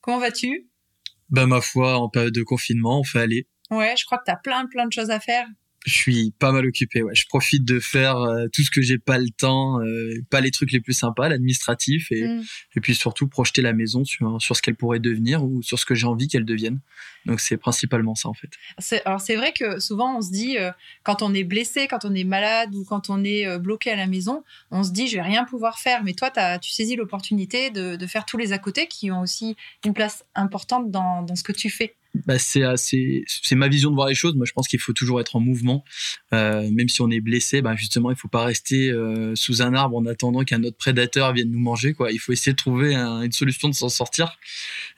Comment 0.00 0.18
vas-tu? 0.18 0.68
Ben 1.30 1.46
ma 1.46 1.60
foi, 1.60 1.98
en 1.98 2.08
période 2.08 2.34
de 2.34 2.42
confinement, 2.42 3.00
on 3.00 3.04
fait 3.04 3.20
aller. 3.20 3.48
Ouais, 3.70 3.94
je 3.98 4.04
crois 4.06 4.18
que 4.18 4.24
tu 4.24 4.30
as 4.30 4.36
plein 4.36 4.66
plein 4.66 4.86
de 4.86 4.92
choses 4.92 5.10
à 5.10 5.20
faire 5.20 5.46
je 5.86 5.92
suis 5.92 6.34
pas 6.38 6.52
mal 6.52 6.66
occupé. 6.66 7.02
Ouais. 7.02 7.14
Je 7.14 7.26
profite 7.28 7.64
de 7.64 7.80
faire 7.80 8.16
euh, 8.18 8.46
tout 8.52 8.62
ce 8.62 8.70
que 8.70 8.82
j'ai 8.82 8.98
pas 8.98 9.18
le 9.18 9.30
temps, 9.30 9.80
euh, 9.80 10.14
pas 10.30 10.40
les 10.40 10.50
trucs 10.50 10.72
les 10.72 10.80
plus 10.80 10.92
sympas, 10.92 11.28
l'administratif, 11.28 12.10
et, 12.10 12.26
mm. 12.26 12.44
et 12.76 12.80
puis 12.80 12.94
surtout 12.94 13.28
projeter 13.28 13.62
la 13.62 13.72
maison 13.72 14.04
sur, 14.04 14.40
sur 14.40 14.56
ce 14.56 14.62
qu'elle 14.62 14.74
pourrait 14.74 14.98
devenir 14.98 15.44
ou 15.44 15.62
sur 15.62 15.78
ce 15.78 15.86
que 15.86 15.94
j'ai 15.94 16.06
envie 16.06 16.28
qu'elle 16.28 16.44
devienne. 16.44 16.80
Donc 17.26 17.40
c'est 17.40 17.56
principalement 17.56 18.14
ça 18.14 18.28
en 18.28 18.34
fait. 18.34 18.48
Alors 19.04 19.20
c'est 19.20 19.36
vrai 19.36 19.52
que 19.52 19.80
souvent 19.80 20.18
on 20.18 20.22
se 20.22 20.30
dit 20.30 20.58
euh, 20.58 20.70
quand 21.02 21.22
on 21.22 21.34
est 21.34 21.44
blessé, 21.44 21.86
quand 21.86 22.04
on 22.04 22.14
est 22.14 22.24
malade 22.24 22.74
ou 22.74 22.84
quand 22.84 23.10
on 23.10 23.22
est 23.22 23.58
bloqué 23.58 23.90
à 23.90 23.96
la 23.96 24.06
maison, 24.06 24.44
on 24.70 24.82
se 24.82 24.92
dit 24.92 25.08
je 25.08 25.16
vais 25.16 25.22
rien 25.22 25.44
pouvoir 25.44 25.78
faire. 25.78 26.04
Mais 26.04 26.14
toi 26.14 26.30
as, 26.36 26.58
tu 26.58 26.70
saisis 26.70 26.96
l'opportunité 26.96 27.70
de, 27.70 27.96
de, 27.96 28.06
faire 28.06 28.24
tous 28.24 28.38
les 28.38 28.52
à 28.52 28.58
côté 28.58 28.86
qui 28.86 29.10
ont 29.10 29.20
aussi 29.20 29.56
une 29.84 29.94
place 29.94 30.24
importante 30.34 30.90
dans, 30.90 31.22
dans 31.22 31.36
ce 31.36 31.42
que 31.42 31.52
tu 31.52 31.70
fais 31.70 31.94
bah, 32.26 32.38
c'est 32.38 32.64
c'est 32.76 33.54
ma 33.54 33.68
vision 33.68 33.90
de 33.90 33.94
voir 33.94 34.08
les 34.08 34.14
choses. 34.14 34.34
Moi, 34.34 34.46
je 34.46 34.52
pense 34.52 34.66
qu'il 34.66 34.78
faut 34.78 34.92
toujours 34.92 35.20
être 35.20 35.36
en 35.36 35.40
mouvement, 35.40 35.84
euh, 36.32 36.68
même 36.70 36.88
si 36.88 37.02
on 37.02 37.10
est 37.10 37.20
blessé. 37.20 37.62
Bah, 37.62 37.74
justement, 37.76 38.10
il 38.10 38.16
faut 38.16 38.28
pas 38.28 38.44
rester 38.44 38.90
euh, 38.90 39.34
sous 39.34 39.62
un 39.62 39.74
arbre 39.74 39.96
en 39.96 40.06
attendant 40.06 40.42
qu'un 40.42 40.62
autre 40.64 40.76
prédateur 40.76 41.32
vienne 41.32 41.50
nous 41.50 41.58
manger. 41.58 41.92
Quoi, 41.92 42.12
il 42.12 42.18
faut 42.18 42.32
essayer 42.32 42.52
de 42.52 42.56
trouver 42.56 42.94
une 42.94 43.32
solution 43.32 43.68
de 43.68 43.74
s'en 43.74 43.88
sortir. 43.88 44.38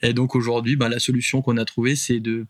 Et 0.01 0.13
donc 0.13 0.35
aujourd'hui, 0.35 0.75
bah, 0.75 0.89
la 0.89 0.99
solution 0.99 1.41
qu'on 1.41 1.57
a 1.57 1.65
trouvée, 1.65 1.95
c'est 1.95 2.19
de, 2.19 2.45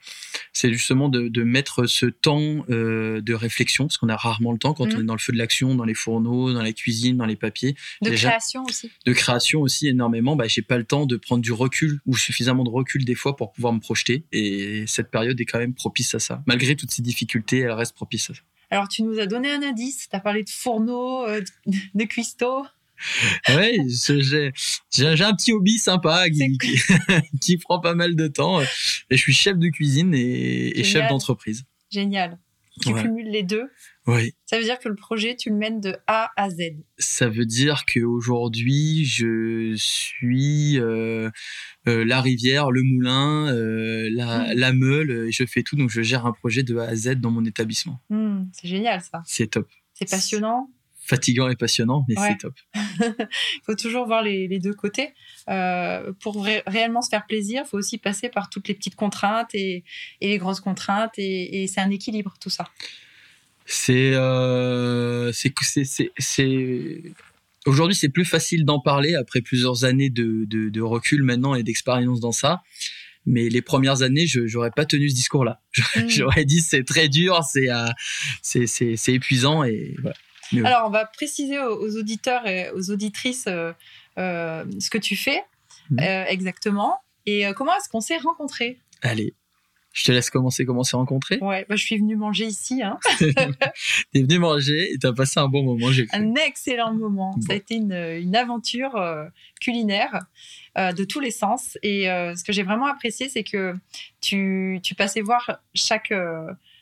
c'est 0.54 0.72
justement 0.72 1.10
de, 1.10 1.28
de, 1.28 1.44
mettre 1.44 1.86
ce 1.86 2.06
temps 2.06 2.66
euh, 2.70 3.20
de 3.22 3.34
réflexion, 3.34 3.88
parce 3.88 3.98
qu'on 3.98 4.10
a 4.10 4.16
rarement 4.16 4.52
le 4.52 4.60
temps 4.60 4.74
quand 4.74 4.86
mmh. 4.86 4.98
on 4.98 5.02
est 5.02 5.06
dans 5.06 5.16
le 5.16 5.20
feu 5.20 5.34
de 5.34 5.38
l'action, 5.38 5.76
dans 5.76 5.86
les 5.86 5.94
fourneaux, 5.94 6.54
dans 6.54 6.62
la 6.62 6.72
cuisine, 6.72 7.18
dans 7.18 7.26
les 7.26 7.36
papiers. 7.36 7.76
De 8.02 8.12
création 8.12 8.64
aussi. 8.64 8.92
De 9.06 9.14
création 9.14 9.62
aussi 9.62 9.88
énormément. 9.88 10.36
Bah, 10.36 10.48
j'ai 10.48 10.62
pas 10.62 10.78
le 10.78 10.86
temps 10.86 11.06
de 11.06 11.18
prendre 11.18 11.42
du 11.42 11.52
recul 11.52 12.00
ou 12.06 12.16
suffisamment 12.16 12.64
de 12.64 12.70
recul 12.70 13.04
des 13.06 13.16
fois 13.16 13.36
pour 13.36 13.52
pouvoir 13.52 13.74
me 13.74 13.80
projeter 13.80 14.26
et 14.32 14.51
et 14.52 14.88
cette 14.88 15.12
période 15.12 15.40
est 15.40 15.46
quand 15.46 15.60
même 15.60 15.74
propice 15.74 16.16
à 16.16 16.20
ça. 16.20 16.44
Malgré 16.46 16.76
toutes 16.76 16.92
ces 16.92 17.02
difficultés, 17.02 17.60
elle 17.60 17.72
reste 17.72 17.96
propice 17.96 18.30
à 18.30 18.34
ça. 18.34 18.42
Alors, 18.70 18.88
tu 18.88 19.04
nous 19.04 19.20
as 19.20 19.26
donné 19.26 19.52
un 19.52 19.62
indice, 19.64 20.08
tu 20.10 20.16
as 20.16 20.20
parlé 20.20 20.44
de 20.44 20.50
fourneaux, 20.50 21.26
euh, 21.28 21.42
de 21.94 22.04
cuistots. 22.06 22.66
oui, 23.50 23.80
j'ai, 23.90 25.24
un 25.24 25.36
petit 25.36 25.52
hobby 25.52 25.78
sympa 25.78 26.26
qui, 27.42 27.58
prend 27.58 27.80
pas 27.80 27.96
mal 27.96 28.16
de 28.16 28.28
temps. 28.28 28.62
Et 28.62 28.68
je 29.10 29.18
suis 29.18 29.34
chef 29.34 29.58
de 29.58 29.68
cuisine 29.70 30.14
et, 30.14 30.84
chef 30.84 31.08
d'entreprise. 31.10 31.66
Génial. 31.92 32.40
Tu 32.80 32.94
cumules 32.94 33.30
les 33.30 33.44
deux. 33.44 33.70
Oui. 34.08 34.34
Ça 34.46 34.58
veut 34.58 34.64
dire 34.64 34.80
que 34.80 34.88
le 34.88 34.96
projet, 34.96 35.36
tu 35.36 35.50
le 35.50 35.56
mènes 35.56 35.82
de 35.82 35.96
A 36.08 36.30
à 36.38 36.50
Z. 36.50 36.58
Ça 36.98 37.28
veut 37.28 37.46
dire 37.46 37.84
qu'aujourd'hui, 37.86 39.04
je 39.04 39.74
suis 39.76 40.80
euh, 40.80 41.30
euh, 41.88 42.06
la 42.06 42.22
rivière, 42.22 42.72
le 42.72 42.82
moulin, 42.84 43.54
euh, 43.54 44.10
la, 44.14 44.54
hmm. 44.54 44.58
la, 44.58 44.74
meule, 44.74 45.28
je 45.32 45.46
fais 45.46 45.64
tout. 45.64 45.76
Donc, 45.76 45.90
je 45.90 46.02
gère 46.02 46.26
un 46.26 46.32
projet 46.32 46.64
de 46.64 46.78
A 46.78 46.86
à 46.86 46.96
Z 46.96 47.16
dans 47.16 47.32
mon 47.32 47.44
étabbissement. 47.44 48.00
Hmm, 48.10 48.46
c'est 48.54 48.70
génial, 48.70 49.02
ça. 49.02 49.22
C'est 49.26 49.48
top. 49.48 49.68
C'est 49.94 50.10
passionnant. 50.10 50.70
Fatigant 51.04 51.50
et 51.50 51.56
passionnant, 51.56 52.06
mais 52.08 52.16
c'est 52.16 52.38
top. 52.38 52.54
Il 52.76 53.16
faut 53.66 53.76
toujours 53.76 54.06
voir 54.06 54.22
les, 54.22 54.48
les 54.48 54.60
deux 54.60 54.74
côtés. 54.74 55.14
pour 56.20 56.46
réellement 56.68 57.02
se 57.02 57.10
faire 57.10 57.26
plaisir, 57.26 57.64
il 57.66 57.70
faut 57.70 57.78
aussi 57.78 57.98
passer 57.98 58.30
par 58.30 58.50
toutes 58.50 58.68
les 58.68 58.76
petites 58.76 58.96
contraintes 58.96 59.54
et, 59.54 59.84
et 60.22 60.28
les 60.28 60.38
grosses 60.38 60.62
contraintes. 60.62 61.14
Et, 61.18 61.64
et 61.64 61.68
c'est 61.68 61.82
un 61.82 61.90
équilibre, 61.90 62.36
tout 62.40 62.50
ça. 62.50 62.68
C'est 63.66 64.14
euh, 64.14 65.32
c'est 65.32 65.54
aujourd'hui 67.66 67.96
c'est 67.96 68.10
plus 68.10 68.26
facile 68.26 68.66
d'en 68.66 68.80
parler 68.80 69.16
après 69.16 69.42
plusieurs 69.42 69.86
années 69.86 70.10
de, 70.10 70.46
de, 70.46 70.70
de 70.70 70.82
recul 70.82 71.24
maintenant 71.24 71.56
et 71.56 71.64
d'expérience 71.64 72.20
dans 72.20 72.32
ça. 72.32 72.62
Mais 73.26 73.50
les 73.50 73.62
premières 73.62 74.02
années, 74.02 74.26
je 74.26 74.48
j'aurais 74.48 74.72
pas 74.72 74.86
tenu 74.86 75.10
ce 75.10 75.16
discours-là. 75.16 75.62
Mm. 75.96 76.10
J'aurais 76.10 76.46
dit 76.46 76.60
c'est 76.60 76.84
très 76.84 77.08
dur, 77.08 77.40
c'est 77.44 77.70
euh, 77.70 77.88
c'est 78.42 79.14
épuisant 79.14 79.64
et 79.64 79.96
voilà. 80.02 80.16
Alors 80.60 80.88
on 80.88 80.90
va 80.90 81.06
préciser 81.06 81.60
aux, 81.60 81.98
auditeurs 81.98 82.48
et 82.48 82.72
aux 82.72 82.92
auditrices 82.92 83.46
euh, 83.48 83.74
euh 84.18 84.66
ce 84.80 84.90
que 84.90 84.98
tu 84.98 85.16
fais 85.16 85.44
mm. 85.90 86.00
euh, 86.00 86.26
exactement 86.28 86.98
et 87.26 87.46
comment 87.56 87.72
est-ce 87.76 87.88
qu'on 87.88 88.02
s'est 88.02 88.18
rencontrés? 88.18 88.80
Allez, 89.04 89.36
je 89.94 90.06
te 90.06 90.12
laisse 90.12 90.32
commencer 90.32 90.66
comment 90.66 90.84
s'est 90.84 90.98
rencontré. 90.98 91.38
Ouais, 91.40 91.68
bah, 91.70 91.76
je 91.76 91.84
suis 91.84 91.98
venue 91.98 92.16
manger 92.16 92.46
ici. 92.46 92.82
Hein. 92.82 92.98
T'es 93.20 94.22
venue 94.24 94.40
manger 94.40 94.92
et 94.92 94.98
t'as 94.98 95.14
passé 95.14 95.40
un 95.40 95.48
bon 95.48 95.62
moment. 95.62 95.92
J'ai 95.92 96.08
un 96.14 96.34
excellent 96.34 96.96
moment. 96.96 97.36
Ça 97.46 97.54
a 97.54 97.56
été 97.56 97.76
une, 97.76 97.94
une 97.94 98.36
aventure 98.36 99.00
culinaire 99.60 100.26
de 100.76 101.04
tous 101.04 101.20
les 101.20 101.30
sens. 101.30 101.78
Et 101.84 102.06
ce 102.06 102.44
que 102.44 102.52
j'ai 102.52 102.64
vraiment 102.64 102.88
apprécié, 102.88 103.30
c'est 103.30 103.44
que 103.44 103.76
tu, 104.20 104.80
tu 104.82 104.96
passais 104.96 105.22
voir 105.22 105.60
chaque 105.76 106.12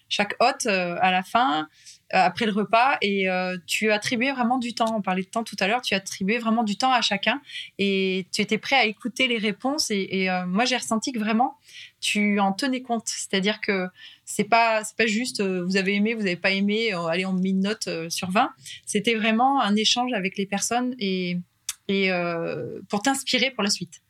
chaque 0.07 0.35
hôte 0.39 0.67
à 0.67 1.11
la 1.11 1.21
fin 1.21 1.67
après 2.11 2.45
le 2.45 2.51
repas 2.51 2.97
et 3.01 3.29
euh, 3.29 3.57
tu 3.65 3.91
attribuais 3.91 4.31
vraiment 4.31 4.57
du 4.57 4.73
temps. 4.73 4.95
On 4.95 5.01
parlait 5.01 5.23
de 5.23 5.27
temps 5.27 5.43
tout 5.43 5.55
à 5.59 5.67
l'heure, 5.67 5.81
tu 5.81 5.93
attribuais 5.93 6.39
vraiment 6.39 6.63
du 6.63 6.75
temps 6.75 6.91
à 6.91 7.01
chacun 7.01 7.41
et 7.77 8.27
tu 8.31 8.41
étais 8.41 8.57
prêt 8.57 8.75
à 8.75 8.85
écouter 8.85 9.27
les 9.27 9.37
réponses. 9.37 9.91
Et, 9.91 10.29
euh, 10.29 10.45
moi, 10.45 10.65
j'ai 10.65 10.77
ressenti 10.77 11.11
que 11.11 11.19
vraiment 11.19 11.57
tu 11.99 12.39
en 12.39 12.53
tenais 12.53 12.81
compte. 12.81 13.07
C'est-à-dire 13.07 13.61
que 13.61 13.87
c'est 14.25 14.43
pas 14.43 14.83
c'est 14.83 14.95
pas 14.95 15.07
juste 15.07 15.41
vous 15.41 15.77
avez 15.77 15.95
aimé, 15.95 16.13
vous 16.13 16.21
avez 16.21 16.35
pas 16.35 16.51
aimé, 16.51 16.91
allez 17.09 17.25
on 17.25 17.33
met 17.33 17.49
une 17.49 17.61
note 17.61 17.89
sur 18.09 18.31
20. 18.31 18.51
C'était 18.85 19.15
vraiment 19.15 19.61
un 19.61 19.75
échange 19.75 20.13
avec 20.13 20.37
les 20.37 20.45
personnes 20.45 20.95
et 20.99 21.39
et 21.89 22.11
pour 22.87 23.01
t'inspirer 23.01 23.51
pour 23.51 23.63
la 23.63 23.69
suite. 23.69 24.01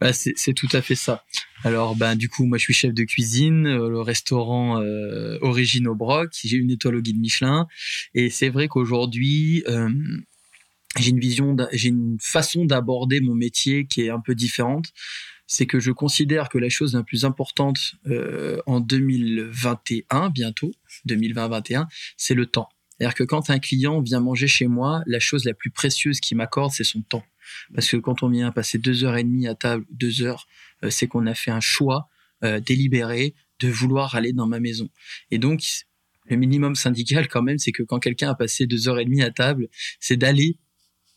Bah, 0.00 0.12
c'est 0.12 0.54
tout 0.54 0.68
à 0.72 0.82
fait 0.82 0.94
ça. 0.94 1.24
Alors, 1.64 1.96
ben, 1.96 2.16
du 2.16 2.28
coup, 2.28 2.44
moi, 2.44 2.58
je 2.58 2.62
suis 2.62 2.74
chef 2.74 2.94
de 2.94 3.04
cuisine, 3.04 3.66
euh, 3.66 3.88
le 3.88 4.00
restaurant 4.00 4.80
euh, 4.80 5.38
Origine 5.40 5.88
au 5.88 5.94
Broc. 5.94 6.30
J'ai 6.44 6.56
une 6.56 6.70
étoile 6.70 6.96
au 6.96 7.00
guide 7.00 7.18
Michelin. 7.18 7.66
Et 8.14 8.30
c'est 8.30 8.50
vrai 8.50 8.68
qu'aujourd'hui, 8.68 9.64
euh, 9.66 9.90
j'ai 10.98 11.10
une 11.10 11.18
vision, 11.18 11.56
j'ai 11.72 11.88
une 11.88 12.18
façon 12.20 12.66
d'aborder 12.66 13.20
mon 13.20 13.34
métier 13.34 13.86
qui 13.86 14.02
est 14.02 14.10
un 14.10 14.20
peu 14.20 14.34
différente. 14.34 14.92
C'est 15.48 15.66
que 15.66 15.80
je 15.80 15.92
considère 15.92 16.48
que 16.48 16.58
la 16.58 16.68
chose 16.68 16.94
la 16.94 17.02
plus 17.02 17.24
importante 17.24 17.94
euh, 18.06 18.60
en 18.66 18.80
2021, 18.80 20.30
bientôt, 20.30 20.72
2020-2021, 21.08 21.86
c'est 22.16 22.34
le 22.34 22.46
temps. 22.46 22.68
C'est-à-dire 22.98 23.14
que 23.14 23.24
quand 23.24 23.50
un 23.50 23.58
client 23.58 24.00
vient 24.00 24.20
manger 24.20 24.46
chez 24.46 24.66
moi, 24.66 25.02
la 25.06 25.20
chose 25.20 25.44
la 25.44 25.54
plus 25.54 25.70
précieuse 25.70 26.20
qu'il 26.20 26.36
m'accorde, 26.36 26.72
c'est 26.72 26.84
son 26.84 27.02
temps. 27.02 27.24
Parce 27.74 27.88
que 27.88 27.96
quand 27.96 28.22
on 28.22 28.28
vient 28.28 28.50
passer 28.52 28.78
deux 28.78 29.04
heures 29.04 29.16
et 29.16 29.24
demie 29.24 29.46
à 29.46 29.54
table, 29.54 29.84
deux 29.90 30.22
heures, 30.22 30.46
euh, 30.82 30.90
c'est 30.90 31.06
qu'on 31.06 31.26
a 31.26 31.34
fait 31.34 31.50
un 31.50 31.60
choix 31.60 32.08
euh, 32.44 32.60
délibéré 32.60 33.34
de 33.60 33.68
vouloir 33.68 34.14
aller 34.14 34.32
dans 34.32 34.46
ma 34.46 34.60
maison. 34.60 34.88
Et 35.30 35.38
donc, 35.38 35.62
le 36.28 36.36
minimum 36.36 36.74
syndical 36.74 37.28
quand 37.28 37.42
même, 37.42 37.58
c'est 37.58 37.72
que 37.72 37.82
quand 37.82 37.98
quelqu'un 37.98 38.30
a 38.30 38.34
passé 38.34 38.66
deux 38.66 38.88
heures 38.88 38.98
et 38.98 39.04
demie 39.04 39.22
à 39.22 39.30
table, 39.30 39.68
c'est 40.00 40.16
d'aller 40.16 40.58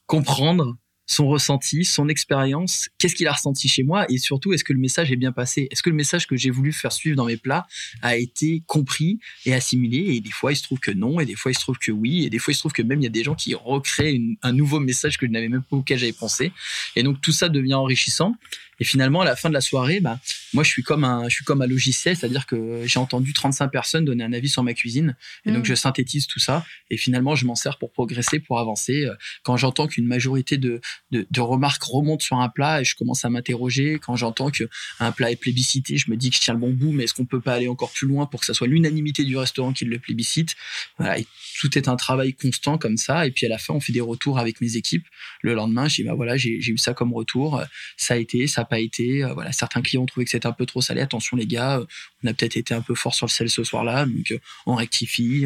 comprendre 0.06 0.78
son 1.10 1.28
ressenti, 1.28 1.86
son 1.86 2.08
expérience, 2.08 2.90
qu'est-ce 3.00 3.16
qu'il 3.16 3.28
a 3.28 3.34
ressenti 3.34 3.68
chez 3.68 3.82
moi 3.82 4.06
et 4.10 4.20
surtout 4.20 4.54
est-ce 4.54 4.64
que 4.64 4.74
le 4.74 4.80
message 4.80 5.12
est 5.12 5.16
bien 5.16 5.32
passé? 5.32 5.68
Est-ce 5.72 5.82
que 5.82 5.90
le 5.90 5.96
message 5.96 6.28
que 6.28 6.38
j'ai 6.38 6.52
voulu 6.52 6.72
faire 6.72 6.92
suivre 6.92 7.18
dans 7.18 7.26
mes 7.26 7.36
plats 7.36 7.66
a 8.04 8.16
été 8.16 8.62
compris 8.68 9.20
et 9.48 9.56
assimilé? 9.56 10.14
Et 10.14 10.22
des 10.22 10.30
fois 10.30 10.52
il 10.54 10.56
se 10.56 10.62
trouve 10.62 10.80
que 10.80 10.92
non, 10.92 11.20
et 11.20 11.26
des 11.26 11.36
fois 11.36 11.52
il 11.52 11.56
se 11.56 11.62
trouve 11.62 11.80
que 11.80 11.92
oui, 11.92 12.26
et 12.26 12.30
des 12.30 12.38
fois 12.38 12.52
il 12.52 12.56
se 12.56 12.60
trouve 12.60 12.74
que 12.74 12.84
même 12.84 13.00
il 13.00 13.06
y 13.06 13.08
a 13.08 13.12
des 13.12 13.24
gens 13.24 13.34
qui 13.34 13.56
recréent 13.56 14.36
un 14.44 14.54
nouveau 14.54 14.80
message 14.80 15.18
que 15.18 15.26
je 15.26 15.32
n'avais 15.32 15.50
même 15.50 15.64
pas 15.64 15.78
auquel 15.78 15.98
j'avais 15.98 16.14
pensé. 16.14 16.52
Et 16.96 17.02
donc 17.02 17.20
tout 17.22 17.32
ça 17.32 17.50
devient 17.50 17.74
enrichissant. 17.74 18.36
Et 18.80 18.84
finalement, 18.86 19.22
à 19.22 19.26
la 19.26 19.36
fin 19.36 19.50
de 19.50 19.54
la 19.54 19.62
soirée, 19.62 20.00
bah, 20.00 20.20
moi, 20.54 20.64
je 20.64 20.70
suis 20.70 20.84
comme 20.84 21.04
un, 21.04 21.28
je 21.30 21.36
suis 21.36 21.46
comme 21.46 21.62
un 21.62 21.68
logiciel, 21.68 22.16
c'est-à-dire 22.16 22.46
que 22.46 22.84
j'ai 22.86 23.00
entendu 23.00 23.34
35 23.34 23.70
personnes 23.70 24.06
donner 24.06 24.24
un 24.24 24.34
avis 24.34 24.50
sur 24.50 24.64
ma 24.64 24.74
cuisine, 24.74 25.16
et 25.46 25.52
donc 25.52 25.64
mm. 25.64 25.66
je 25.66 25.76
synthétise 25.76 26.28
tout 26.28 26.40
ça, 26.40 26.66
et 26.90 26.98
finalement, 26.98 27.36
je 27.36 27.46
m'en 27.46 27.56
sers 27.56 27.78
pour 27.78 27.92
progresser, 27.92 28.40
pour 28.40 28.60
avancer. 28.60 29.08
Quand 29.44 29.58
j'entends 29.58 29.88
qu'une 29.88 30.08
majorité 30.08 30.58
de, 30.58 30.82
de, 31.12 31.28
de, 31.30 31.42
remarques 31.42 31.84
remontent 31.84 32.24
sur 32.24 32.38
un 32.40 32.50
plat, 32.50 32.82
et 32.82 32.84
je 32.84 32.96
commence 32.96 33.26
à 33.26 33.30
m'interroger. 33.30 34.00
Quand 34.00 34.16
j'entends 34.16 34.50
qu'un 34.50 35.12
plat 35.12 35.32
est 35.32 35.36
plébiscité, 35.36 35.98
je 35.98 36.10
me 36.12 36.18
dis 36.18 36.30
que 36.30 36.36
je 36.36 36.42
tiens 36.42 36.54
le 36.54 36.60
bon 36.60 36.72
bout, 36.72 36.92
mais 36.92 37.06
est-ce 37.06 37.14
qu'on 37.14 37.26
peut 37.26 37.42
pas 37.42 37.54
aller 37.54 37.68
encore 37.68 37.92
plus 37.92 38.08
loin 38.08 38.26
pour 38.26 38.40
que 38.40 38.46
ça 38.46 38.54
soit 38.54 38.68
l'unanimité 38.68 39.24
du 39.24 39.38
restaurant 39.38 39.74
qui 39.74 39.86
le 39.86 40.00
plébiscite? 40.00 40.56
Voilà. 40.98 41.20
Et 41.20 41.28
tout 41.60 41.78
est 41.78 41.90
un 41.90 41.98
travail 41.98 42.34
constant 42.34 42.78
comme 42.78 42.96
ça. 42.96 43.28
Et 43.28 43.32
puis 43.32 43.46
à 43.46 43.50
la 43.50 43.58
fin, 43.58 43.74
on 43.74 43.82
fait 43.82 43.92
des 43.92 44.02
retours 44.02 44.40
avec 44.40 44.62
mes 44.62 44.78
équipes. 44.78 45.06
Le 45.42 45.54
lendemain, 45.54 45.90
je 45.90 45.96
dis 45.96 46.04
bah 46.04 46.14
voilà, 46.16 46.38
j'ai 46.38 46.58
eu 46.58 46.78
ça 46.78 46.94
comme 46.94 47.14
retour. 47.14 47.62
Ça 47.98 48.14
a 48.14 48.18
été, 48.18 48.48
ça 48.48 48.62
n'a 48.62 48.66
pas 48.66 48.80
été. 48.80 49.24
Euh, 49.24 49.34
voilà, 49.34 49.52
certains 49.52 49.82
clients 49.82 50.04
ont 50.04 50.06
trouvé 50.06 50.24
que 50.24 50.32
c'était 50.32 50.48
un 50.48 50.54
peu 50.54 50.66
trop 50.66 50.82
salé. 50.82 51.02
Attention 51.02 51.36
les 51.36 51.46
gars, 51.46 51.82
on 52.24 52.28
a 52.28 52.34
peut-être 52.34 52.56
été 52.56 52.74
un 52.74 52.82
peu 52.82 52.96
fort 52.96 53.14
sur 53.14 53.26
le 53.26 53.32
sel 53.32 53.50
ce 53.50 53.66
soir-là, 53.66 54.06
donc 54.06 54.40
on 54.66 54.76
rectifie. 54.76 55.46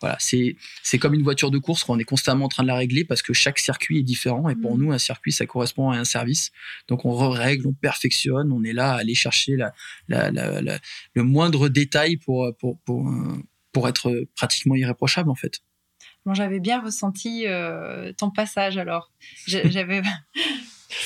Voilà, 0.00 0.16
c'est 0.20 0.56
c'est 0.84 0.98
comme 0.98 1.14
une 1.14 1.24
voiture 1.24 1.50
de 1.50 1.58
course. 1.58 1.84
On 1.88 1.98
est 1.98 2.04
constamment 2.04 2.44
en 2.44 2.48
train 2.48 2.62
de 2.62 2.68
la 2.68 2.76
régler 2.76 3.04
parce 3.04 3.22
que 3.22 3.32
chaque 3.32 3.58
circuit 3.58 3.98
est 3.98 4.04
différent. 4.04 4.48
Et 4.48 4.54
pour 4.54 4.76
mmh. 4.76 4.80
nous, 4.80 4.92
un 4.92 4.98
circuit, 4.98 5.32
ça 5.32 5.46
correspond 5.46 5.90
à 5.90 5.96
un 5.96 6.04
service. 6.04 6.52
Donc 6.86 7.04
on 7.04 7.30
règle, 7.30 7.66
on 7.66 7.72
perfectionne. 7.72 8.52
On 8.52 8.62
est 8.62 8.72
là 8.72 8.92
à 8.92 8.98
aller 8.98 9.16
chercher 9.16 9.56
la, 9.56 9.72
la, 10.08 10.30
la, 10.30 10.78
le 11.14 11.22
moindre 11.24 11.68
détail 11.68 12.16
pour 12.18 12.54
pour 12.58 12.78
pour 12.82 13.10
pour 13.72 13.88
être 13.88 14.26
pratiquement 14.36 14.74
irréprochable 14.74 15.30
en 15.30 15.34
fait. 15.34 15.60
Bon, 16.26 16.34
j'avais 16.34 16.60
bien 16.60 16.80
ressenti 16.80 17.46
euh, 17.46 18.12
ton 18.12 18.30
passage 18.30 18.76
alors. 18.76 19.10
J'avais, 19.46 20.02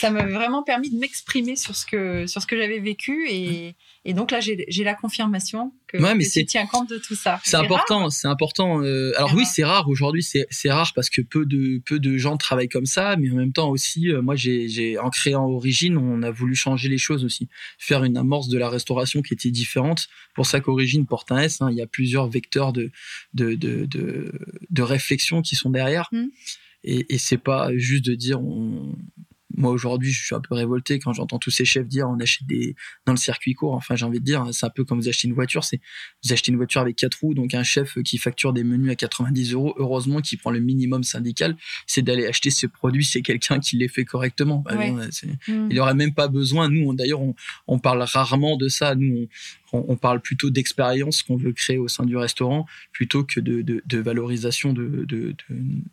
ça 0.00 0.10
m'avait 0.10 0.32
vraiment 0.32 0.62
permis 0.62 0.90
de 0.90 0.98
m'exprimer 0.98 1.56
sur 1.56 1.76
ce 1.76 1.86
que 1.86 2.26
sur 2.26 2.42
ce 2.42 2.46
que 2.46 2.56
j'avais 2.56 2.80
vécu 2.80 3.28
et, 3.28 3.74
et 4.06 4.12
donc 4.12 4.32
là, 4.32 4.40
j'ai 4.40 4.84
la 4.84 4.94
confirmation 4.94 5.72
que, 5.86 5.96
ouais, 5.96 6.14
mais 6.14 6.26
tu 6.28 6.44
tiens 6.44 6.66
compte 6.66 6.90
de 6.90 6.98
tout 6.98 7.14
ça. 7.14 7.40
C'est 7.42 7.56
important, 7.56 8.10
c'est 8.10 8.28
important. 8.28 8.82
Euh, 8.82 9.12
alors 9.16 9.32
oui, 9.34 9.46
c'est 9.46 9.64
rare 9.64 9.88
aujourd'hui, 9.88 10.22
c'est 10.22 10.70
rare 10.70 10.92
parce 10.94 11.08
que 11.08 11.22
peu 11.22 11.46
de 11.46 11.80
peu 11.86 11.98
de 11.98 12.18
gens 12.18 12.36
travaillent 12.36 12.68
comme 12.68 12.84
ça, 12.84 13.16
mais 13.16 13.30
en 13.30 13.36
même 13.36 13.52
temps 13.52 13.70
aussi, 13.70 14.10
euh, 14.10 14.20
moi, 14.20 14.34
j'ai 14.36 14.98
en 14.98 15.08
créant 15.08 15.46
Origine, 15.46 15.96
on 15.96 16.22
a 16.22 16.30
voulu 16.30 16.54
changer 16.54 16.90
les 16.90 16.98
choses 16.98 17.24
aussi, 17.24 17.48
faire 17.78 18.04
une 18.04 18.18
amorce 18.18 18.48
de 18.48 18.58
la 18.58 18.68
restauration 18.68 19.22
qui 19.22 19.32
était 19.32 19.50
différente. 19.50 20.08
Pour 20.34 20.44
ça 20.44 20.60
qu'Origine 20.60 21.06
porte 21.06 21.32
un 21.32 21.38
S. 21.38 21.62
Hein, 21.62 21.68
il 21.70 21.78
y 21.78 21.82
a 21.82 21.86
plusieurs 21.86 22.28
vecteurs 22.28 22.74
de 22.74 22.90
de 23.32 23.54
de 23.54 23.86
de, 23.86 24.32
de 24.68 24.82
réflexion 24.82 25.40
qui 25.40 25.56
sont 25.56 25.70
derrière. 25.70 26.08
Mmh. 26.12 26.24
Et, 26.86 27.14
et 27.14 27.16
c'est 27.18 27.38
pas 27.38 27.70
juste 27.74 28.04
de 28.04 28.14
dire 28.14 28.42
on, 28.42 28.94
moi 29.56 29.70
aujourd'hui 29.70 30.12
je 30.12 30.24
suis 30.24 30.34
un 30.34 30.40
peu 30.40 30.54
révolté 30.54 30.98
quand 30.98 31.12
j'entends 31.12 31.38
tous 31.38 31.50
ces 31.50 31.64
chefs 31.64 31.86
dire 31.86 32.08
on 32.08 32.18
achète 32.20 32.46
des 32.46 32.74
dans 33.06 33.12
le 33.12 33.18
circuit 33.18 33.54
court 33.54 33.74
enfin 33.74 33.96
j'ai 33.96 34.04
envie 34.04 34.20
de 34.20 34.24
dire 34.24 34.46
c'est 34.52 34.66
un 34.66 34.70
peu 34.70 34.84
comme 34.84 35.00
vous 35.00 35.08
achetez 35.08 35.28
une 35.28 35.34
voiture 35.34 35.64
c'est 35.64 35.80
vous 36.24 36.32
achetez 36.32 36.50
une 36.52 36.56
voiture 36.56 36.80
avec 36.80 36.96
quatre 36.96 37.20
roues 37.20 37.34
donc 37.34 37.54
un 37.54 37.62
chef 37.62 37.98
qui 38.02 38.18
facture 38.18 38.52
des 38.52 38.64
menus 38.64 38.90
à 38.90 38.94
90 38.96 39.52
euros 39.52 39.74
heureusement 39.78 40.20
qui 40.20 40.36
prend 40.36 40.50
le 40.50 40.60
minimum 40.60 41.04
syndical 41.04 41.56
c'est 41.86 42.02
d'aller 42.02 42.26
acheter 42.26 42.50
ce 42.50 42.66
produit 42.66 43.04
c'est 43.04 43.22
quelqu'un 43.22 43.60
qui 43.60 43.76
les 43.76 43.88
fait 43.88 44.04
correctement 44.04 44.64
bah 44.66 44.74
mmh. 44.74 45.68
il 45.70 45.80
aurait 45.80 45.94
même 45.94 46.14
pas 46.14 46.28
besoin 46.28 46.68
nous 46.68 46.94
d'ailleurs 46.94 47.20
on, 47.20 47.34
on, 47.66 47.78
parle 47.78 48.02
rarement 48.02 48.56
de 48.56 48.68
ça 48.68 48.94
nous 48.94 49.28
on, 49.74 49.96
parle 49.96 50.20
plutôt 50.20 50.50
d'expérience 50.50 51.22
qu'on 51.22 51.36
veut 51.36 51.52
créer 51.52 51.78
au 51.78 51.88
sein 51.88 52.04
du 52.04 52.16
restaurant 52.16 52.66
plutôt 52.92 53.24
que 53.24 53.40
de, 53.40 53.98
valorisation 53.98 54.72
d'une 54.72 55.04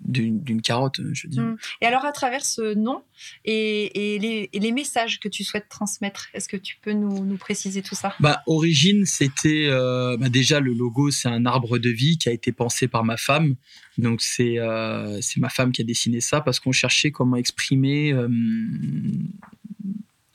de, 0.02 0.62
carotte, 0.62 1.02
je 1.14 1.28
dire. 1.28 1.44
Mmh. 1.44 1.58
Et 1.82 1.86
alors, 1.86 2.06
à 2.06 2.12
travers 2.12 2.46
ce 2.46 2.74
nom 2.74 3.04
et, 3.46 4.50
les, 4.54 4.72
messages 4.72 5.20
que 5.20 5.28
tu 5.28 5.44
souhaites 5.44 5.68
transmettre, 5.70 6.30
est-ce 6.34 6.48
que 6.48 6.58
tu 6.58 6.78
peux 6.82 6.94
nous, 6.94 7.38
préciser 7.38 7.82
tout 7.82 7.96
ça? 7.96 8.16
Bah, 8.20 8.42
Origine, 8.48 9.06
c'était 9.06 9.66
euh, 9.68 10.16
bah, 10.18 10.30
déjà 10.30 10.60
le 10.60 10.74
logo, 10.74 11.12
c'est 11.12 11.28
un 11.28 11.46
arbre 11.46 11.78
de 11.78 11.90
vie 11.90 12.18
qui 12.18 12.30
a 12.30 12.32
été 12.32 12.52
pensé 12.52 12.88
par 12.88 13.04
ma 13.04 13.18
femme. 13.18 13.56
Donc, 13.98 14.22
c'est 14.22 14.58
euh, 14.58 15.20
ma 15.38 15.50
femme 15.50 15.72
qui 15.72 15.82
a 15.82 15.84
dessiné 15.84 16.22
ça 16.22 16.42
parce 16.42 16.60
qu'on 16.60 16.72
cherchait 16.72 17.12
comment 17.12 17.36
exprimer. 17.36 18.14
Euh, 18.14 18.30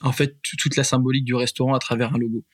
en 0.06 0.12
fait 0.12 0.36
toute 0.42 0.76
la 0.76 0.84
symbolique 0.84 1.24
du 1.24 1.34
restaurant 1.34 1.74
à 1.74 1.78
travers 1.78 2.14
un 2.14 2.18
logo. 2.18 2.44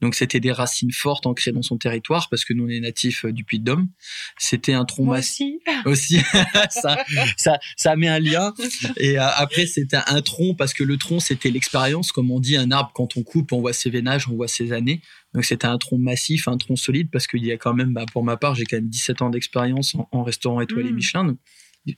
Donc 0.00 0.14
c'était 0.14 0.40
des 0.40 0.52
racines 0.52 0.92
fortes 0.92 1.26
ancrées 1.26 1.52
dans 1.52 1.62
son 1.62 1.78
territoire 1.78 2.28
parce 2.30 2.44
que 2.44 2.52
nous 2.52 2.66
on 2.66 2.68
est 2.68 2.80
natifs 2.80 3.24
euh, 3.24 3.32
du 3.32 3.44
Puy-de-Dôme. 3.44 3.88
C'était 4.36 4.74
un 4.74 4.84
tronc 4.84 5.06
massif 5.06 5.54
aussi. 5.84 6.20
ça, 6.70 6.98
ça 7.36 7.58
ça 7.76 7.96
met 7.96 8.08
un 8.08 8.18
lien 8.18 8.52
et 8.96 9.18
euh, 9.18 9.26
après 9.36 9.66
c'était 9.66 9.98
un 10.06 10.20
tronc 10.22 10.54
parce 10.54 10.74
que 10.74 10.84
le 10.84 10.96
tronc 10.96 11.20
c'était 11.20 11.50
l'expérience 11.50 12.12
comme 12.12 12.30
on 12.30 12.40
dit 12.40 12.56
un 12.56 12.70
arbre 12.70 12.92
quand 12.94 13.16
on 13.16 13.22
coupe 13.22 13.52
on 13.52 13.60
voit 13.60 13.72
ses 13.72 13.90
vénages, 13.90 14.28
on 14.28 14.34
voit 14.34 14.48
ses 14.48 14.72
années. 14.72 15.00
Donc 15.34 15.44
c'était 15.44 15.66
un 15.66 15.78
tronc 15.78 15.98
massif, 15.98 16.48
un 16.48 16.56
tronc 16.56 16.76
solide 16.76 17.10
parce 17.10 17.26
qu'il 17.26 17.44
y 17.44 17.52
a 17.52 17.56
quand 17.56 17.74
même 17.74 17.92
bah, 17.92 18.06
pour 18.12 18.24
ma 18.24 18.36
part, 18.36 18.54
j'ai 18.54 18.64
quand 18.64 18.76
même 18.76 18.88
17 18.88 19.22
ans 19.22 19.30
d'expérience 19.30 19.96
en, 20.12 20.22
restaurant 20.22 20.60
étoilé 20.60 20.90
mmh. 20.90 20.94
Michelin 20.94 21.36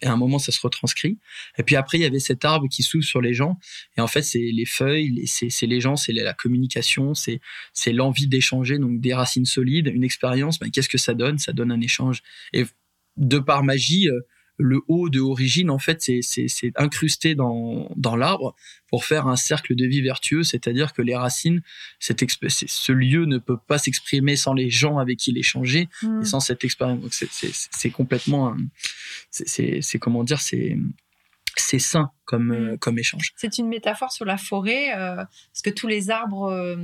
et 0.00 0.06
à 0.06 0.12
un 0.12 0.16
moment 0.16 0.38
ça 0.38 0.52
se 0.52 0.60
retranscrit. 0.60 1.18
Et 1.58 1.62
puis 1.62 1.76
après 1.76 1.98
il 1.98 2.02
y 2.02 2.04
avait 2.04 2.20
cet 2.20 2.44
arbre 2.44 2.68
qui 2.68 2.82
s'ouvre 2.82 3.04
sur 3.04 3.20
les 3.20 3.34
gens 3.34 3.58
et 3.96 4.00
en 4.00 4.06
fait 4.06 4.22
c'est 4.22 4.38
les 4.38 4.66
feuilles, 4.66 5.26
c'est 5.26 5.66
les 5.66 5.80
gens, 5.80 5.96
c'est 5.96 6.12
la 6.12 6.34
communication, 6.34 7.14
c'est 7.14 7.40
l'envie 7.92 8.26
d'échanger 8.26 8.78
donc 8.78 9.00
des 9.00 9.14
racines 9.14 9.46
solides, 9.46 9.88
une 9.88 10.04
expérience. 10.04 10.58
Ben, 10.58 10.70
qu'est-ce 10.70 10.88
que 10.88 10.98
ça 10.98 11.14
donne? 11.14 11.38
Ça 11.38 11.52
donne 11.52 11.72
un 11.72 11.80
échange 11.80 12.22
et 12.52 12.64
de 13.16 13.38
par 13.38 13.62
magie 13.62 14.08
euh, 14.08 14.20
le 14.60 14.82
haut 14.88 15.08
de 15.08 15.20
origine, 15.20 15.70
en 15.70 15.78
fait, 15.78 16.00
c'est 16.00 16.72
incrusté 16.76 17.34
dans, 17.34 17.90
dans 17.96 18.16
l'arbre 18.16 18.54
pour 18.88 19.04
faire 19.04 19.26
un 19.26 19.36
cercle 19.36 19.74
de 19.74 19.86
vie 19.86 20.02
vertueux, 20.02 20.42
c'est-à-dire 20.42 20.92
que 20.92 21.02
les 21.02 21.16
racines, 21.16 21.62
ce 21.98 22.92
lieu 22.92 23.24
ne 23.24 23.38
peut 23.38 23.56
pas 23.56 23.78
s'exprimer 23.78 24.36
sans 24.36 24.52
les 24.52 24.68
gens 24.70 24.98
avec 24.98 25.18
qui 25.18 25.30
il 25.30 25.38
échanger 25.38 25.88
et 26.02 26.06
mmh. 26.06 26.24
sans 26.24 26.40
cette 26.40 26.64
expérience. 26.64 27.00
Donc 27.00 27.12
c'est 27.12 27.90
complètement, 27.90 28.56
c'est 29.30 29.98
comment 29.98 30.24
dire, 30.24 30.40
c'est 30.40 30.76
c'est 31.56 31.78
sain 31.78 32.10
comme, 32.30 32.46
mm. 32.46 32.52
euh, 32.52 32.76
comme 32.76 32.96
échange. 32.96 33.32
C'est 33.34 33.58
une 33.58 33.66
métaphore 33.66 34.12
sur 34.12 34.24
la 34.24 34.36
forêt, 34.36 34.92
euh, 34.96 35.16
parce 35.16 35.62
que 35.64 35.70
tous 35.70 35.88
les 35.88 36.10
arbres 36.10 36.44
euh, 36.44 36.76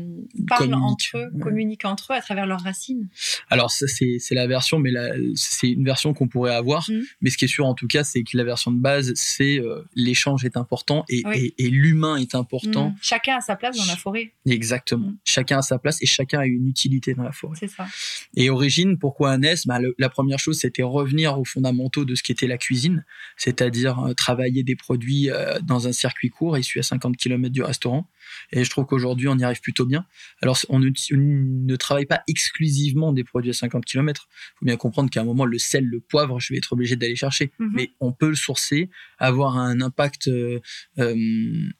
parlent 0.48 0.75
entre 0.75 1.19
eux, 1.19 1.31
communiquent 1.40 1.84
entre 1.84 2.12
eux 2.12 2.16
à 2.16 2.20
travers 2.20 2.46
leurs 2.46 2.62
racines. 2.62 3.08
Alors 3.48 3.70
ça 3.70 3.87
c'est 3.87 4.34
la 4.34 4.48
version, 4.48 4.81
mais 4.81 4.90
c'est 5.37 5.70
une 5.70 5.84
version 5.84 6.14
qu'on 6.14 6.26
pourrait 6.26 6.54
avoir. 6.54 6.90
Mm. 6.90 7.02
Mais 7.20 7.31
ce 7.31 7.38
qui 7.38 7.44
est 7.44 7.48
sûr 7.48 7.64
en 7.64 7.75
tout 7.75 7.87
cas, 7.87 8.02
c'est 8.02 8.25
que 8.25 8.37
la 8.37 8.43
version 8.43 8.72
de 8.72 8.78
base, 8.78 9.12
c'est 9.14 9.60
l'échange 9.94 10.44
est 10.44 10.56
important 10.56 11.04
et, 11.08 11.22
et, 11.58 11.70
l'humain 11.70 12.16
est 12.16 12.34
important. 12.34 12.90
Mm. 12.90 12.96
Chacun 13.00 13.37
a 13.37 13.40
sa 13.40 13.54
place 13.54 13.76
dans 13.76 13.84
la 13.84 13.96
forêt. 13.96 14.32
Exactement. 14.46 15.12
Chacun 15.25 15.58
a 15.58 15.62
sa 15.62 15.78
place 15.78 16.02
et 16.02 16.06
chacun 16.06 16.40
a 16.40 16.46
une 16.46 16.66
utilité 16.66 17.14
dans 17.14 17.22
la 17.22 17.32
forêt. 17.32 17.56
C'est 17.60 17.69
ça. 17.69 17.87
Et 18.34 18.50
origine, 18.50 18.99
pourquoi 18.99 19.31
un 19.31 19.42
S 19.42 19.69
bah, 19.69 19.78
La 19.99 20.08
première 20.08 20.40
chose, 20.40 20.58
c'était 20.58 20.82
revenir 20.82 21.38
aux 21.38 21.44
fondamentaux 21.44 22.04
de 22.04 22.16
ce 22.16 22.25
qu'était 22.25 22.49
la 22.49 22.58
cuisine, 22.58 23.04
c'est-à-dire 23.37 24.12
travailler 24.16 24.64
des 24.64 24.75
produits 24.75 25.31
dans 25.62 25.88
un 25.88 25.92
circuit 25.92 26.30
court, 26.30 26.58
issu 26.58 26.78
à 26.78 26.82
50 26.82 27.16
km 27.16 27.52
du 27.52 27.62
restaurant. 27.62 28.06
Et 28.52 28.64
je 28.64 28.70
trouve 28.70 28.87
qu'aujourd'hui, 28.87 29.28
on 29.28 29.37
y 29.37 29.44
arrive 29.44 29.61
plutôt 29.61 29.87
bien. 29.87 30.05
Alors, 30.43 30.58
on 30.69 30.78
ne, 30.81 31.76
travaille 31.76 32.06
pas 32.06 32.23
exclusivement 32.28 33.12
des 33.12 33.25
produits 33.25 33.50
à 33.50 33.55
50 33.55 33.84
km. 33.84 34.28
Il 34.31 34.58
faut 34.58 34.67
bien 34.67 34.76
comprendre 34.76 35.11
qu'à 35.11 35.20
un 35.20 35.25
moment, 35.25 35.44
le 35.44 35.58
sel, 35.58 35.84
le 35.84 36.00
poivre, 36.00 36.40
je 36.40 36.52
vais 36.52 36.58
être 36.58 36.73
obligé 36.73 36.96
d'aller 36.96 37.17
chercher. 37.17 37.52
Mhm. 37.58 37.73
Mais 37.75 37.90
on 38.00 38.12
peut 38.12 38.28
le 38.28 38.34
sourcer, 38.34 38.90
avoir 39.19 39.56
un 39.56 39.81
impact 39.81 40.28
euh, 40.28 40.61
euh, 40.99 41.14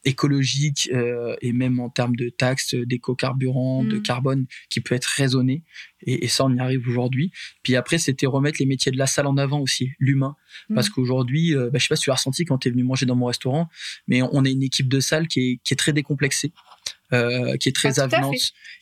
écologique 0.05 0.89
et 1.41 1.53
même 1.53 1.79
en 1.79 1.89
termes 1.89 2.15
de 2.15 2.29
taxes, 2.29 2.75
d'éco-carburant, 2.75 3.83
de 3.83 3.97
mhm. 3.97 4.01
carbone, 4.01 4.45
qui 4.69 4.81
peut 4.81 4.95
être 4.95 5.05
raisonné. 5.05 5.63
Et, 6.05 6.27
ça, 6.27 6.45
on 6.45 6.53
y 6.53 6.59
arrive 6.59 6.87
aujourd'hui. 6.87 7.31
Puis 7.63 7.75
après, 7.75 7.97
c'était 7.97 8.27
remettre 8.27 8.57
les 8.59 8.65
métiers 8.65 8.91
de 8.91 8.97
la 8.97 9.07
salle 9.07 9.25
en 9.25 9.37
avant 9.37 9.59
aussi, 9.59 9.91
l'humain. 9.99 10.35
Parce 10.73 10.89
mm. 10.89 10.93
qu'aujourd'hui, 10.93 11.55
euh, 11.55 11.69
bah, 11.71 11.79
je 11.79 11.83
sais 11.83 11.89
pas 11.89 11.95
si 11.95 12.03
tu 12.03 12.09
l'as 12.09 12.15
ressenti 12.15 12.45
quand 12.45 12.59
tu 12.59 12.67
es 12.67 12.71
venu 12.71 12.83
manger 12.83 13.05
dans 13.05 13.15
mon 13.15 13.25
restaurant, 13.25 13.67
mais 14.07 14.21
on 14.21 14.45
est 14.45 14.51
une 14.51 14.63
équipe 14.63 14.87
de 14.87 14.99
salle 14.99 15.27
qui 15.27 15.39
est, 15.39 15.59
qui 15.63 15.73
est 15.73 15.77
très 15.77 15.93
décomplexée. 15.93 16.36
Euh, 17.13 17.55
qui 17.55 17.69
est 17.69 17.71
très 17.71 17.99
ah, 17.99 18.03
avenante. 18.03 18.35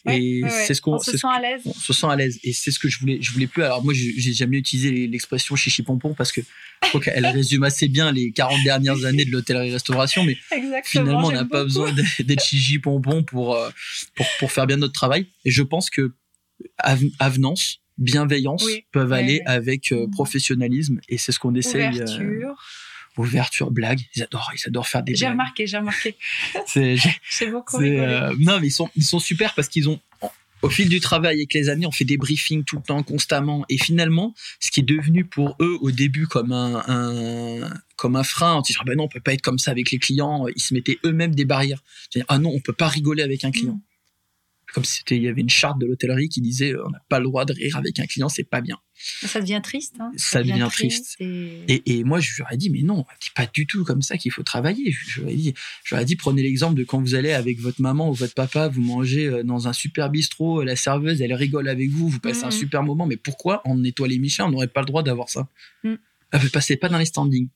Et 0.10 0.42
c'est 0.50 0.74
ce 0.74 0.82
qu'on 0.82 0.98
se 0.98 1.16
sent 1.16 1.28
à 1.32 1.40
l'aise. 1.40 1.62
on 1.66 1.74
se 1.74 1.94
sent 1.94 2.08
à 2.08 2.16
l'aise. 2.16 2.40
Et 2.44 2.54
c'est 2.54 2.72
ce 2.72 2.80
que 2.80 2.90
je 2.90 2.98
voulais 3.00 3.20
je 3.22 3.32
voulais 3.32 3.46
plus. 3.46 3.62
Alors 3.62 3.84
moi 3.84 3.94
j'ai 3.94 4.34
jamais 4.34 4.58
utilisé 4.58 5.06
l'expression 5.06 5.56
chichi 5.56 5.84
pompon 5.84 6.16
parce 6.16 6.32
que 6.32 6.42
je 6.42 6.90
crois 6.90 7.02
qu'elle 7.02 7.26
résume 7.28 7.64
assez 7.64 7.88
bien 7.88 8.12
les 8.12 8.32
40 8.32 8.64
dernières 8.64 9.06
années 9.06 9.26
de 9.26 9.32
l'hôtellerie 9.32 9.72
restauration 9.72 10.24
mais 10.24 10.38
finalement 10.84 11.28
on 11.28 11.32
n'a 11.32 11.46
pas 11.46 11.64
besoin 11.64 11.94
d'être 11.94 12.44
chichi 12.44 12.80
pompon 12.80 13.22
pour, 13.22 13.56
euh, 13.56 13.70
pour 14.16 14.26
pour 14.40 14.52
faire 14.52 14.66
bien 14.66 14.78
notre 14.78 14.94
travail. 14.94 15.28
Et 15.46 15.52
je 15.52 15.62
pense 15.62 15.92
que 15.92 16.12
avenance, 17.20 17.82
bienveillance 18.00 18.66
peuvent 18.92 19.14
aller 19.14 19.42
avec 19.46 19.92
euh, 19.92 20.08
mm. 20.08 20.12
professionnalisme. 20.12 21.00
Et 21.10 21.20
c'est 21.20 21.32
ce 21.32 21.40
qu'on 21.40 21.54
essaye. 21.54 22.02
Euh, 22.02 22.54
ouverture. 23.18 23.72
blague, 23.72 24.02
ils 24.16 24.24
adorent, 24.24 24.52
ils 24.54 24.68
adorent 24.68 24.88
faire 24.88 25.04
des 25.04 25.14
blagues. 25.14 25.20
J'ai 25.20 25.30
remarqué, 25.30 25.68
j'ai 25.68 25.78
remarqué. 25.78 26.16
c'est 26.68 26.98
beaucoup. 27.52 27.82
Euh, 27.82 28.34
non, 28.40 28.60
mais 28.60 28.68
ils 28.68 28.72
sont, 28.72 28.90
ils 28.96 29.04
sont 29.04 29.20
super 29.20 29.54
parce 29.54 29.68
qu'ils 29.68 29.90
ont, 29.90 30.00
au 30.62 30.70
fil 30.70 30.90
du 30.90 31.00
travail 31.00 31.36
avec 31.36 31.54
les 31.54 31.70
années, 31.70 31.86
on 31.86 31.92
fait 31.92 32.06
des 32.06 32.18
briefings 32.18 32.64
tout 32.64 32.78
le 32.78 32.82
temps, 32.82 33.04
constamment. 33.04 33.66
Et 33.70 33.78
finalement, 33.78 34.34
ce 34.60 34.72
qui 34.72 34.80
est 34.80 34.84
devenu 34.84 35.26
pour 35.26 35.56
eux 35.60 35.78
au 35.82 35.92
début 35.92 36.28
comme 36.28 36.52
un, 36.52 37.70
comme 37.96 38.16
un 38.16 38.24
frein, 38.24 38.58
on 38.58 38.62
dit 38.62 38.74
ah 38.80 38.84
ben 38.86 38.98
non, 38.98 39.04
on 39.04 39.08
peut 39.08 39.20
pas 39.20 39.34
être 39.34 39.42
comme 39.42 39.60
ça 39.60 39.72
avec 39.72 39.92
les 39.92 40.00
clients. 40.00 40.48
Ils 40.56 40.62
se 40.62 40.74
mettaient 40.74 40.98
eux-mêmes 41.06 41.36
des 41.36 41.46
barrières. 41.46 41.84
Ah 42.28 42.40
non, 42.40 42.52
on 42.54 42.60
peut 42.60 42.74
pas 42.74 42.88
rigoler 42.88 43.24
avec 43.24 43.44
un 43.44 43.52
client. 43.52 43.74
Mm 43.74 43.95
comme 44.76 44.84
si 44.84 45.04
il 45.10 45.24
y 45.24 45.30
avait 45.30 45.40
une 45.40 45.50
charte 45.50 45.80
de 45.80 45.86
l'hôtellerie 45.86 46.28
qui 46.28 46.42
disait, 46.42 46.76
on 46.76 46.90
n'a 46.90 47.00
pas 47.08 47.20
le 47.20 47.24
droit 47.24 47.46
de 47.46 47.54
rire 47.54 47.78
avec 47.78 47.98
un 47.98 48.06
client, 48.06 48.28
c'est 48.28 48.44
pas 48.44 48.60
bien. 48.60 48.78
Ça 48.94 49.40
devient 49.40 49.62
triste. 49.64 49.96
Hein 50.02 50.12
ça, 50.18 50.44
devient, 50.44 50.68
triste. 50.70 51.16
Et... 51.22 51.82
Et, 51.86 52.04
moi, 52.04 52.20
je 52.20 52.32
leur 52.40 52.52
ai 52.52 52.58
dit, 52.58 52.70
mais 52.70 52.82
non, 52.82 53.06
c'est 53.22 53.34
pas 53.34 53.48
du 53.48 53.68
tout 53.68 53.86
comme 53.86 54.02
ça 54.02 54.18
qu'il 54.18 54.34
faut 54.34 54.44
travailler. 54.44 54.92
Je, 54.92 55.22
leur 55.22 55.30
ai 55.30 55.36
dit, 55.36 55.54
je 55.86 55.96
dit, 56.04 56.18
prenez 56.18 56.44
l'exemple 56.44 56.78
de 56.78 56.84
quand 56.84 57.00
vous 57.00 57.16
allez 57.16 57.32
avec 57.32 57.62
votre 57.62 57.82
maman 57.82 58.10
ou 58.10 58.14
votre 58.14 58.34
papa, 58.34 58.68
vous 58.68 58.82
mangez 58.82 59.28
euh, 59.28 59.44
dans 59.44 59.70
un 59.70 59.74
super 59.74 60.10
bistrot, 60.10 60.64
la 60.64 60.76
serveuse, 60.76 61.22
elle 61.22 61.34
rigole 61.34 61.70
avec 61.70 61.90
vous, 61.90 62.10
vous 62.10 62.20
passez 62.20 62.44
un 62.44 62.52
super 62.52 62.84
moment, 62.84 63.06
mais 63.06 63.16
pourquoi 63.16 63.62
en 63.64 63.82
étoilé 63.82 64.20
Michelin, 64.20 64.48
on 64.48 64.52
n'aurait 64.52 64.68
pas 64.68 64.82
le 64.82 64.88
droit 64.88 65.04
d'avoir 65.04 65.30
ça? 65.30 65.48
Mmh. 65.86 65.94
ne 66.34 66.50
passez 66.50 66.76
pas 66.76 66.90
dans 66.90 66.98
les 66.98 67.06
standings. 67.06 67.48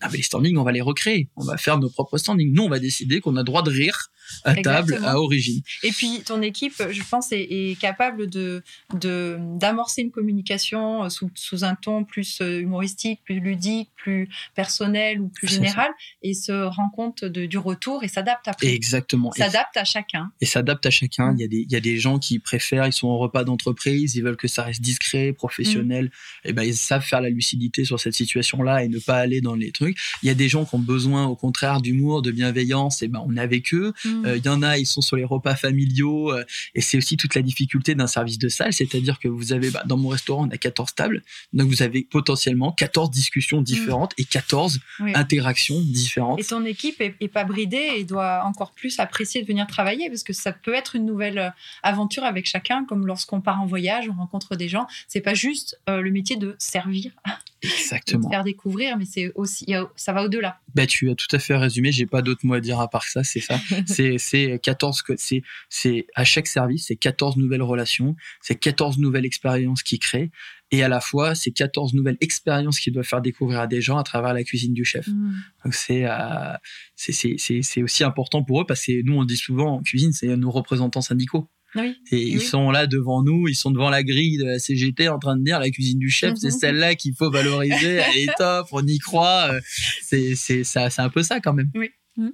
Ah, 0.00 0.08
mais 0.10 0.16
les 0.16 0.22
standings, 0.24 0.56
on 0.56 0.64
va 0.64 0.72
les 0.72 0.80
recréer. 0.80 1.30
On 1.36 1.44
va 1.44 1.56
faire 1.56 1.78
nos 1.78 1.88
propres 1.88 2.18
standings. 2.18 2.52
Nous, 2.52 2.64
on 2.64 2.68
va 2.68 2.80
décider 2.80 3.20
qu'on 3.20 3.36
a 3.36 3.44
droit 3.44 3.62
de 3.62 3.70
rire 3.70 4.10
à 4.44 4.54
table 4.54 4.98
à 5.04 5.18
origine. 5.18 5.60
Et 5.82 5.90
puis 5.90 6.22
ton 6.24 6.42
équipe, 6.42 6.82
je 6.90 7.02
pense, 7.02 7.28
est, 7.32 7.78
capable 7.80 8.28
de 8.28 8.62
d'amorcer 8.94 10.02
une 10.02 10.10
communication 10.10 11.04
euh, 11.04 11.08
sous, 11.08 11.30
sous, 11.34 11.64
un 11.64 11.74
ton 11.74 12.04
plus 12.04 12.40
euh, 12.40 12.60
humoristique, 12.60 13.20
plus 13.24 13.40
ludique, 13.40 13.90
plus 13.96 14.28
personnel 14.54 15.20
ou 15.20 15.28
plus 15.28 15.48
général, 15.48 15.90
et 16.22 16.34
se 16.34 16.52
rend 16.52 16.88
compte 16.90 17.24
de, 17.24 17.46
du 17.46 17.58
retour 17.58 18.04
et 18.04 18.08
s'adapte 18.08 18.48
après. 18.48 18.68
Exactement. 18.68 19.32
S'adapte 19.32 19.76
à 19.76 19.84
chacun. 19.84 20.30
Et 20.40 20.46
s'adapte 20.46 20.86
à 20.86 20.90
chacun. 20.90 21.32
Mm. 21.32 21.36
Il 21.36 21.40
y 21.40 21.44
a 21.44 21.48
des 21.48 21.64
il 21.64 21.72
y 21.72 21.76
a 21.76 21.80
des 21.80 21.98
gens 21.98 22.18
qui 22.18 22.38
préfèrent, 22.38 22.86
ils 22.86 22.92
sont 22.92 23.08
en 23.08 23.18
repas 23.18 23.44
d'entreprise, 23.44 24.14
ils 24.14 24.22
veulent 24.22 24.36
que 24.36 24.48
ça 24.48 24.62
reste 24.62 24.80
discret, 24.80 25.32
professionnel. 25.32 26.06
Mm. 26.06 26.48
Et 26.48 26.52
ben 26.52 26.62
ils 26.62 26.76
savent 26.76 27.04
faire 27.04 27.20
la 27.20 27.30
lucidité 27.30 27.84
sur 27.84 27.98
cette 28.00 28.14
situation-là 28.14 28.84
et 28.84 28.88
ne 28.88 28.98
pas 28.98 29.16
aller 29.16 29.40
dans 29.40 29.54
les 29.54 29.72
trucs. 29.72 29.98
Il 30.22 30.26
y 30.26 30.30
a 30.30 30.34
des 30.34 30.48
gens 30.48 30.64
qui 30.64 30.74
ont 30.74 30.80
besoin, 30.80 31.26
au 31.26 31.36
contraire, 31.36 31.80
d'humour, 31.80 32.22
de 32.22 32.30
bienveillance. 32.30 33.02
Et 33.02 33.08
ben 33.08 33.22
on 33.26 33.36
est 33.36 33.40
avec 33.40 33.74
eux. 33.74 33.92
Mm. 34.04 34.13
Il 34.22 34.28
euh, 34.28 34.38
y 34.38 34.48
en 34.48 34.62
a, 34.62 34.78
ils 34.78 34.86
sont 34.86 35.00
sur 35.00 35.16
les 35.16 35.24
repas 35.24 35.56
familiaux. 35.56 36.32
Euh, 36.32 36.44
et 36.74 36.80
c'est 36.80 36.96
aussi 36.96 37.16
toute 37.16 37.34
la 37.34 37.42
difficulté 37.42 37.94
d'un 37.94 38.06
service 38.06 38.38
de 38.38 38.48
salle. 38.48 38.72
C'est-à-dire 38.72 39.18
que 39.18 39.28
vous 39.28 39.52
avez, 39.52 39.70
bah, 39.70 39.82
dans 39.86 39.96
mon 39.96 40.08
restaurant, 40.08 40.46
on 40.46 40.50
a 40.50 40.58
14 40.58 40.94
tables. 40.94 41.22
Donc 41.52 41.68
vous 41.68 41.82
avez 41.82 42.02
potentiellement 42.02 42.72
14 42.72 43.10
discussions 43.10 43.60
mm. 43.60 43.64
différentes 43.64 44.12
et 44.18 44.24
14 44.24 44.80
interactions 45.14 45.80
différentes. 45.80 46.40
Et 46.40 46.44
ton 46.44 46.64
équipe 46.64 47.00
est, 47.00 47.28
pas 47.34 47.44
bridée 47.44 47.94
et 47.96 48.04
doit 48.04 48.44
encore 48.44 48.72
plus 48.72 49.00
apprécier 49.00 49.42
de 49.42 49.46
venir 49.46 49.66
travailler 49.66 50.08
parce 50.08 50.22
que 50.22 50.32
ça 50.32 50.52
peut 50.52 50.74
être 50.74 50.94
une 50.94 51.04
nouvelle 51.04 51.38
euh, 51.38 51.50
aventure 51.82 52.22
avec 52.22 52.46
chacun, 52.46 52.84
comme 52.84 53.06
lorsqu'on 53.06 53.40
part 53.40 53.60
en 53.60 53.66
voyage, 53.66 54.08
on 54.08 54.14
rencontre 54.14 54.54
des 54.54 54.68
gens. 54.68 54.86
C'est 55.08 55.20
pas 55.20 55.34
juste 55.34 55.80
le 55.88 56.10
métier 56.10 56.36
de 56.36 56.54
servir. 56.58 57.10
Exactement. 57.62 58.28
de 58.28 58.32
faire 58.32 58.44
découvrir, 58.44 58.98
mais 58.98 59.06
c'est 59.06 59.32
aussi, 59.34 59.72
ça 59.96 60.12
va 60.12 60.24
au-delà. 60.24 60.60
Bah, 60.74 60.86
tu 60.86 61.10
as 61.10 61.14
tout 61.14 61.34
à 61.34 61.38
fait 61.38 61.56
résumé. 61.56 61.92
J'ai 61.92 62.06
pas 62.06 62.20
d'autres 62.20 62.44
mots 62.44 62.54
à 62.54 62.60
dire 62.60 62.80
à 62.80 62.88
part 62.88 63.04
ça. 63.04 63.24
C'est 63.24 63.40
ça. 63.40 63.58
c'est, 63.86 64.03
c'est 64.18 64.58
14, 64.62 65.02
c'est, 65.16 65.42
c'est, 65.68 66.06
à 66.14 66.24
chaque 66.24 66.46
service, 66.46 66.86
c'est 66.88 66.96
14 66.96 67.36
nouvelles 67.36 67.62
relations, 67.62 68.16
c'est 68.40 68.56
14 68.56 68.98
nouvelles 68.98 69.26
expériences 69.26 69.82
qui 69.82 69.98
créent. 69.98 70.30
Et 70.70 70.82
à 70.82 70.88
la 70.88 71.00
fois, 71.00 71.34
c'est 71.34 71.52
14 71.52 71.94
nouvelles 71.94 72.16
expériences 72.20 72.80
qui 72.80 72.90
doivent 72.90 73.06
faire 73.06 73.20
découvrir 73.20 73.60
à 73.60 73.66
des 73.66 73.80
gens 73.80 73.96
à 73.96 74.02
travers 74.02 74.34
la 74.34 74.42
cuisine 74.42 74.72
du 74.72 74.84
chef. 74.84 75.06
Mm. 75.06 75.34
Donc 75.64 75.74
c'est, 75.74 76.04
euh, 76.04 76.54
c'est, 76.96 77.12
c'est, 77.12 77.36
c'est, 77.38 77.62
c'est 77.62 77.82
aussi 77.82 78.02
important 78.02 78.42
pour 78.42 78.62
eux 78.62 78.66
parce 78.66 78.84
que 78.84 79.02
nous, 79.02 79.14
on 79.14 79.24
dit 79.24 79.36
souvent 79.36 79.76
en 79.76 79.82
cuisine, 79.82 80.12
c'est 80.12 80.36
nos 80.36 80.50
représentants 80.50 81.00
syndicaux. 81.00 81.48
Oui. 81.76 81.96
Et 82.12 82.22
ils 82.22 82.40
sont 82.40 82.70
là 82.70 82.86
devant 82.86 83.22
nous, 83.22 83.48
ils 83.48 83.56
sont 83.56 83.70
devant 83.70 83.90
la 83.90 84.04
grille 84.04 84.38
de 84.38 84.44
la 84.44 84.58
CGT 84.58 85.08
en 85.08 85.18
train 85.18 85.36
de 85.36 85.42
dire 85.42 85.58
la 85.58 85.70
cuisine 85.70 85.98
du 85.98 86.08
chef, 86.08 86.34
c'est 86.36 86.50
celle-là 86.50 86.94
qu'il 86.94 87.14
faut 87.14 87.30
valoriser, 87.30 87.96
elle 87.96 88.16
est 88.16 88.34
top, 88.36 88.68
on 88.70 88.86
y 88.86 88.98
croit. 88.98 89.50
Euh, 89.52 89.60
c'est, 90.02 90.34
c'est, 90.36 90.62
ça, 90.62 90.90
c'est 90.90 91.02
un 91.02 91.08
peu 91.08 91.22
ça 91.22 91.40
quand 91.40 91.52
même. 91.52 91.70
Oui. 91.74 91.90
Mmh. 92.16 92.28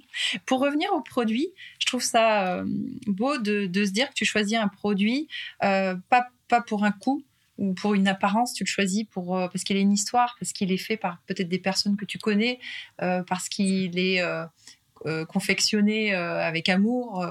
Pour 0.45 0.59
revenir 0.59 0.91
au 0.93 1.01
produit, 1.01 1.49
je 1.79 1.85
trouve 1.87 2.03
ça 2.03 2.55
euh, 2.55 2.65
beau 3.07 3.37
de, 3.37 3.65
de, 3.65 3.85
se 3.85 3.91
dire 3.91 4.09
que 4.09 4.13
tu 4.13 4.25
choisis 4.25 4.57
un 4.57 4.67
produit 4.67 5.27
euh, 5.63 5.95
pas, 6.09 6.27
pas 6.47 6.61
pour 6.61 6.83
un 6.83 6.91
coût 6.91 7.23
ou 7.57 7.73
pour 7.73 7.93
une 7.93 8.07
apparence, 8.07 8.53
tu 8.53 8.63
le 8.63 8.69
choisis 8.69 9.03
pour, 9.11 9.37
parce 9.51 9.63
qu'il 9.63 9.77
a 9.77 9.79
une 9.79 9.91
histoire, 9.91 10.35
parce 10.39 10.51
qu'il 10.51 10.71
est 10.71 10.77
fait 10.77 10.97
par 10.97 11.21
peut-être 11.27 11.49
des 11.49 11.59
personnes 11.59 11.95
que 11.95 12.05
tu 12.05 12.17
connais, 12.17 12.59
parce 12.97 13.49
qu'il 13.49 13.99
est 13.99 14.23
confectionné 15.27 16.11
avec 16.15 16.69
amour. 16.69 17.23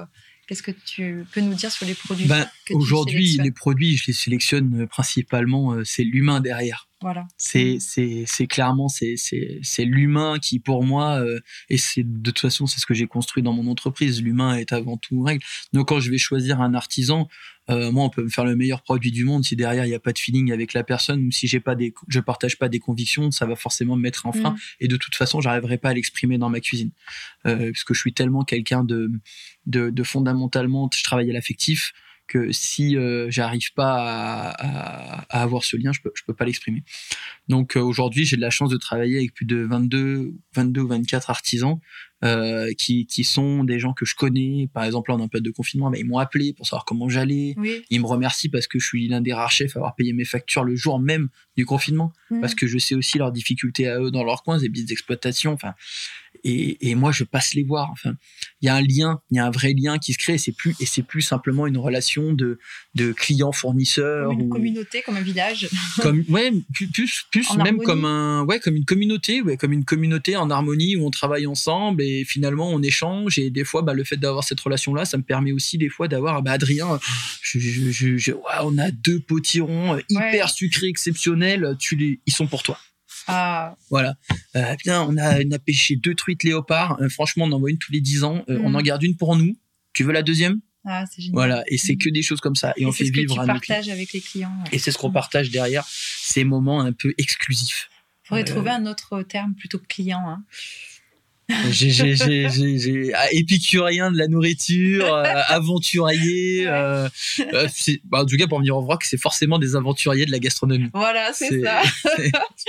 Qu'est-ce 0.51 0.65
que 0.65 0.73
tu 0.73 1.25
peux 1.33 1.41
nous 1.41 1.55
dire 1.55 1.71
sur 1.71 1.87
les 1.87 1.95
produits 1.95 2.27
ben, 2.27 2.45
Aujourd'hui, 2.73 3.39
les 3.41 3.53
produits, 3.53 3.97
je 3.97 4.09
les 4.09 4.13
sélectionne 4.13 4.89
principalement, 4.89 5.75
euh, 5.75 5.85
c'est 5.85 6.03
l'humain 6.03 6.41
derrière. 6.41 6.89
Voilà. 7.03 7.27
C'est 7.39 7.79
c'est 7.81 8.47
clairement 8.47 8.89
c'est 8.89 9.85
l'humain 9.85 10.39
qui 10.39 10.59
pour 10.59 10.85
moi 10.85 11.19
euh, 11.21 11.41
et 11.71 11.79
c'est 11.79 12.03
de 12.05 12.31
toute 12.31 12.41
façon 12.41 12.67
c'est 12.67 12.79
ce 12.79 12.85
que 12.85 12.93
j'ai 12.93 13.07
construit 13.07 13.43
dans 13.43 13.55
mon 13.55 13.71
entreprise. 13.71 14.23
L'humain 14.23 14.57
est 14.57 14.73
avant 14.73 14.99
tout 14.99 15.23
règle. 15.23 15.43
Donc 15.73 15.89
quand 15.89 16.01
je 16.01 16.11
vais 16.11 16.19
choisir 16.19 16.61
un 16.61 16.75
artisan, 16.75 17.27
euh, 17.71 17.91
moi 17.91 18.05
on 18.05 18.11
peut 18.11 18.23
me 18.23 18.29
faire 18.29 18.45
le 18.45 18.55
meilleur 18.55 18.83
produit 18.83 19.13
du 19.13 19.25
monde 19.25 19.45
si 19.45 19.57
derrière 19.57 19.87
il 19.87 19.89
n'y 19.89 19.95
a 19.95 20.01
pas 20.01 20.13
de 20.13 20.19
feeling 20.19 20.53
avec 20.53 20.75
la 20.75 20.85
personne 20.85 21.27
ou 21.27 21.31
si 21.31 21.47
j'ai 21.47 21.61
pas 21.61 21.75
des 21.75 21.95
je 22.09 22.21
partage 22.21 22.59
pas 22.59 22.69
des 22.69 22.81
convictions, 22.81 23.31
ça 23.31 23.47
va 23.47 23.57
forcément 23.57 23.97
me 23.97 24.03
mettre 24.03 24.27
en 24.27 24.33
frein 24.33 24.51
mm. 24.51 24.59
et 24.81 24.89
de 24.89 24.97
toute 24.99 25.15
façon 25.15 25.41
j'arriverai 25.41 25.79
pas 25.79 25.89
à 25.89 25.95
l'exprimer 25.95 26.37
dans 26.37 26.51
ma 26.51 26.61
cuisine 26.61 26.91
euh, 27.47 27.71
parce 27.73 27.85
que 27.85 27.95
je 27.95 28.01
suis 28.01 28.13
tellement 28.13 28.45
quelqu'un 28.45 28.85
de, 28.85 29.11
de 29.65 29.89
de 29.89 30.03
fondamentalement 30.03 30.91
je 30.95 31.03
travaille 31.03 31.31
à 31.31 31.33
l'affectif 31.33 31.95
que 32.31 32.53
si 32.53 32.97
euh, 32.97 33.27
j'arrive 33.29 33.75
pas 33.75 34.55
à, 34.57 35.43
avoir 35.43 35.65
ce 35.65 35.77
lien, 35.77 35.93
je 35.93 36.01
peux, 36.01 36.13
je 36.15 36.23
peux 36.25 36.33
pas 36.33 36.45
l'exprimer. 36.45 36.85
Donc 37.49 37.77
euh, 37.77 37.81
aujourd'hui, 37.81 38.25
j'ai 38.25 38.37
de 38.37 38.41
la 38.41 38.51
chance 38.51 38.71
de 38.71 38.77
travailler 38.77 39.17
avec 39.19 39.35
plus 39.35 39.47
de 39.47 39.57
22, 39.57 40.33
22 40.55 40.81
ou 40.81 40.87
24 40.87 41.29
artisans 41.31 41.81
euh, 42.23 42.73
qui, 42.79 43.07
qui 43.07 43.25
sont 43.25 43.65
des 43.65 43.81
gens 43.81 43.93
que 43.95 44.05
je 44.05 44.15
connais. 44.15 44.69
Par 44.73 44.85
exemple, 44.85 45.11
là, 45.11 45.17
en 45.17 45.27
période 45.27 45.45
de 45.45 45.51
confinement, 45.51 45.93
ils 45.93 46.07
m'ont 46.07 46.19
appelé 46.19 46.53
pour 46.53 46.67
savoir 46.67 46.85
comment 46.85 47.09
j'allais. 47.09 47.57
Ils 47.91 48.01
me 48.01 48.07
remercient 48.07 48.49
parce 48.49 48.69
que 48.69 48.79
je 48.79 48.87
suis 48.87 49.09
l'un 49.09 49.21
des 49.21 49.33
rares 49.33 49.51
chefs 49.51 49.75
à 49.75 49.81
avoir 49.81 49.97
payé 49.97 50.13
mes 50.13 50.25
factures 50.25 50.63
le 50.63 50.77
jour 50.77 51.01
même 51.01 51.31
du 51.57 51.67
confinement, 51.67 52.13
mmh. 52.31 52.41
parce 52.41 52.55
que 52.55 52.69
je 52.69 52.79
sais 52.79 52.95
aussi 52.95 53.19
leurs 53.19 53.33
difficultés 53.33 53.89
à 53.89 53.99
eux 53.99 54.13
dans 54.13 54.23
leur 54.23 54.45
coin, 54.45 54.59
des 54.59 54.71
petites 54.71 54.89
d'exploitation. 54.89 55.53
Enfin, 55.53 55.75
et, 56.45 56.91
et, 56.91 56.95
moi 56.95 57.13
je 57.13 57.25
passe 57.25 57.55
les 57.55 57.65
voir. 57.65 57.89
Enfin, 57.93 58.15
il 58.61 58.67
y 58.67 58.69
a 58.69 58.75
un 58.75 58.83
lien, 58.83 59.21
il 59.31 59.37
y 59.37 59.39
a 59.39 59.47
un 59.47 59.51
vrai 59.51 59.75
lien 59.77 59.99
qui 59.99 60.13
se 60.13 60.19
crée. 60.19 60.39
C'est 60.39 60.53
plus 60.53 60.75
et 60.81 60.87
c'est 60.87 61.03
plus 61.03 61.23
simplement 61.23 61.67
une 61.67 61.79
relation 61.79 62.33
de 62.33 62.59
de 62.95 63.13
client 63.13 63.53
fournisseur. 63.53 64.29
Comme 64.29 64.41
une 64.41 64.49
communauté, 64.49 65.03
comme 65.03 65.17
un 65.17 65.23
village. 65.23 65.69
Comme 66.01 66.25
ouais, 66.29 66.53
plus 66.73 66.89
plus, 67.31 67.57
même 67.57 67.79
comme 67.79 68.05
un 68.05 68.45
ouais 68.45 68.61
comme 68.61 68.77
une 68.77 68.85
communauté, 68.85 69.43
ouais 69.43 69.57
comme 69.57 69.73
une 69.73 69.85
communauté 69.85 70.37
en 70.37 70.51
harmonie 70.51 70.97
où 70.97 71.07
on 71.07 71.11
travaille 71.11 71.47
ensemble 71.47 72.03
et 72.03 72.25
finalement 72.25 72.71
on 72.71 72.83
échange. 72.83 73.39
Et 73.39 73.51
des 73.51 73.65
fois, 73.65 73.83
bah, 73.83 73.95
le 73.95 74.05
fait 74.05 74.17
d'avoir 74.17 74.45
cette 74.45 74.61
relation 74.61 74.95
là, 74.95 75.05
ça 75.05 75.17
me 75.17 75.23
permet 75.23 75.53
aussi 75.53 75.79
des 75.79 75.89
fois 75.89 76.09
d'avoir 76.09 76.43
bah, 76.43 76.53
Adrien. 76.53 76.99
Je, 77.43 77.59
je, 77.59 78.17
je, 78.17 78.33
on 78.63 78.79
a 78.79 78.91
deux 78.91 79.21
potirons 79.21 79.99
hyper 80.09 80.51
sucrés 80.51 80.89
exceptionnels. 80.89 81.77
Tu 81.79 81.97
les, 81.97 82.21
ils 82.27 82.33
sont 82.33 82.47
pour 82.47 82.63
toi. 82.63 82.79
Ah. 83.31 83.77
Voilà. 83.91 84.15
Euh, 84.57 84.77
bien, 84.85 85.03
on 85.03 85.17
a, 85.17 85.41
on 85.45 85.51
a 85.51 85.59
pêché 85.59 85.97
deux 85.97 86.15
truites 86.15 86.45
léopards. 86.45 87.01
Euh, 87.01 87.09
franchement, 87.09 87.45
on 87.47 87.53
en 87.53 87.59
voit 87.59 87.71
une 87.71 87.79
tous 87.79 87.93
les 87.93 88.01
10 88.01 88.25
ans. 88.25 88.45
Euh, 88.49 88.61
on 88.63 88.71
mm. 88.71 88.77
en 88.77 88.83
garde 88.83 89.03
une 89.03 89.17
pour 89.17 89.37
nous. 89.37 89.57
Tu 89.93 90.05
veux 90.05 90.13
la 90.13 90.23
deuxième? 90.23 90.61
Ah, 90.85 91.05
c'est 91.11 91.23
génial. 91.23 91.35
Voilà, 91.35 91.65
et 91.69 91.77
c'est 91.77 91.95
mm. 91.95 91.99
que 91.99 92.11
des 92.11 92.23
choses 92.23 92.41
comme 92.41 92.57
ça. 92.57 92.73
Et, 92.77 92.87
on 92.87 92.93
fait 92.93 93.05
ce 93.05 93.13
vivre 93.13 93.35
que 93.37 93.41
tu 93.41 93.47
partages 93.47 93.89
avec 93.89 94.13
les 94.13 94.21
clients. 94.21 94.53
Et 94.73 94.79
c'est 94.79 94.91
ce 94.91 94.99
qu'on 94.99 95.13
partage 95.13 95.51
derrière, 95.51 95.87
ces 95.87 96.45
moments 96.45 96.81
un 96.81 96.93
peu 96.93 97.15
exclusifs. 97.19 97.91
Il 98.25 98.29
faudrait 98.29 98.45
trouver 98.45 98.71
un 98.71 98.87
autre 98.87 99.23
terme 99.23 99.55
plutôt 99.55 99.79
que 99.79 99.87
client. 99.87 100.23
Hein 100.29 100.45
j'ai 101.71 103.13
ah, 103.15 103.27
épicurien 103.33 104.11
de 104.11 104.19
la 104.19 104.29
nourriture, 104.29 105.15
euh, 105.15 105.25
aventurier. 105.49 106.67
Euh, 106.67 107.09
euh 107.53 107.69
bah, 108.05 108.23
en 108.23 108.27
tout 108.27 108.37
cas, 108.37 108.47
pour 108.47 108.59
venir 108.59 108.77
en 108.77 108.97
que 108.97 109.07
c'est 109.07 109.21
forcément 109.21 109.59
des 109.59 109.77
aventuriers 109.77 110.27
de 110.27 110.31
la 110.31 110.39
gastronomie. 110.39 110.91
Voilà, 110.95 111.33
c'est 111.33 111.63
ça. 111.63 111.83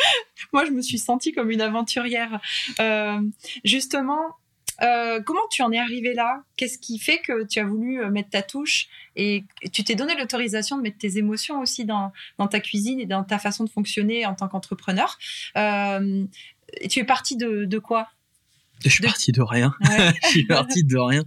Moi, 0.53 0.65
je 0.65 0.71
me 0.71 0.81
suis 0.81 0.97
sentie 0.97 1.31
comme 1.31 1.51
une 1.51 1.61
aventurière. 1.61 2.39
Euh, 2.79 3.19
justement, 3.63 4.19
comment 5.25 5.47
tu 5.51 5.61
en 5.61 5.71
es 5.71 5.77
arrivé 5.77 6.13
là? 6.13 6.43
Qu'est-ce 6.57 6.77
qui 6.77 6.97
fait 6.99 7.19
que 7.19 7.45
tu 7.45 7.59
as 7.59 7.65
voulu 7.65 8.03
mettre 8.09 8.29
ta 8.29 8.41
touche? 8.41 8.87
Et 9.15 9.43
tu 9.71 9.83
t'es 9.83 9.95
donné 9.95 10.15
l'autorisation 10.15 10.77
de 10.77 10.81
mettre 10.81 10.97
tes 10.97 11.17
émotions 11.17 11.59
aussi 11.61 11.85
dans, 11.85 12.11
dans, 12.37 12.47
ta 12.47 12.59
cuisine 12.59 12.99
et 12.99 13.05
dans 13.05 13.23
ta 13.23 13.37
façon 13.37 13.63
de 13.63 13.69
fonctionner 13.69 14.25
en 14.25 14.33
tant 14.33 14.47
qu'entrepreneur 14.47 15.17
Tu 16.89 16.99
es 16.99 17.03
parti 17.03 17.37
de, 17.37 17.65
de 17.65 17.79
quoi? 17.79 18.09
Je 18.89 18.89
suis 18.89 19.03
parti 19.03 19.31
de 19.31 19.41
rien. 19.41 19.73
je 20.23 20.27
suis 20.27 20.45
parti 20.45 20.83
de 20.83 20.97
rien. 20.97 21.23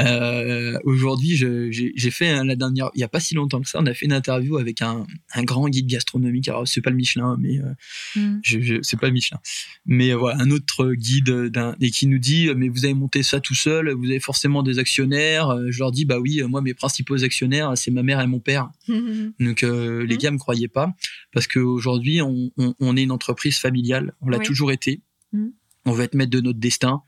Euh, 0.00 0.78
Aujourd'hui, 0.84 1.36
j'ai 1.36 2.10
fait 2.10 2.44
la 2.44 2.56
dernière, 2.56 2.90
il 2.94 3.00
y 3.00 3.04
a 3.04 3.08
pas 3.08 3.20
si 3.20 3.34
longtemps 3.34 3.60
que 3.60 3.68
ça, 3.68 3.78
on 3.80 3.86
a 3.86 3.94
fait 3.94 4.06
une 4.06 4.12
interview 4.12 4.56
avec 4.58 4.82
un, 4.82 5.06
un 5.34 5.42
grand 5.42 5.68
guide 5.68 5.86
gastronomique. 5.86 6.48
Alors 6.48 6.66
c'est 6.66 6.80
pas 6.80 6.90
le 6.90 6.96
Michelin, 6.96 7.36
mais 7.38 7.58
euh, 7.58 8.20
mm. 8.20 8.40
je, 8.42 8.60
je 8.60 8.74
c'est 8.82 8.98
pas 8.98 9.06
le 9.06 9.12
Michelin, 9.12 9.38
mais 9.84 10.10
euh, 10.10 10.16
voilà 10.16 10.40
un 10.40 10.50
autre 10.50 10.92
guide 10.92 11.30
d'un 11.46 11.74
et 11.80 11.90
qui 11.90 12.06
nous 12.06 12.18
dit 12.18 12.48
mais 12.56 12.68
vous 12.68 12.84
avez 12.84 12.94
monté 12.94 13.22
ça 13.22 13.40
tout 13.40 13.54
seul, 13.54 13.90
vous 13.92 14.06
avez 14.06 14.20
forcément 14.20 14.62
des 14.62 14.78
actionnaires. 14.78 15.50
Euh, 15.50 15.66
je 15.70 15.78
leur 15.78 15.92
dis 15.92 16.04
bah 16.04 16.18
oui, 16.18 16.42
moi 16.48 16.60
mes 16.60 16.74
principaux 16.74 17.24
actionnaires 17.24 17.72
c'est 17.76 17.90
ma 17.90 18.02
mère 18.02 18.20
et 18.20 18.26
mon 18.26 18.40
père. 18.40 18.70
Donc 19.40 19.62
euh, 19.62 20.04
les 20.04 20.16
mm. 20.16 20.18
gars 20.18 20.30
me 20.30 20.38
croyaient 20.38 20.68
pas 20.68 20.92
parce 21.32 21.46
qu'aujourd'hui 21.46 22.22
on, 22.22 22.50
on, 22.56 22.74
on, 22.80 22.96
est 22.96 23.02
une 23.02 23.10
entreprise 23.10 23.58
familiale, 23.58 24.14
on 24.20 24.28
l'a 24.28 24.38
toujours 24.38 24.72
été. 24.72 25.00
Mm 25.86 25.90
on 25.90 25.92
veut 25.92 26.04
être 26.04 26.14
maître 26.14 26.30
de 26.30 26.40
notre 26.40 26.58
destin. 26.58 27.02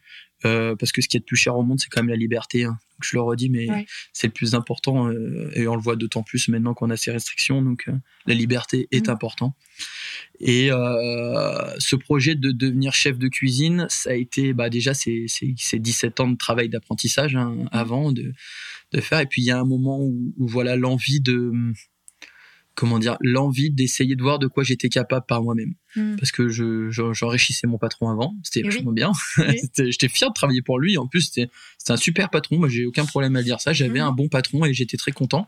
Euh, 0.45 0.77
parce 0.77 0.93
que 0.93 1.03
ce 1.03 1.09
qui 1.09 1.17
est 1.17 1.21
le 1.21 1.25
plus 1.25 1.37
cher 1.37 1.57
au 1.57 1.65
monde, 1.65 1.81
c'est 1.81 1.89
quand 1.89 2.01
même 2.01 2.11
la 2.11 2.17
liberté. 2.17 2.63
Hein. 2.63 2.79
je 3.03 3.17
le 3.17 3.23
redis, 3.23 3.51
mais 3.51 3.67
c'est 4.13 4.29
le 4.29 4.33
plus 4.33 4.55
important 4.55 5.09
euh, 5.09 5.51
et 5.55 5.67
on 5.67 5.75
le 5.75 5.83
voit 5.83 5.97
d'autant 5.97 6.23
plus 6.23 6.49
maintenant 6.49 6.75
qu'on 6.75 6.91
a 6.91 6.97
ces 6.97 7.11
restrictions. 7.11 7.61
Donc, 7.61 7.89
euh, 7.89 7.93
la 8.27 8.35
liberté 8.35 8.87
est 8.93 9.09
mmh. 9.09 9.11
important. 9.11 9.57
Et 10.39 10.69
ce 10.69 11.97
projet 11.97 12.37
de 12.37 12.53
devenir 12.53 12.95
chef 12.95 13.19
de 13.19 13.27
cuisine, 13.27 13.87
ça 13.91 14.11
a 14.11 14.15
été 14.15 14.53
bah, 14.53 14.71
déjà 14.71 14.95
c'est 14.95 15.27
17 15.73 16.21
ans 16.21 16.29
de 16.29 16.37
travail 16.37 16.69
d'apprentissage 16.69 17.35
hein, 17.35 17.57
mmh. 17.57 17.69
avant 17.73 18.13
de, 18.13 18.33
de 18.93 19.01
faire. 19.01 19.19
Et 19.19 19.27
puis 19.27 19.43
il 19.43 19.47
y 19.47 19.51
a 19.51 19.59
un 19.59 19.65
moment 19.65 19.99
où, 20.01 20.33
où 20.37 20.47
voilà 20.47 20.77
l'envie 20.77 21.21
de 21.21 21.53
comment 22.79 23.01
dire, 23.01 23.17
l'envie 23.21 23.71
d'essayer 23.71 24.15
de 24.15 24.23
voir 24.23 24.39
de 24.39 24.47
quoi 24.47 24.63
j'étais 24.63 24.89
capable 24.89 25.27
par 25.27 25.43
moi-même. 25.43 25.75
Hmm. 25.97 26.15
Parce 26.15 26.31
que 26.31 26.49
je, 26.49 26.91
j'enrichissais 26.91 27.67
mon 27.67 27.77
patron 27.77 28.09
avant, 28.09 28.37
c'était 28.45 28.61
eh 28.61 28.69
vachement 28.69 28.93
bien. 28.93 29.11
j'étais 29.77 30.09
fier 30.09 30.29
de 30.29 30.35
travailler 30.35 30.63
pour 30.63 30.79
lui. 30.79 30.97
En 30.97 31.09
plus, 31.09 31.23
c'était, 31.23 31.51
un 31.89 31.97
super 31.97 32.31
patron. 32.31 32.59
Moi, 32.59 32.69
j'ai 32.69 32.87
aucun 32.87 33.05
problème 33.05 33.35
à 33.35 33.43
dire 33.43 33.61
ça. 33.61 33.73
J'avais 33.73 33.99
hmm. 34.01 34.05
un 34.05 34.13
bon 34.13 34.29
patron 34.29 34.65
et 34.65 34.73
j'étais 34.73 34.97
très 34.97 35.11
content. 35.11 35.47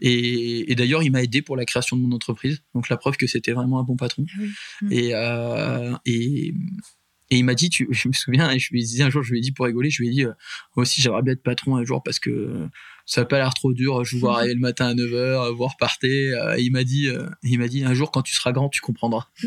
Et, 0.00 0.74
d'ailleurs, 0.74 1.04
il 1.04 1.12
m'a 1.12 1.22
aidé 1.22 1.40
pour 1.40 1.56
la 1.56 1.64
création 1.64 1.96
de 1.96 2.02
mon 2.02 2.10
entreprise. 2.12 2.62
Donc, 2.74 2.88
la 2.88 2.96
preuve 2.96 3.16
que 3.16 3.28
c'était 3.28 3.52
vraiment 3.52 3.78
un 3.78 3.84
bon 3.84 3.96
patron. 3.96 4.24
Ah 4.28 4.40
hmm. 4.82 4.92
Et, 4.92 5.14
euh, 5.14 5.94
et, 6.04 6.52
et 7.32 7.36
il 7.38 7.44
m'a 7.44 7.54
dit, 7.54 7.70
tu, 7.70 7.88
je 7.92 8.08
me 8.08 8.12
souviens, 8.12 8.50
et 8.50 8.58
je 8.58 8.70
lui 8.72 8.82
ai 8.82 8.84
dit 8.84 9.02
un 9.02 9.10
jour, 9.10 9.22
je 9.22 9.30
lui 9.32 9.38
ai 9.38 9.40
dit 9.40 9.52
pour 9.52 9.66
rigoler, 9.66 9.90
je 9.90 10.02
lui 10.02 10.08
ai 10.08 10.12
dit, 10.12 10.24
euh, 10.24 10.32
moi 10.76 10.82
aussi 10.82 11.00
j'aimerais 11.00 11.22
bien 11.22 11.32
être 11.32 11.42
patron 11.42 11.76
un 11.76 11.84
jour 11.84 12.02
parce 12.02 12.18
que 12.18 12.68
ça 13.06 13.22
n'a 13.22 13.24
pas 13.26 13.38
l'air 13.38 13.54
trop 13.54 13.72
dur, 13.72 14.04
je 14.04 14.16
vous 14.16 14.20
vois 14.20 14.36
arriver 14.38 14.54
le 14.54 14.60
matin 14.60 14.88
à 14.88 14.94
9h, 14.94 15.54
vous 15.54 15.66
repartez. 15.66 16.32
Euh, 16.32 16.56
et 16.56 16.62
il 16.62 16.72
m'a 16.72 16.84
dit, 16.84 17.08
euh, 17.08 17.26
il 17.42 17.58
m'a 17.58 17.68
dit, 17.68 17.84
un 17.84 17.94
jour 17.94 18.10
quand 18.10 18.22
tu 18.22 18.34
seras 18.34 18.52
grand, 18.52 18.68
tu 18.68 18.80
comprendras. 18.80 19.26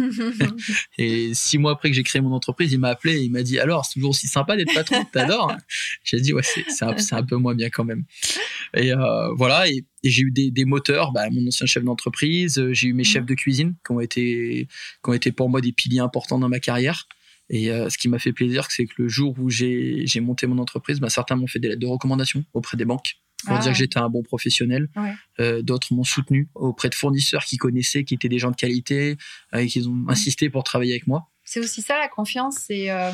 et 0.97 1.33
six 1.33 1.57
mois 1.57 1.71
après 1.71 1.89
que 1.89 1.95
j'ai 1.95 2.03
créé 2.03 2.21
mon 2.21 2.33
entreprise, 2.33 2.71
il 2.73 2.79
m'a 2.79 2.89
appelé 2.89 3.17
et 3.17 3.23
il 3.23 3.31
m'a 3.31 3.43
dit, 3.43 3.59
alors, 3.59 3.85
c'est 3.85 3.95
toujours 3.95 4.11
aussi 4.11 4.27
sympa 4.27 4.55
d'être 4.55 4.73
patron, 4.73 5.03
t'adores. 5.11 5.55
j'ai 6.03 6.19
dit, 6.19 6.33
ouais, 6.33 6.43
c'est 6.43 6.83
un, 6.83 6.95
un, 7.11 7.23
peu 7.23 7.35
moins 7.37 7.55
bien 7.55 7.69
quand 7.69 7.85
même. 7.85 8.03
Et 8.75 8.91
voilà, 9.35 9.69
et, 9.69 9.85
j'ai 10.03 10.21
eu 10.21 10.31
des, 10.31 10.51
des 10.51 10.65
moteurs, 10.65 11.11
bah, 11.11 11.29
mon 11.31 11.47
ancien 11.47 11.65
chef 11.65 11.83
d'entreprise, 11.83 12.63
j'ai 12.71 12.87
eu 12.87 12.93
mes 12.93 13.03
chefs 13.03 13.25
de 13.25 13.33
cuisine 13.33 13.75
qui 13.83 13.91
ont 13.91 13.99
été, 13.99 14.67
qui 15.03 15.09
ont 15.09 15.13
été 15.13 15.31
pour 15.31 15.49
moi 15.49 15.61
des 15.61 15.71
piliers 15.71 15.99
importants 15.99 16.37
dans 16.37 16.49
ma 16.49 16.59
carrière. 16.59 17.07
Et 17.49 17.71
euh, 17.71 17.89
ce 17.89 17.97
qui 17.97 18.09
m'a 18.09 18.19
fait 18.19 18.33
plaisir, 18.33 18.69
c'est 18.71 18.85
que 18.85 18.93
le 18.97 19.07
jour 19.07 19.35
où 19.39 19.49
j'ai 19.49 20.05
monté 20.19 20.47
mon 20.47 20.57
entreprise, 20.57 20.99
bah, 20.99 21.09
certains 21.09 21.35
m'ont 21.35 21.47
fait 21.47 21.59
des 21.59 21.69
lettres 21.69 21.81
de 21.81 21.87
recommandation 21.87 22.43
auprès 22.53 22.77
des 22.77 22.85
banques 22.85 23.17
pour 23.45 23.57
dire 23.57 23.65
que 23.65 23.69
ah. 23.69 23.73
j'étais 23.73 23.99
un 23.99 24.09
bon 24.09 24.23
professionnel. 24.23 24.89
Euh, 25.39 25.61
D'autres 25.61 25.93
m'ont 25.93 26.03
soutenu 26.03 26.49
auprès 26.55 26.89
de 26.89 26.95
fournisseurs 26.95 27.43
qui 27.45 27.57
connaissaient, 27.57 28.03
qui 28.03 28.13
étaient 28.13 28.29
des 28.29 28.39
gens 28.39 28.51
de 28.51 28.55
qualité, 28.55 29.17
euh, 29.53 29.59
et 29.59 29.67
qui 29.67 29.85
ont 29.87 30.05
insisté 30.09 30.49
pour 30.49 30.63
travailler 30.63 30.93
avec 30.93 31.07
moi 31.07 31.29
c'est 31.47 31.59
aussi 31.59 31.83
ça 31.83 31.99
la 31.99 32.07
confiance, 32.07 32.57
c'est 32.65 32.89
euh, 32.89 33.11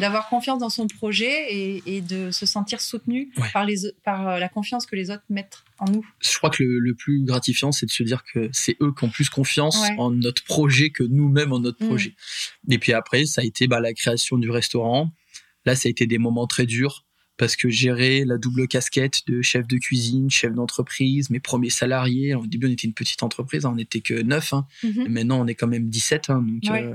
d'avoir 0.00 0.28
confiance 0.28 0.58
dans 0.58 0.68
son 0.68 0.88
projet 0.88 1.80
et, 1.86 2.00
de 2.00 2.32
se 2.32 2.46
sentir 2.46 2.80
soutenu 2.80 3.32
par, 3.52 3.64
les, 3.64 3.92
par 4.04 4.40
la 4.40 4.48
confiance 4.48 4.86
que 4.86 4.96
les 4.96 5.10
autres 5.10 5.22
mettent 5.30 5.62
en 5.78 5.84
nous. 5.88 6.04
Je 6.20 6.36
crois 6.36 6.50
que 6.50 6.64
le, 6.64 6.94
plus 6.94 7.24
gratifiant, 7.24 7.70
c'est 7.70 7.86
de 7.86 7.92
se 7.92 8.02
dire 8.02 8.24
que 8.24 8.50
c'est 8.52 8.76
eux 8.82 8.92
qui 8.92 9.04
ont 9.04 9.08
plus 9.08 9.30
confiance 9.30 9.78
en 9.98 10.10
notre 10.10 10.42
projet 10.42 10.90
que 10.90 11.04
nous-mêmes 11.04 11.52
en 11.52 11.60
notre 11.60 11.82
mm. 11.82 11.88
projet. 11.88 12.16
Et 12.68 12.78
puis 12.78 12.92
après, 12.92 13.24
ça 13.24 13.42
a 13.42 13.44
été 13.44 13.68
bah, 13.68 13.78
la 13.78 13.94
création 13.94 14.36
du 14.36 14.50
restaurant. 14.50 15.12
Là, 15.66 15.76
ça 15.76 15.86
a 15.86 15.90
été 15.90 16.06
des 16.06 16.18
moments 16.18 16.48
très 16.48 16.66
durs 16.66 17.04
parce 17.40 17.56
que 17.56 17.70
gérer 17.70 18.26
la 18.26 18.36
double 18.36 18.68
casquette 18.68 19.22
de 19.26 19.40
chef 19.40 19.66
de 19.66 19.78
cuisine, 19.78 20.28
chef 20.28 20.52
d'entreprise, 20.52 21.30
mes 21.30 21.40
premiers 21.40 21.70
salariés. 21.70 22.34
au 22.34 22.46
début, 22.46 22.66
on 22.66 22.70
était 22.70 22.86
une 22.86 22.92
petite 22.92 23.22
entreprise, 23.22 23.64
hein, 23.64 23.70
on 23.72 23.76
n'était 23.76 24.02
que 24.02 24.12
9. 24.12 24.52
Hein. 24.52 24.66
Mhm. 24.82 25.08
Maintenant, 25.08 25.40
on 25.40 25.46
est 25.46 25.54
quand 25.54 25.66
même 25.66 25.88
17. 25.88 26.28
Hein, 26.28 26.44
donc, 26.46 26.70
euh, 26.70 26.92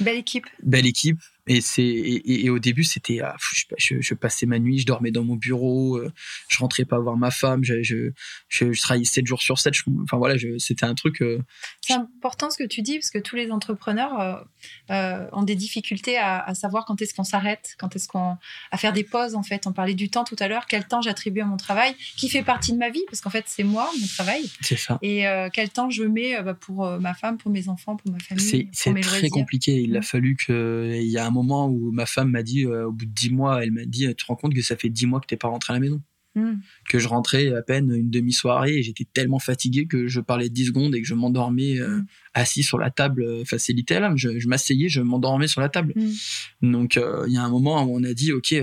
belle 0.00 0.16
équipe. 0.16 0.46
Belle 0.62 0.86
équipe. 0.86 1.18
Et 1.46 1.60
c'est 1.60 1.82
et, 1.84 2.48
au 2.48 2.58
début 2.58 2.84
c'était 2.84 3.20
ah, 3.20 3.36
je, 3.76 3.96
je, 4.00 4.14
passais 4.14 4.46
ma 4.46 4.58
nuit, 4.58 4.78
je 4.78 4.86
dormais 4.86 5.10
dans 5.10 5.24
mon 5.24 5.36
bureau, 5.36 5.98
euh, 5.98 6.10
je 6.48 6.58
rentrais 6.58 6.86
pas 6.86 6.98
voir 6.98 7.18
ma 7.18 7.30
femme, 7.30 7.62
je 7.62 7.82
je, 7.82 8.12
je, 8.48 8.80
travaillais 8.80 9.04
7 9.04 9.26
jours 9.26 9.42
sur 9.42 9.58
7, 9.58 9.74
enfin 10.04 10.16
voilà, 10.16 10.36
c'était 10.58 10.86
un 10.86 10.94
truc 10.94 11.20
euh, 11.20 11.42
C'est 11.82 11.92
important 11.92 12.48
ce 12.48 12.56
que 12.56 12.66
tu 12.66 12.80
dis 12.80 12.94
parce 12.94 13.10
que 13.10 13.18
tous 13.18 13.36
les 13.36 13.50
entrepreneurs 13.50 14.46
euh, 14.90 15.26
ont 15.32 15.42
des 15.42 15.54
difficultés 15.54 16.16
à, 16.16 16.40
à 16.40 16.54
savoir 16.54 16.86
quand 16.86 17.02
est-ce 17.02 17.12
qu'on 17.12 17.24
s'arrête, 17.24 17.74
quand 17.78 17.94
est-ce 17.94 18.08
qu'on 18.08 18.38
à 18.70 18.78
faire 18.78 18.94
des 18.94 19.04
pauses 19.04 19.34
en 19.34 19.42
fait. 19.42 19.66
On 19.66 19.72
parlait 19.72 19.94
du 19.94 20.08
temps 20.08 20.24
tout 20.24 20.36
à 20.38 20.48
l'heure, 20.48 20.64
quel 20.66 20.86
temps 20.86 21.02
j'attribue 21.02 21.40
à 21.40 21.46
mon 21.46 21.58
travail 21.58 21.94
qui 22.16 22.30
fait 22.30 22.42
partie 22.42 22.72
de 22.72 22.78
ma 22.78 22.88
vie 22.88 23.04
parce 23.06 23.20
qu'en 23.20 23.30
fait 23.30 23.44
c'est 23.48 23.64
moi 23.64 23.90
mon 24.00 24.06
travail. 24.06 24.50
C'est 24.62 24.78
ça. 24.78 24.98
Et 25.02 25.26
quel 25.52 25.68
temps 25.68 25.90
je 25.90 26.04
mets 26.04 26.42
bah, 26.42 26.54
pour 26.54 26.88
ma 27.00 27.12
femme, 27.12 27.36
pour 27.36 27.50
mes 27.50 27.68
enfants, 27.68 27.96
pour 27.96 28.10
ma 28.10 28.18
famille. 28.18 28.70
C'est 28.72 28.94
très 29.02 29.28
compliqué, 29.28 29.82
il 29.82 29.94
a 29.94 30.00
mmh. 30.00 30.04
fallu 30.04 30.36
que 30.36 30.90
il 30.94 31.10
y 31.10 31.18
a 31.18 31.26
un 31.26 31.33
moment 31.34 31.68
où 31.68 31.90
ma 31.90 32.06
femme 32.06 32.30
m'a 32.30 32.42
dit, 32.42 32.64
euh, 32.64 32.86
au 32.86 32.92
bout 32.92 33.04
de 33.04 33.10
dix 33.10 33.30
mois, 33.30 33.62
elle 33.62 33.72
m'a 33.72 33.84
dit, 33.84 34.06
tu 34.08 34.14
te 34.14 34.24
rends 34.26 34.36
compte 34.36 34.54
que 34.54 34.62
ça 34.62 34.76
fait 34.76 34.88
dix 34.88 35.06
mois 35.06 35.20
que 35.20 35.26
t'es 35.26 35.36
pas 35.36 35.48
rentré 35.48 35.72
à 35.72 35.76
la 35.76 35.80
maison? 35.80 36.00
Hmm. 36.36 36.54
Que 36.88 36.98
je 36.98 37.06
rentrais 37.06 37.54
à 37.54 37.62
peine 37.62 37.94
une 37.94 38.10
demi-soirée 38.10 38.78
et 38.78 38.82
j'étais 38.82 39.06
tellement 39.12 39.38
fatigué 39.38 39.86
que 39.86 40.08
je 40.08 40.20
parlais 40.20 40.48
dix 40.48 40.66
secondes 40.66 40.92
et 40.96 41.00
que 41.00 41.06
je 41.06 41.14
m'endormais 41.14 41.78
euh, 41.78 41.98
hmm. 41.98 42.06
assis 42.32 42.62
sur 42.64 42.78
la 42.78 42.90
table, 42.90 43.22
euh, 43.22 43.42
enfin 43.42 43.58
c'est 43.58 43.72
littéral, 43.72 44.14
je, 44.16 44.40
je 44.40 44.48
m'asseyais, 44.48 44.88
je 44.88 45.00
m'endormais 45.00 45.46
sur 45.46 45.60
la 45.60 45.68
table. 45.68 45.92
Hmm. 45.94 46.72
Donc 46.72 46.98
il 47.26 47.32
y 47.32 47.36
a 47.36 47.44
un 47.44 47.50
moment 47.50 47.84
où 47.84 47.96
on 47.96 48.02
a 48.02 48.14
dit, 48.14 48.32
ok, 48.32 48.54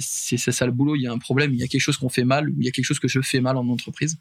c'est 0.00 0.36
ça, 0.36 0.66
le 0.66 0.72
boulot, 0.72 0.94
il 0.94 1.02
y 1.02 1.08
a 1.08 1.12
un 1.12 1.18
problème, 1.18 1.52
il 1.52 1.58
y 1.58 1.64
a 1.64 1.66
quelque 1.66 1.80
chose 1.80 1.96
qu'on 1.96 2.08
fait 2.08 2.24
mal, 2.24 2.50
ou 2.50 2.54
il 2.60 2.64
y 2.64 2.68
a 2.68 2.70
quelque 2.70 2.84
chose 2.84 3.00
que 3.00 3.08
je 3.08 3.20
fais 3.20 3.40
mal 3.40 3.56
en 3.56 3.66
entreprise. 3.68 4.18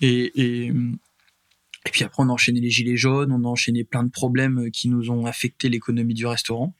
Et, 0.00 0.32
et 0.34 0.72
et 1.86 1.90
puis 1.90 2.02
après, 2.02 2.22
on 2.22 2.28
a 2.30 2.32
enchaîné 2.32 2.60
les 2.60 2.70
gilets 2.70 2.96
jaunes, 2.96 3.30
on 3.30 3.44
a 3.44 3.48
enchaîné 3.48 3.84
plein 3.84 4.02
de 4.02 4.10
problèmes 4.10 4.70
qui 4.70 4.88
nous 4.88 5.10
ont 5.10 5.26
affecté 5.26 5.68
l'économie 5.68 6.14
du 6.14 6.26
restaurant. 6.26 6.74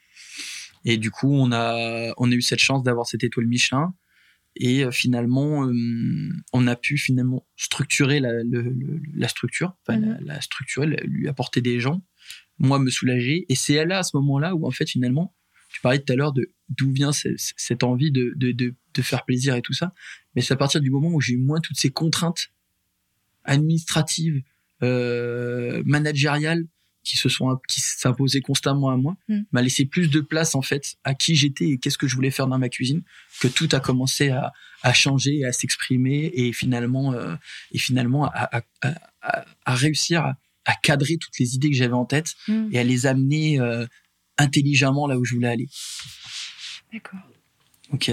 Et 0.84 0.98
du 0.98 1.10
coup, 1.10 1.32
on 1.32 1.52
a, 1.52 2.12
on 2.16 2.30
a 2.30 2.34
eu 2.34 2.42
cette 2.42 2.60
chance 2.60 2.82
d'avoir 2.82 3.06
cette 3.06 3.24
étoile 3.24 3.46
Michelin. 3.46 3.94
Et 4.56 4.84
euh, 4.84 4.90
finalement, 4.90 5.66
euh, 5.66 6.30
on 6.52 6.66
a 6.66 6.76
pu 6.76 6.96
finalement 6.96 7.46
structurer 7.56 8.20
la, 8.20 8.30
la 9.14 9.28
structure, 9.28 9.76
enfin, 9.82 9.98
la, 9.98 10.06
mhm. 10.06 10.18
la, 10.26 10.40
structurer, 10.40 10.86
lui 11.04 11.26
apporter 11.28 11.60
des 11.60 11.80
gens, 11.80 12.04
moi 12.58 12.78
me 12.78 12.90
soulager. 12.90 13.46
Et 13.48 13.56
c'est 13.56 13.84
là, 13.84 13.98
à 13.98 14.02
ce 14.04 14.16
moment-là, 14.16 14.54
où 14.54 14.66
en 14.66 14.70
fait, 14.70 14.88
finalement, 14.88 15.34
tu 15.70 15.80
parlais 15.80 15.98
tout 15.98 16.12
à 16.12 16.16
l'heure 16.16 16.32
de 16.32 16.52
d'où 16.68 16.92
vient 16.92 17.10
cette 17.12 17.82
envie 17.82 18.12
de, 18.12 18.32
de, 18.36 18.52
de, 18.52 18.74
de, 18.94 19.02
faire 19.02 19.24
plaisir 19.24 19.54
et 19.54 19.62
tout 19.62 19.72
ça. 19.72 19.92
Mais 20.34 20.40
c'est 20.40 20.54
à 20.54 20.56
partir 20.56 20.80
du 20.80 20.90
moment 20.90 21.10
où 21.10 21.20
j'ai 21.20 21.34
eu 21.34 21.38
moins 21.38 21.60
toutes 21.60 21.76
ces 21.76 21.90
contraintes 21.90 22.52
administratives, 23.44 24.42
euh, 24.82 25.82
managériales, 25.84 26.66
qui 27.04 27.16
se 27.16 27.28
sont 27.28 27.60
qui 27.68 27.80
s'imposaient 27.80 28.40
constamment 28.40 28.88
à 28.88 28.96
moi 28.96 29.16
mm. 29.28 29.42
m'a 29.52 29.62
laissé 29.62 29.84
plus 29.84 30.10
de 30.10 30.20
place 30.20 30.54
en 30.54 30.62
fait 30.62 30.96
à 31.04 31.14
qui 31.14 31.36
j'étais 31.36 31.68
et 31.68 31.78
qu'est-ce 31.78 31.98
que 31.98 32.08
je 32.08 32.16
voulais 32.16 32.30
faire 32.30 32.46
dans 32.46 32.58
ma 32.58 32.68
cuisine 32.68 33.02
que 33.40 33.48
tout 33.48 33.68
a 33.72 33.80
commencé 33.80 34.30
à, 34.30 34.52
à 34.82 34.92
changer 34.92 35.44
à 35.44 35.52
s'exprimer 35.52 36.32
et 36.34 36.52
finalement 36.52 37.12
euh, 37.12 37.34
et 37.72 37.78
finalement 37.78 38.24
à, 38.26 38.62
à, 38.82 39.04
à, 39.64 39.74
réussir 39.74 40.34
à, 40.64 40.74
cadrer 40.82 41.18
toutes 41.18 41.38
les 41.38 41.54
idées 41.54 41.70
que 41.70 41.76
j'avais 41.76 41.92
en 41.92 42.06
tête 42.06 42.34
mm. 42.48 42.68
et 42.72 42.78
à 42.78 42.84
les 42.84 43.06
amener 43.06 43.60
euh, 43.60 43.86
intelligemment 44.38 45.06
là 45.06 45.18
où 45.18 45.24
je 45.24 45.34
voulais 45.34 45.48
aller 45.48 45.68
d'accord 46.92 47.20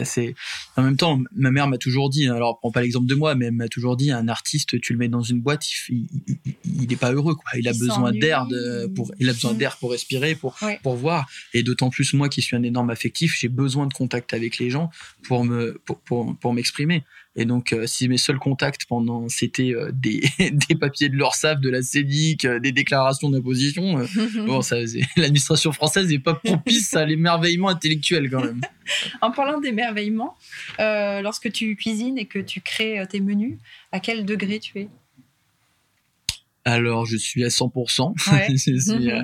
C'est 0.03 0.35
en 0.77 0.83
même 0.83 0.97
temps, 0.97 1.19
ma 1.35 1.51
mère 1.51 1.67
m'a 1.67 1.77
toujours 1.77 2.09
dit. 2.09 2.27
Hein, 2.27 2.35
alors, 2.35 2.59
prends 2.59 2.71
pas 2.71 2.81
l'exemple 2.81 3.07
de 3.07 3.15
moi, 3.15 3.35
mais 3.35 3.45
elle 3.47 3.53
m'a 3.53 3.67
toujours 3.67 3.97
dit 3.97 4.11
un 4.11 4.27
artiste, 4.27 4.79
tu 4.81 4.93
le 4.93 4.99
mets 4.99 5.07
dans 5.07 5.21
une 5.21 5.41
boîte, 5.41 5.65
il, 5.89 6.07
il, 6.27 6.37
il, 6.65 6.93
est 6.93 6.97
pas 6.97 7.11
heureux, 7.11 7.35
quoi. 7.35 7.51
Il 7.57 7.67
a 7.67 7.73
besoin 7.73 8.11
d'air 8.11 8.47
pour, 8.95 9.11
il 9.19 9.29
a 9.29 9.33
besoin 9.33 9.53
d'air 9.53 9.77
pour 9.77 9.91
respirer, 9.91 10.35
pour 10.35 10.57
pour 10.83 10.95
voir. 10.95 11.29
Et 11.53 11.63
d'autant 11.63 11.89
plus 11.89 12.13
moi 12.13 12.29
qui 12.29 12.41
suis 12.41 12.55
un 12.55 12.63
énorme 12.63 12.89
affectif, 12.89 13.37
j'ai 13.39 13.49
besoin 13.49 13.87
de 13.87 13.93
contact 13.93 14.33
avec 14.33 14.57
les 14.57 14.69
gens 14.69 14.89
pour 15.23 15.43
me 15.43 15.79
pour 15.85 15.99
pour, 15.99 16.35
pour 16.37 16.53
m'exprimer. 16.53 17.03
Et 17.37 17.45
donc, 17.45 17.71
euh, 17.71 17.87
si 17.87 18.09
mes 18.09 18.17
seuls 18.17 18.39
contacts 18.39 18.85
pendant 18.85 19.29
c'était 19.29 19.73
euh, 19.73 19.91
des, 19.93 20.21
des 20.39 20.75
papiers 20.75 21.07
de 21.07 21.15
l'ORSAF, 21.15 21.61
de 21.61 21.69
la 21.69 21.81
CEDIC, 21.81 22.43
euh, 22.43 22.59
des 22.59 22.73
déclarations 22.73 23.29
d'imposition, 23.29 24.05
bon, 24.45 24.59
l'administration 25.15 25.71
française 25.71 26.09
n'est 26.09 26.19
pas 26.19 26.35
propice 26.35 26.93
à 26.93 27.05
l'émerveillement 27.05 27.69
intellectuel 27.69 28.29
quand 28.29 28.43
même. 28.43 28.61
en 29.21 29.31
parlant 29.31 29.61
d'émerveillement, 29.61 30.35
lorsque 30.77 31.51
tu 31.51 31.75
cuisines 31.75 32.17
et 32.17 32.25
que 32.25 32.39
tu 32.39 32.59
crées 32.59 33.05
tes 33.09 33.21
menus, 33.21 33.57
à 33.91 33.99
quel 33.99 34.25
degré 34.25 34.59
tu 34.59 34.79
es? 34.79 34.89
Alors, 36.63 37.07
je 37.07 37.17
suis 37.17 37.43
à 37.43 37.47
100%. 37.47 38.13
Ouais. 38.31 39.23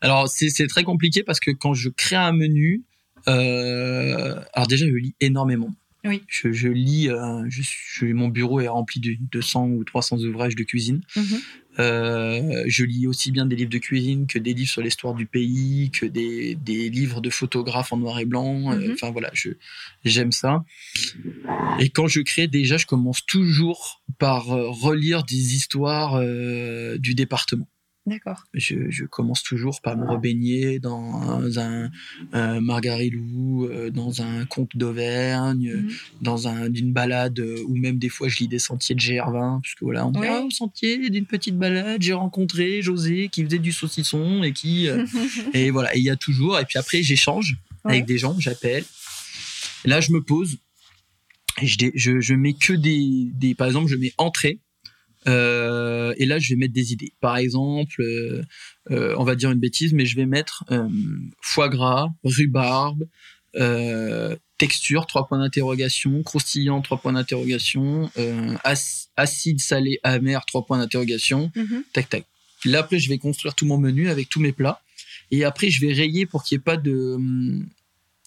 alors, 0.00 0.28
c'est 0.28 0.66
très 0.66 0.82
compliqué 0.82 1.22
parce 1.22 1.38
que 1.38 1.50
quand 1.50 1.74
je 1.74 1.88
crée 1.90 2.16
un 2.16 2.32
menu, 2.32 2.82
alors 3.26 4.66
déjà, 4.66 4.86
je 4.86 4.94
lis 4.94 5.14
énormément. 5.20 5.74
Oui. 6.04 6.22
Je, 6.28 6.52
je 6.52 6.68
lis, 6.68 7.08
euh, 7.08 7.44
je, 7.48 8.06
mon 8.06 8.28
bureau 8.28 8.60
est 8.60 8.68
rempli 8.68 9.00
de 9.00 9.16
200 9.32 9.68
ou 9.68 9.84
300 9.84 10.18
ouvrages 10.18 10.54
de 10.54 10.62
cuisine. 10.62 11.00
Mhm. 11.16 11.40
Euh, 11.80 12.64
je 12.66 12.84
lis 12.84 13.06
aussi 13.06 13.32
bien 13.32 13.46
des 13.46 13.56
livres 13.56 13.70
de 13.70 13.78
cuisine 13.78 14.26
que 14.26 14.38
des 14.38 14.54
livres 14.54 14.70
sur 14.70 14.82
l'histoire 14.82 15.14
du 15.14 15.26
pays, 15.26 15.90
que 15.90 16.06
des, 16.06 16.54
des, 16.54 16.88
livres 16.88 17.20
de 17.20 17.30
photographes 17.30 17.92
en 17.92 17.96
noir 17.96 18.18
et 18.20 18.24
blanc. 18.24 18.72
Euh, 18.72 18.76
mhm. 18.76 18.92
Enfin 18.92 19.10
voilà, 19.10 19.30
je 19.32 19.50
j'aime 20.04 20.30
ça. 20.30 20.64
Et 21.80 21.88
quand 21.88 22.06
je 22.06 22.20
crée, 22.20 22.46
déjà, 22.46 22.76
je 22.76 22.86
commence 22.86 23.24
toujours 23.26 24.02
par 24.18 24.52
euh, 24.52 24.68
relire 24.68 25.24
des 25.24 25.54
histoires 25.54 26.20
du 26.98 27.14
département. 27.14 27.68
D'accord. 28.06 28.44
Je, 28.52 29.04
commence 29.06 29.42
toujours 29.42 29.80
par 29.80 29.96
me 29.96 30.06
rebaigner 30.06 30.78
dans 30.78 31.58
un, 31.58 31.90
un 32.34 32.60
margarilou, 32.60 33.64
euh, 33.64 33.90
dans 33.90 34.20
un 34.20 34.44
conte 34.44 34.76
d'Auvergne, 34.76 35.72
mhm. 35.74 35.90
dans 36.20 36.46
un, 36.46 36.68
d'une 36.68 36.92
balade, 36.92 37.38
euh, 37.38 37.64
ou 37.66 37.76
même 37.76 37.98
des 37.98 38.10
fois 38.10 38.28
je 38.28 38.38
lis 38.40 38.48
des 38.48 38.58
sentiers 38.58 38.94
de 38.94 39.00
GR20, 39.00 39.62
puisque 39.62 39.82
voilà, 39.82 40.06
on 40.06 40.10
dit, 40.10 40.20
ah, 40.22 40.42
au 40.42 40.50
sentier 40.50 41.08
d'une 41.08 41.24
petite 41.24 41.56
balade, 41.56 42.02
j'ai 42.02 42.12
rencontré 42.12 42.82
José 42.82 43.30
qui 43.32 43.42
faisait 43.42 43.58
du 43.58 43.72
saucisson 43.72 44.42
et 44.42 44.52
qui. 44.52 44.86
Euh, 44.88 45.06
et 45.54 45.70
voilà, 45.70 45.94
et 45.96 45.98
il 45.98 46.04
y 46.04 46.10
a 46.10 46.16
toujours, 46.16 46.58
et 46.58 46.66
puis 46.66 46.78
après 46.78 47.02
j'échange 47.02 47.56
avec 47.84 48.04
des 48.04 48.18
gens, 48.18 48.38
j'appelle. 48.38 48.84
Là, 49.86 50.00
je 50.00 50.12
me 50.12 50.22
pose, 50.22 50.58
et 51.60 51.66
je, 51.66 51.76
je, 51.94 52.20
je 52.20 52.34
mets 52.34 52.54
que 52.54 52.74
des, 52.74 53.30
des. 53.32 53.54
Par 53.54 53.66
exemple, 53.66 53.88
je 53.88 53.96
mets 53.96 54.12
entrée 54.18 54.60
euh, 55.26 56.14
et 56.18 56.26
là, 56.26 56.38
je 56.38 56.50
vais 56.50 56.56
mettre 56.56 56.72
des 56.72 56.92
idées. 56.92 57.12
Par 57.20 57.36
exemple, 57.36 58.02
euh, 58.02 58.42
euh, 58.90 59.14
on 59.18 59.24
va 59.24 59.34
dire 59.34 59.50
une 59.50 59.58
bêtise, 59.58 59.92
mais 59.92 60.06
je 60.06 60.16
vais 60.16 60.26
mettre 60.26 60.64
foie 61.40 61.68
gras, 61.68 62.08
rhubarbe, 62.24 63.04
texture, 64.58 65.06
trois 65.06 65.26
points 65.26 65.38
d'interrogation, 65.38 66.22
croustillant, 66.22 66.80
trois 66.82 66.98
points 66.98 67.12
d'interrogation, 67.12 68.10
acide, 69.16 69.60
salé, 69.60 69.98
amer, 70.02 70.44
trois 70.46 70.64
points 70.66 70.78
d'interrogation, 70.78 71.50
mm-hmm. 71.54 71.82
tac, 71.92 72.08
tac. 72.08 72.24
Là, 72.64 72.80
après, 72.80 72.98
je 72.98 73.08
vais 73.08 73.18
construire 73.18 73.54
tout 73.54 73.66
mon 73.66 73.78
menu 73.78 74.08
avec 74.08 74.28
tous 74.28 74.40
mes 74.40 74.52
plats. 74.52 74.80
Et 75.30 75.44
après, 75.44 75.70
je 75.70 75.80
vais 75.80 75.92
rayer 75.92 76.26
pour 76.26 76.42
qu'il 76.42 76.56
n'y 76.56 76.60
ait 76.60 76.64
pas 76.64 76.76
de, 76.76 77.18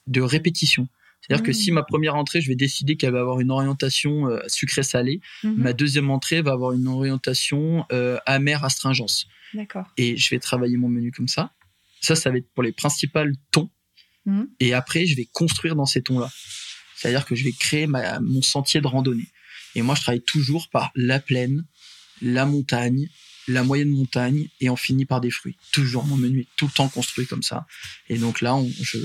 de 0.07 0.21
répétition. 0.21 0.87
C'est-à-dire 1.27 1.45
que 1.45 1.53
si 1.53 1.71
mmh. 1.71 1.75
ma 1.75 1.83
première 1.83 2.15
entrée, 2.15 2.41
je 2.41 2.47
vais 2.47 2.55
décider 2.55 2.95
qu'elle 2.95 3.11
va 3.11 3.19
avoir 3.19 3.39
une 3.39 3.51
orientation 3.51 4.29
euh, 4.29 4.39
sucré-salé, 4.47 5.19
mmh. 5.43 5.53
ma 5.55 5.73
deuxième 5.73 6.09
entrée 6.09 6.41
va 6.41 6.51
avoir 6.53 6.71
une 6.71 6.87
orientation 6.87 7.85
euh, 7.91 8.17
amère 8.25 8.63
astringence. 8.63 9.27
D'accord. 9.53 9.85
Et 9.97 10.17
je 10.17 10.29
vais 10.29 10.39
travailler 10.39 10.77
mon 10.77 10.89
menu 10.89 11.11
comme 11.11 11.27
ça. 11.27 11.51
Ça, 11.99 12.15
ça 12.15 12.29
va 12.29 12.37
être 12.37 12.49
pour 12.53 12.63
les 12.63 12.71
principaux 12.71 13.19
tons. 13.51 13.69
Mmh. 14.25 14.43
Et 14.59 14.73
après, 14.73 15.05
je 15.05 15.15
vais 15.15 15.27
construire 15.31 15.75
dans 15.75 15.85
ces 15.85 16.01
tons-là. 16.01 16.29
C'est-à-dire 16.95 17.25
que 17.25 17.35
je 17.35 17.43
vais 17.43 17.51
créer 17.51 17.87
mon 17.87 18.41
sentier 18.41 18.81
de 18.81 18.87
randonnée. 18.87 19.27
Et 19.75 19.81
moi, 19.81 19.95
je 19.95 20.01
travaille 20.01 20.21
toujours 20.21 20.69
par 20.69 20.91
la 20.95 21.19
plaine, 21.19 21.65
la 22.21 22.45
montagne, 22.45 23.07
la 23.47 23.63
moyenne 23.63 23.89
montagne 23.89 24.47
et 24.61 24.69
on 24.69 24.75
finit 24.75 25.05
par 25.05 25.21
des 25.21 25.31
fruits. 25.31 25.55
Toujours 25.71 26.05
mon 26.05 26.17
menu 26.17 26.41
est 26.41 26.47
tout 26.55 26.65
le 26.65 26.71
temps 26.71 26.89
construit 26.89 27.25
comme 27.25 27.43
ça. 27.43 27.65
Et 28.09 28.17
donc 28.17 28.41
là, 28.41 28.57
je, 28.81 28.97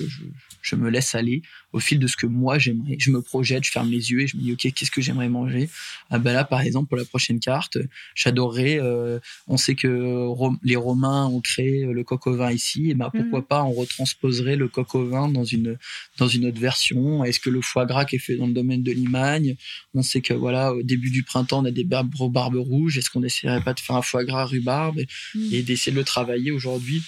je 0.63 0.77
me 0.77 0.91
laisse 0.91 1.15
aller 1.15 1.43
au 1.73 1.81
fil 1.81 1.99
de 1.99 2.07
ce 2.07 2.17
que 2.17 2.27
moi 2.27 2.59
j'aimerais. 2.59 2.97
Je 2.99 3.11
me 3.11 3.23
projette, 3.23 3.65
je 3.65 3.71
ferme 3.71 3.91
les 3.91 4.11
yeux 4.11 4.21
et 4.21 4.27
je 4.27 4.37
me 4.37 4.43
dis 4.43 4.53
ok 4.53 4.73
qu'est-ce 4.73 4.91
que 4.91 5.01
j'aimerais 5.01 5.29
manger? 5.29 5.69
Ah 6.11 6.19
ben 6.19 6.33
là 6.33 6.45
par 6.45 6.61
exemple 6.61 6.89
pour 6.89 6.99
la 6.99 7.05
prochaine 7.05 7.41
carte, 7.41 7.79
j'adorerais. 8.15 8.79
Euh, 8.81 9.19
on 9.49 9.57
sait 9.57 9.75
que 9.75 10.29
les 10.63 10.77
Romains 10.77 11.27
ont 11.27 11.41
créé 11.41 11.85
le 11.85 12.05
coq 12.05 12.27
au 12.27 12.37
vin 12.37 12.53
ici, 12.53 12.91
et 12.91 12.95
ben 12.95 13.11
pourquoi 13.11 13.41
mhm. 13.41 13.47
pas 13.47 13.63
on 13.65 13.73
retransposerait 13.73 14.57
le 14.57 14.69
coq 14.69 14.95
au 14.95 15.07
vin 15.07 15.29
dans 15.29 15.45
une 15.45 15.79
dans 16.19 16.29
une 16.29 16.47
autre 16.47 16.61
version. 16.61 17.25
Est-ce 17.25 17.41
que 17.41 17.51
le 17.51 17.63
foie 17.63 17.87
gras 17.87 18.05
qui 18.05 18.17
est 18.17 18.19
fait 18.19 18.37
dans 18.37 18.47
le 18.47 18.53
domaine 18.53 18.83
de 18.83 18.93
Limagne, 18.93 19.57
on 19.95 20.03
sait 20.03 20.21
que 20.21 20.35
voilà 20.35 20.75
au 20.75 20.83
début 20.83 21.11
du 21.11 21.23
printemps 21.23 21.61
on 21.61 21.65
a 21.65 21.71
des 21.71 21.85
barbes, 21.85 22.13
barbes 22.31 22.57
rouges. 22.57 22.99
Est-ce 22.99 23.11
qu'on 23.11 23.21
n'essaierait 23.21 23.63
pas 23.63 23.75
de 23.75 23.81
faire 23.81 23.97
un 23.97 24.03
foie 24.03 24.25
gras 24.25 24.32
rhubarbe 24.35 24.99
et, 24.99 25.07
et 25.53 25.63
d'essayer 25.63 25.93
de 25.93 25.99
le 25.99 26.05
travailler 26.05 26.51
aujourd'hui? 26.51 27.03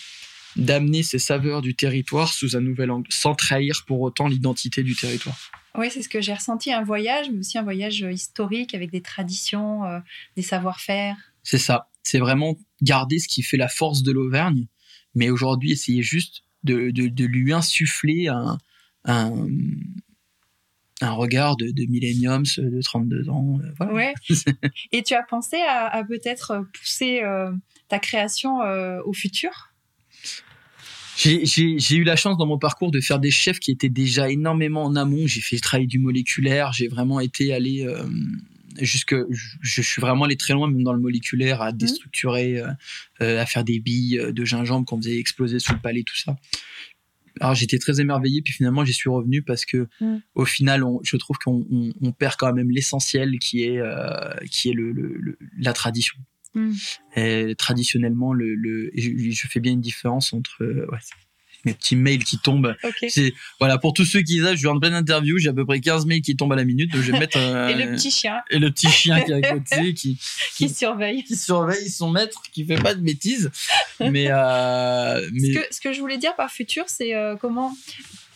d'amener 0.57 1.03
ces 1.03 1.19
saveurs 1.19 1.63
du 1.63 1.75
territoire 1.75 2.33
sous 2.33 2.57
un 2.57 2.61
nouvel 2.61 2.91
angle, 2.91 3.11
sans 3.11 3.35
trahir 3.35 3.85
pour 3.87 4.01
autant 4.01 4.29
l'identité 4.29 4.83
du 4.83 4.95
territoire. 4.95 5.37
Oui, 5.77 5.89
c'est 5.91 6.03
ce 6.03 6.09
que 6.09 6.21
j'ai 6.21 6.35
ressenti, 6.35 6.73
un 6.73 6.85
voyage, 6.85 7.27
mais 7.31 7.41
aussi 7.41 7.59
un 7.59 7.65
voyage 7.65 8.07
historique 8.09 8.75
avec 8.75 8.91
des 8.91 9.01
traditions, 9.01 9.85
euh, 9.85 9.99
des 10.37 10.43
savoir-faire. 10.43 11.17
C'est 11.43 11.59
ça, 11.59 11.91
c'est 12.05 12.19
vraiment 12.19 12.57
garder 12.83 13.19
ce 13.19 13.27
qui 13.27 13.43
fait 13.43 13.57
la 13.57 13.69
force 13.69 14.03
de 14.03 14.13
l'Auvergne, 14.13 14.67
mais 15.15 15.31
aujourd'hui 15.31 15.73
essayer 15.73 16.03
juste 16.03 16.45
de, 16.63 16.93
lui 17.27 17.53
insuffler 17.53 18.29
un, 18.29 18.59
un, 19.05 19.49
regard 21.03 21.57
de, 21.57 21.71
de 21.71 21.91
millenniums 21.91 22.45
de 22.57 22.81
32 22.83 23.29
ans. 23.29 23.59
Euh, 23.81 23.93
ouais. 23.93 24.15
Et 24.93 25.03
tu 25.03 25.15
as 25.15 25.23
pensé 25.23 25.59
à, 25.69 26.03
peut-être 26.05 26.67
pousser 26.73 27.23
euh, 27.23 27.53
ta 27.89 27.99
création 27.99 28.59
au 29.05 29.13
futur? 29.13 29.75
J'ai 31.17 31.97
eu 31.97 32.05
la 32.05 32.17
chance 32.17 32.37
dans 32.37 32.47
mon 32.47 32.59
parcours 32.59 32.91
de 32.91 33.01
faire 33.01 33.19
des 33.19 33.31
chefs 33.31 33.61
qui 33.61 33.71
étaient 33.71 33.89
déjà 33.89 34.31
énormément 34.31 34.85
en 34.85 34.97
amont. 34.97 35.27
J'ai 35.27 35.41
fait 35.41 35.57
le 35.57 35.61
travail 35.61 35.87
du 35.87 35.99
moléculaire, 35.99 36.73
j'ai 36.73 36.89
vraiment 36.89 37.21
été 37.21 37.53
allé 37.53 37.87
euh, 37.87 38.05
jusque. 38.81 39.15
Je, 39.63 39.83
suis 39.83 40.01
vraiment 40.01 40.25
allé 40.25 40.37
très 40.37 40.55
loin, 40.55 40.69
même 40.69 40.83
dans 40.83 40.93
le 40.93 41.01
moléculaire, 41.01 41.63
à 41.63 41.73
mmh. 41.73 41.77
déstructurer, 41.77 42.59
euh, 42.59 42.69
euh, 43.23 43.41
à 43.41 43.47
faire 43.47 43.65
des 43.65 43.79
billes 43.79 44.21
de 44.33 44.45
gingembre 44.45 44.87
qu'on 44.87 44.97
faisait 44.97 45.19
exploser 45.19 45.61
sous 45.61 45.73
le 45.73 45.81
palais, 45.81 46.03
tout 46.03 46.17
ça. 46.17 46.37
Alors 47.41 47.55
j'étais 47.55 47.79
très 47.79 48.01
émerveillé, 48.01 48.43
puis 48.43 48.53
finalement 48.53 48.85
j'y 48.85 48.93
suis 48.93 49.11
revenu 49.11 49.43
parce 49.43 49.65
que 49.65 49.89
mmh. 50.01 50.17
au 50.35 50.45
final, 50.45 50.85
je 51.03 51.17
trouve 51.17 51.39
qu'on 51.39 51.67
on, 52.01 52.13
perd 52.13 52.37
quand 52.37 52.53
même 52.53 52.71
l'essentiel 52.71 53.39
qui 53.39 53.63
est 53.63 53.81
qui 54.51 54.71
est 54.71 54.73
le, 54.73 54.93
le, 54.93 55.39
la 55.59 55.73
tradition. 55.73 56.17
Mm. 56.55 56.73
Et 57.17 57.55
traditionnellement, 57.57 58.33
le, 58.33 58.55
le 58.55 58.91
je, 58.95 59.47
fais 59.49 59.61
bien 59.61 59.73
une 59.73 59.81
différence 59.81 60.33
entre 60.33 60.63
euh, 60.63 60.87
ouais, 60.91 60.99
mes 61.65 61.75
petits 61.75 61.97
mails 61.97 62.25
qui 62.25 62.39
tombent. 62.39 62.75
C'est 63.09 63.35
voilà 63.59 63.79
pour 63.79 63.93
tous 63.93 64.05
ceux 64.05 64.23
qui 64.23 64.41
savent, 64.41 64.55
je 64.55 64.59
suis 64.59 64.67
en 64.67 64.79
pleine 64.79 64.95
interview, 64.95 65.39
j'ai 65.39 65.49
à 65.49 65.53
peu 65.53 65.65
près 65.65 65.81
15 65.81 66.07
mails 66.07 66.23
qui 66.23 66.37
tombent 66.37 66.53
à 66.53 66.57
la 66.57 66.65
minute, 66.65 66.93
donc 66.93 67.03
je 67.03 67.13
vais 67.13 67.19
mettre 67.19 67.39
et 67.69 67.75
le 67.75 67.95
petit 67.95 68.11
chien 68.11 68.43
et 68.51 68.59
le 68.59 68.71
petit 68.71 68.89
chien 68.89 69.21
qui 69.21 69.33
est 69.33 69.45
à 69.45 69.53
côté 69.55 69.95
qui, 69.95 70.19
qui, 70.57 70.69
surveille 70.69 71.25
qui 71.25 71.37
surveille 71.37 71.89
son 71.89 72.11
maître 72.11 72.43
qui 72.53 72.65
fait 72.65 72.77
pas 72.77 72.95
de 72.95 73.01
bêtises. 73.01 73.51
Mais 74.01 74.27
euh, 74.31 75.29
mais 75.33 75.53
ce 75.53 75.59
que, 75.59 75.75
ce 75.75 75.81
que 75.81 75.93
je 75.93 76.01
voulais 76.01 76.19
dire 76.19 76.35
par 76.37 76.51
futur, 76.51 76.85
c'est 76.89 77.15
euh, 77.15 77.37
comment 77.37 77.77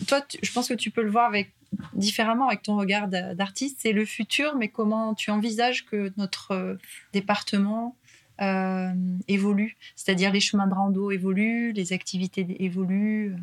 toi, 0.06 0.24
je 0.42 0.52
pense 0.52 0.68
que 0.68 0.74
tu 0.74 0.90
peux 0.90 1.02
le 1.02 1.10
voir 1.10 1.26
avec 1.26 1.50
différemment 1.94 2.48
avec 2.48 2.62
ton 2.62 2.76
regard 2.76 3.08
d'artiste, 3.08 3.78
c'est 3.80 3.92
le 3.92 4.04
futur, 4.04 4.56
mais 4.56 4.68
comment 4.68 5.14
tu 5.14 5.30
envisages 5.30 5.84
que 5.84 6.12
notre 6.16 6.78
département 7.12 7.96
euh, 8.40 8.92
évolue, 9.26 9.76
c'est-à-dire 9.96 10.32
les 10.32 10.40
chemins 10.40 10.66
de 10.66 10.74
rando 10.74 11.10
évoluent, 11.10 11.72
les 11.72 11.92
activités 11.92 12.46
évoluent. 12.62 13.36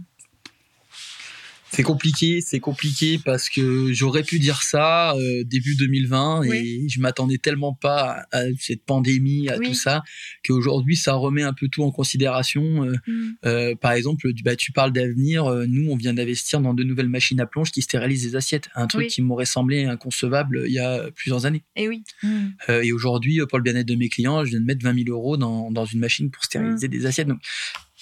C'est 1.76 1.84
compliqué, 1.84 2.40
c'est 2.40 2.62
compliqué 2.62 3.20
parce 3.24 3.50
que 3.50 3.92
j'aurais 3.92 4.24
pu 4.24 4.40
dire 4.40 4.64
ça 4.64 5.14
euh, 5.16 5.44
début 5.44 5.76
2020 5.76 6.44
et 6.44 6.88
je 6.88 7.02
m'attendais 7.02 7.38
tellement 7.38 7.74
pas 7.74 8.26
à, 8.32 8.44
cette 8.58 8.86
pandémie, 8.86 9.50
à 9.50 9.60
tout 9.60 9.74
ça, 9.74 10.02
qu'aujourd'hui 10.46 10.96
ça 10.96 11.16
remet 11.16 11.44
un 11.44 11.52
peu 11.52 11.68
tout 11.68 11.84
en 11.84 11.92
considération. 11.92 12.86
Euh, 12.86 12.94
mm. 13.08 13.32
euh, 13.46 13.76
par 13.76 13.92
exemple, 13.92 14.32
bah, 14.46 14.56
tu 14.56 14.72
parles 14.72 14.94
d'avenir, 14.94 15.52
nous 15.68 15.92
on 15.92 15.98
vient 15.98 16.14
d'investir 16.14 16.62
dans 16.62 16.74
de 16.74 16.84
nouvelles 16.86 17.10
machines 17.10 17.42
à 17.42 17.46
plonge 17.46 17.72
qui 17.72 17.82
stérilisent 17.82 18.26
les 18.26 18.36
assiettes, 18.38 18.70
un 18.76 18.88
truc 18.88 19.08
qui 19.08 19.22
m'aurait 19.22 19.46
semblé 19.46 19.84
inconcevable 19.84 20.64
il 20.68 20.72
y 20.72 20.80
a 20.80 21.12
plusieurs 21.12 21.46
années. 21.46 21.64
Et 21.76 21.90
oui. 21.90 22.04
Mm. 22.24 22.48
et 22.84 22.94
aujourd'hui, 22.94 23.42
pour 23.50 23.58
le 23.58 23.64
bien-être 23.64 23.88
de 23.88 23.96
mes 23.96 24.08
clients, 24.08 24.46
je 24.46 24.52
viens 24.52 24.62
de 24.62 24.66
mettre 24.66 24.84
20 24.84 25.04
000 25.04 25.10
euros 25.10 25.36
dans, 25.36 25.72
dans 25.72 25.86
une 25.86 26.00
machine 26.00 26.32
pour 26.32 26.46
stériliser 26.46 26.88
mm. 26.88 26.92
des 26.92 27.06
assiettes. 27.06 27.28
Donc 27.28 27.42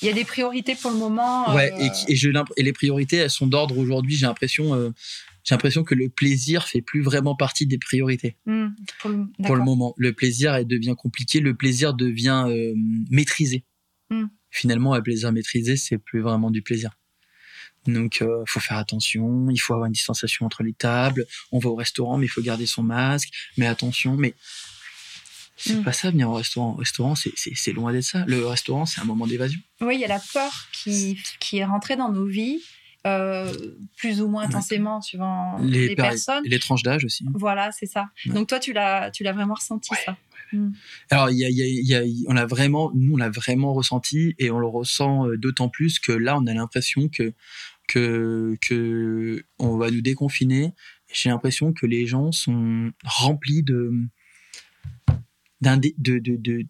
il 0.04 0.08
y 0.08 0.10
a 0.10 0.14
des 0.14 0.26
priorités 0.26 0.76
pour 0.76 0.92
le 0.92 0.98
moment. 0.98 1.54
Ouais, 1.56 1.72
et, 1.80 1.90
euh, 1.90 2.44
et, 2.58 2.64
les 2.64 2.74
priorités, 2.74 3.18
elles 3.18 3.30
sont 3.30 3.48
d'ordre 3.48 3.78
aujourd'hui. 3.78 4.16
J'ai 4.16 4.26
l'impression, 4.26 4.76
euh, 4.76 4.90
j'ai 5.44 5.56
l'impression 5.56 5.84
que 5.84 5.96
le 5.96 6.10
plaisir 6.10 6.68
fait 6.68 6.82
plus 6.82 7.02
vraiment 7.02 7.36
partie 7.36 7.66
des 7.66 7.78
priorités 7.78 8.36
hmm, 8.46 8.68
pour, 9.00 9.10
le, 9.56 9.64
moment. 9.64 9.94
Le 9.98 10.12
plaisir, 10.14 10.54
elle 10.56 10.68
devient 10.68 10.96
compliqué. 10.98 11.40
Le 11.40 11.56
plaisir 11.56 11.94
devient 11.94 12.46
euh, 12.48 12.74
maîtrisé. 13.10 13.64
Hmm. 14.10 14.26
Finalement, 14.50 14.94
un 14.94 15.02
plaisir 15.02 15.32
maîtrisé, 15.32 15.78
c'est 15.78 15.98
plus 15.98 16.20
vraiment 16.20 16.52
du 16.52 16.62
plaisir. 16.62 16.92
Donc, 17.88 18.20
il 18.22 18.44
faut 18.48 18.60
faire 18.60 18.78
attention. 18.78 19.50
Il 19.50 19.58
faut 19.58 19.74
avoir 19.74 19.88
une 19.88 19.94
distanciation 19.94 20.46
entre 20.46 20.64
les 20.64 20.74
tables. 20.74 21.26
On 21.52 21.60
va 21.60 21.70
au 21.70 21.76
restaurant, 21.76 22.18
mais 22.18 22.28
il 22.28 22.30
faut 22.30 22.42
garder 22.42 22.66
son 22.66 22.84
masque. 22.84 23.30
Mais 23.58 23.68
attention, 23.68 24.16
mais 24.16 24.36
c'est 25.56 25.76
mm. 25.76 25.84
pas 25.84 25.94
ça, 25.94 26.12
venir 26.12 26.30
au 26.30 26.34
restaurant. 26.34 26.74
Au 26.74 26.78
restaurant, 26.78 27.16
c'est 27.16 27.74
loin 27.74 27.92
d'être 27.92 28.04
ça. 28.04 28.26
Le 28.28 28.46
restaurant, 28.46 28.86
c'est 28.86 29.02
un 29.02 29.06
moment 29.06 29.28
d'évasion. 29.28 29.60
Oui, 29.82 29.96
il 29.96 30.02
y 30.02 30.06
a 30.06 30.10
la 30.10 30.22
peur 30.34 30.52
qui, 30.72 31.20
qui 31.40 31.58
est 31.58 31.66
rentrée 31.66 31.96
dans 31.96 32.12
nos 32.12 32.26
vies. 32.26 32.62
Euh, 33.06 33.52
plus 33.98 34.22
ou 34.22 34.30
moins 34.30 34.44
intensément 34.44 35.02
suivant 35.02 35.58
les, 35.60 35.94
personnes. 35.94 36.42
Les 36.46 36.58
tranches 36.58 36.84
d'âge 36.84 37.04
aussi. 37.04 37.26
Voilà, 37.34 37.70
c'est 37.74 37.86
ça. 37.86 38.06
Donc 38.28 38.48
toi, 38.48 38.62
tu 38.62 38.72
l'as, 38.72 39.12
tu 39.12 39.24
l'as 39.24 39.34
vraiment 39.34 39.56
ressenti 39.56 39.92
ça. 40.06 40.16
Mm. 40.54 40.72
Alors, 41.10 41.30
y 41.30 41.44
a, 41.44 41.50
y 41.50 41.96
a, 41.96 42.02
on 42.28 42.34
l'a 42.34 42.46
vraiment, 42.46 42.92
nous, 42.96 43.16
on 43.16 43.18
l'a 43.18 43.30
vraiment 43.30 43.74
ressenti 43.74 44.36
et 44.40 44.52
on 44.52 44.60
le 44.60 44.68
ressent 44.68 45.28
euh, 45.28 45.38
d'autant 45.38 45.68
plus 45.68 46.00
que 46.00 46.14
là, 46.14 46.38
on 46.38 46.48
a 46.48 46.54
l'impression 46.54 47.10
que 47.10 47.34
que 47.90 48.58
que 48.62 49.44
on 49.60 49.76
va 49.76 49.92
nous 49.92 50.02
déconfiner. 50.02 50.74
J'ai 51.12 51.30
l'impression 51.30 51.74
que 51.74 51.86
les 51.86 52.08
gens 52.08 52.32
sont 52.32 52.92
remplis 53.04 53.64
de 53.64 53.92
de, 55.64 56.20
de, 56.20 56.66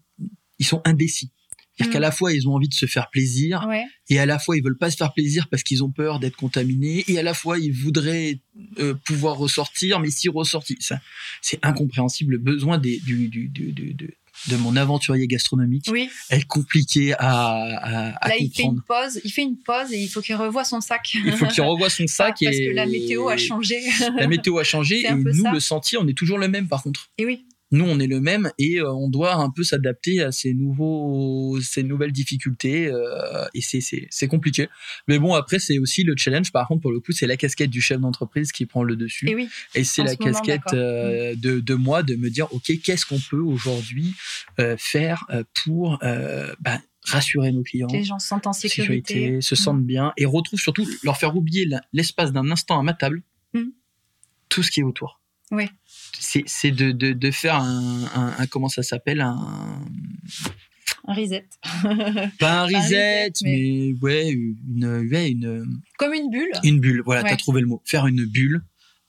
ils 0.58 0.66
sont 0.66 0.82
indécis. 0.84 1.30
C'est-à-dire 1.76 1.92
qu'à 1.92 1.98
mm. 1.98 2.02
la 2.02 2.10
fois, 2.12 2.32
ils 2.32 2.48
ont 2.48 2.54
envie 2.54 2.68
de 2.68 2.74
se 2.74 2.86
faire 2.86 3.10
plaisir, 3.10 3.66
et 4.08 4.18
à 4.18 4.26
la 4.26 4.38
fois, 4.38 4.56
ils 4.56 4.62
veulent 4.62 4.78
pas 4.78 4.90
se 4.90 4.96
faire 4.96 5.12
plaisir 5.12 5.48
parce 5.48 5.62
qu'ils 5.64 5.82
ont 5.82 5.90
peur 5.90 6.20
d'être 6.20 6.36
contaminés, 6.36 7.04
et 7.08 7.18
à 7.18 7.22
la 7.22 7.34
fois, 7.34 7.58
ils 7.58 7.72
voudraient 7.72 8.40
euh, 8.78 8.94
pouvoir 8.94 9.36
ressortir, 9.36 9.98
mais 9.98 10.10
s'ils 10.10 10.30
ressortent, 10.30 10.70
ça, 10.78 11.00
c'est 11.42 11.58
incompréhensible. 11.64 12.32
Le 12.32 12.38
besoin 12.38 12.78
des, 12.78 12.98
du, 13.00 13.28
du, 13.28 13.48
de 14.48 14.56
mon 14.56 14.76
aventurier 14.76 15.26
gastronomique 15.26 15.86
Oui. 15.90 16.10
est 16.30 16.46
compliqué 16.46 17.14
à, 17.14 17.18
à, 17.20 18.08
à 18.24 18.28
Là, 18.28 18.34
il 18.38 18.50
fait 18.50 18.62
comprendre. 18.62 18.78
une 18.78 18.82
pause. 18.82 19.20
Il 19.24 19.30
fait 19.30 19.42
une 19.42 19.58
pause 19.58 19.92
et 19.92 20.02
il 20.02 20.08
faut 20.08 20.20
qu'il 20.20 20.34
revoie 20.34 20.64
son 20.64 20.80
sac. 20.80 21.14
Il 21.14 21.32
faut 21.32 21.46
qu'il 21.46 21.62
revoie 21.62 21.88
son 21.88 22.06
sac 22.08 22.36
Parce 22.42 22.56
et 22.56 22.68
que 22.68 22.74
la 22.74 22.86
météo 22.86 23.28
a 23.28 23.36
changé. 23.36 23.80
La 24.16 24.26
météo 24.26 24.58
a 24.58 24.64
changé 24.64 25.00
et 25.06 25.14
nous, 25.14 25.42
ça. 25.42 25.52
le 25.52 25.60
sentier, 25.60 25.98
on 25.98 26.06
est 26.08 26.16
toujours 26.16 26.38
le 26.38 26.48
même 26.48 26.68
par 26.68 26.82
contre. 26.82 27.10
Et 27.18 27.24
oui. 27.24 27.46
Nous, 27.70 27.84
on 27.84 27.98
est 27.98 28.06
le 28.06 28.20
même 28.20 28.50
et 28.58 28.80
euh, 28.80 28.92
on 28.92 29.08
doit 29.08 29.34
un 29.34 29.50
peu 29.50 29.64
s'adapter 29.64 30.22
à 30.22 30.30
ces 30.32 30.54
nouveaux, 30.54 31.60
ces 31.60 31.82
nouvelles 31.82 32.12
difficultés 32.12 32.86
euh, 32.86 33.46
et 33.54 33.60
c'est 33.60 33.80
c'est 33.80 34.28
compliqué. 34.28 34.68
Mais 35.08 35.18
bon, 35.18 35.34
après, 35.34 35.58
c'est 35.58 35.78
aussi 35.78 36.04
le 36.04 36.14
challenge. 36.16 36.52
Par 36.52 36.68
contre, 36.68 36.82
pour 36.82 36.92
le 36.92 37.00
coup, 37.00 37.12
c'est 37.12 37.26
la 37.26 37.36
casquette 37.36 37.70
du 37.70 37.80
chef 37.80 37.98
d'entreprise 38.00 38.52
qui 38.52 38.66
prend 38.66 38.82
le 38.82 38.96
dessus. 38.96 39.28
Et 39.28 39.34
oui. 39.34 39.48
Et 39.74 39.82
c'est 39.82 40.02
la 40.02 40.12
ce 40.12 40.16
casquette 40.16 40.72
euh, 40.72 41.34
de, 41.36 41.58
de 41.60 41.74
moi 41.74 42.02
de 42.02 42.14
me 42.14 42.30
dire, 42.30 42.52
OK, 42.54 42.70
qu'est-ce 42.82 43.06
qu'on 43.06 43.20
peut 43.30 43.40
aujourd'hui 43.40 44.14
euh, 44.60 44.76
faire 44.78 45.26
pour 45.64 45.98
bah, 46.60 46.80
rassurer 47.06 47.52
nos 47.52 47.62
clients, 47.62 47.88
Les 47.90 48.04
gens 48.04 48.18
se 48.18 48.28
sentent 48.28 48.46
en 48.46 48.52
sécurité. 48.52 49.40
se 49.40 49.54
sentent 49.56 49.84
bien 49.84 50.12
et 50.16 50.26
retrouvent 50.26 50.60
surtout 50.60 50.86
leur 51.02 51.16
faire 51.16 51.36
oublier 51.36 51.68
l'espace 51.92 52.32
d'un 52.32 52.50
instant 52.50 52.78
à 52.78 52.82
ma 52.82 52.94
table 52.94 53.22
Mm. 53.54 53.70
tout 54.48 54.62
ce 54.62 54.70
qui 54.70 54.80
est 54.80 54.84
autour. 54.84 55.20
Oui. 55.50 55.68
C'est 56.18 56.42
c'est 56.46 56.70
de, 56.70 56.92
de, 56.92 57.12
de 57.12 57.30
faire 57.30 57.56
un, 57.56 58.04
un- 58.14 58.34
un- 58.38 58.46
comment 58.46 58.68
ça 58.68 58.82
s'appelle 58.82 59.20
un 59.20 59.80
Un 61.06 61.14
reset. 61.14 61.46
pas 61.82 61.88
un 61.90 62.30
Pas 62.38 62.60
un 62.62 62.64
reset 62.66 63.28
reset, 63.28 63.32
mais, 63.42 63.92
ouais 64.00 64.30
une 64.30 65.08
ouais, 65.12 65.30
une 65.30 65.66
Comme 65.98 66.14
une 66.14 66.30
bulle. 66.30 66.50
une 66.62 66.80
bulle. 66.80 67.02
Voilà, 67.04 67.22
Ouais. 67.22 67.30
t'as 67.30 67.36
trouvé 67.36 67.60
le 67.60 67.66
mot. 67.66 67.82
Faire 67.84 68.06
une 68.06 68.24
bulle 68.24 68.62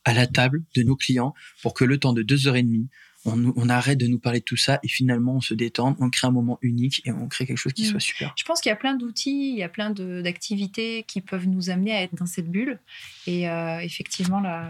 à 0.03 0.13
la 0.13 0.27
table 0.27 0.63
de 0.75 0.83
nos 0.83 0.95
clients 0.95 1.33
pour 1.61 1.73
que 1.73 1.83
le 1.85 1.97
temps 1.99 2.13
de 2.13 2.21
deux 2.21 2.47
heures 2.47 2.55
et 2.57 2.63
demie, 2.63 2.89
on, 3.27 3.53
on 3.55 3.69
arrête 3.69 3.97
de 3.97 4.05
nous 4.05 4.19
parler 4.19 4.39
de 4.39 4.43
tout 4.45 4.55
ça 4.57 4.79
et 4.83 4.87
finalement 4.87 5.37
on 5.37 5.41
se 5.41 5.55
détende, 5.55 5.95
on 5.99 6.11
crée 6.11 6.27
un 6.27 6.31
moment 6.31 6.59
unique 6.61 7.01
et 7.05 7.11
on 7.11 7.27
crée 7.27 7.47
quelque 7.47 7.57
chose 7.57 7.73
qui 7.73 7.83
Mm. 7.87 7.89
soit 7.91 7.99
super. 7.99 8.33
Je 8.37 8.43
pense 8.43 8.61
qu'il 8.61 8.69
y 8.69 8.73
a 8.73 8.75
plein 8.75 8.95
d'outils, 8.95 9.49
il 9.53 9.57
y 9.57 9.63
a 9.63 9.69
plein 9.69 9.89
de- 9.89 10.21
d'activités 10.21 11.03
qui 11.07 11.21
peuvent 11.21 11.47
nous 11.47 11.69
amener 11.71 11.91
à 11.93 12.03
être 12.03 12.13
dans 12.15 12.27
cette 12.27 12.51
bulle. 12.51 12.77
Et 13.25 13.49
euh, 13.49 13.79
effectivement, 13.79 14.41
là, 14.41 14.69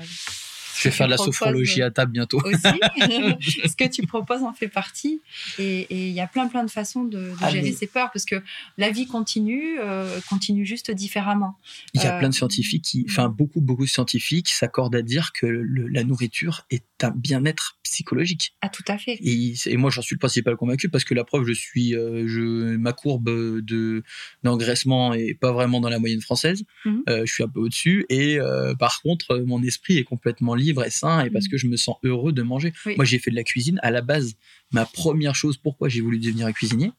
Je 0.77 0.89
vais 0.89 0.91
faire 0.95 1.07
de 1.07 1.11
la 1.11 1.17
sophrologie 1.17 1.81
à 1.81 1.91
table 1.91 2.11
bientôt. 2.11 2.39
aussi, 2.43 2.57
ce 3.69 3.75
que 3.75 3.87
tu 3.89 4.05
proposes 4.05 4.43
en 4.43 4.53
fait 4.53 4.67
partie. 4.67 5.21
Et 5.59 5.87
il 5.89 6.13
y 6.13 6.21
a 6.21 6.27
plein 6.27 6.47
plein 6.47 6.63
de 6.63 6.71
façons 6.71 7.03
de, 7.03 7.17
de 7.17 7.33
Ah, 7.41 7.49
gérer 7.49 7.71
ses 7.71 7.87
peurs 7.87 8.11
parce 8.11 8.25
que 8.25 8.41
la 8.77 8.89
vie 8.91 9.07
continue, 9.07 9.79
euh, 9.79 10.19
continue 10.29 10.65
juste 10.65 10.91
différemment. 10.91 11.57
Il 11.93 12.01
y 12.01 12.05
a 12.05 12.15
Euh, 12.15 12.19
plein 12.19 12.29
de 12.29 12.33
scientifiques 12.33 12.83
qui, 12.83 13.05
enfin 13.09 13.29
beaucoup 13.29 13.61
beaucoup 13.61 13.85
de 13.85 13.89
scientifiques 13.89 14.49
s'accordent 14.49 14.95
à 14.95 15.01
dire 15.01 15.31
que 15.33 15.45
le- 15.45 15.87
la 15.87 16.03
nourriture 16.03 16.65
est 16.69 16.83
un 17.03 17.11
bien-être 17.11 17.77
psychologique. 17.83 18.53
Ah 18.61 18.69
tout 18.69 18.83
à 18.87 18.97
fait. 18.97 19.17
Et, 19.21 19.53
et 19.65 19.77
moi, 19.77 19.89
j'en 19.91 20.01
suis 20.01 20.15
le 20.15 20.19
principal 20.19 20.55
convaincu 20.55 20.89
parce 20.89 21.03
que 21.03 21.13
la 21.13 21.23
preuve, 21.23 21.45
je 21.45 21.53
suis, 21.53 21.95
euh, 21.95 22.25
je, 22.27 22.75
ma 22.77 22.93
courbe 22.93 23.29
de 23.61 24.03
d'engraissement 24.43 25.13
est 25.13 25.33
pas 25.33 25.51
vraiment 25.51 25.79
dans 25.81 25.89
la 25.89 25.99
moyenne 25.99 26.21
française. 26.21 26.63
Euh, 26.85 27.23
je 27.25 27.33
suis 27.33 27.43
un 27.43 27.47
peu 27.47 27.59
au-dessus. 27.59 28.05
Et 28.09 28.37
par 28.79 29.01
contre, 29.01 29.37
mon 29.45 29.61
esprit 29.63 29.97
est 29.97 30.03
complètement 30.03 30.55
libre 30.55 30.64
et 30.85 30.89
sain 30.89 31.25
et 31.25 31.29
parce 31.29 31.45
Mhm. 31.45 31.51
que 31.51 31.57
je 31.57 31.67
me 31.67 31.77
sens 31.77 31.97
heureux 32.03 32.31
de 32.33 32.41
manger. 32.41 32.73
Oui. 32.85 32.95
Moi, 32.95 33.05
j'ai 33.05 33.19
fait 33.19 33.31
de 33.31 33.35
la 33.35 33.43
cuisine 33.43 33.79
à 33.83 33.91
la 33.91 34.01
base. 34.01 34.35
Ma 34.71 34.85
première 34.85 35.35
chose, 35.35 35.57
pourquoi 35.57 35.89
j'ai 35.89 36.01
voulu 36.01 36.19
devenir 36.19 36.51
cuisinier? 36.53 36.91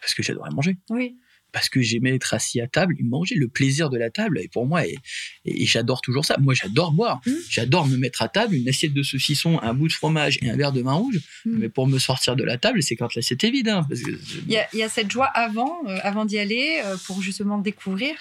Parce 0.00 0.14
que 0.14 0.22
j'adorais 0.22 0.50
manger 0.50 0.76
Oui. 0.90 1.16
Parce 1.52 1.68
que 1.68 1.80
j'aimais 1.82 2.14
être 2.14 2.34
assis 2.34 2.60
à 2.60 2.66
table 2.66 2.96
et 2.98 3.02
manger 3.02 3.34
le 3.36 3.46
plaisir 3.48 3.90
de 3.90 3.98
la 3.98 4.10
table 4.10 4.38
et 4.40 4.48
pour 4.48 4.66
moi 4.66 4.86
et, 4.86 4.96
et 5.44 5.66
j'adore 5.66 6.00
toujours 6.00 6.24
ça 6.24 6.36
moi 6.40 6.54
j'adore 6.54 6.92
boire 6.92 7.20
Mm. 7.26 7.30
j'adore 7.50 7.86
me 7.86 7.96
mettre 7.96 8.22
à 8.22 8.28
table 8.28 8.54
une 8.54 8.68
assiette 8.68 8.94
de 8.94 9.02
saucisson 9.02 9.60
un 9.62 9.74
bout 9.74 9.88
de 9.88 9.92
fromage 9.92 10.38
et 10.42 10.50
un 10.50 10.56
verre 10.56 10.72
de 10.72 10.80
vin 10.82 10.94
rouge 10.94 11.20
Mm. 11.44 11.58
mais 11.58 11.68
pour 11.68 11.86
me 11.86 11.98
sortir 11.98 12.36
de 12.36 12.44
la 12.44 12.58
table 12.58 12.82
c'est 12.82 12.96
quand 12.96 13.14
l'assiette 13.14 13.44
est 13.44 13.50
vide 13.50 13.68
hein, 13.68 13.84
parce 13.88 14.00
que 14.02 14.10
Il 14.46 14.50
y 14.52 14.56
a, 14.56 14.66
il 14.72 14.78
y 14.78 14.82
a 14.82 14.88
cette 14.88 15.10
joie 15.10 15.26
avant, 15.26 15.80
euh, 15.86 15.98
avant 16.02 16.24
d'y 16.24 16.38
aller, 16.38 16.80
euh, 16.84 16.96
pour 17.06 17.20
justement 17.22 17.58
découvrir 17.58 18.14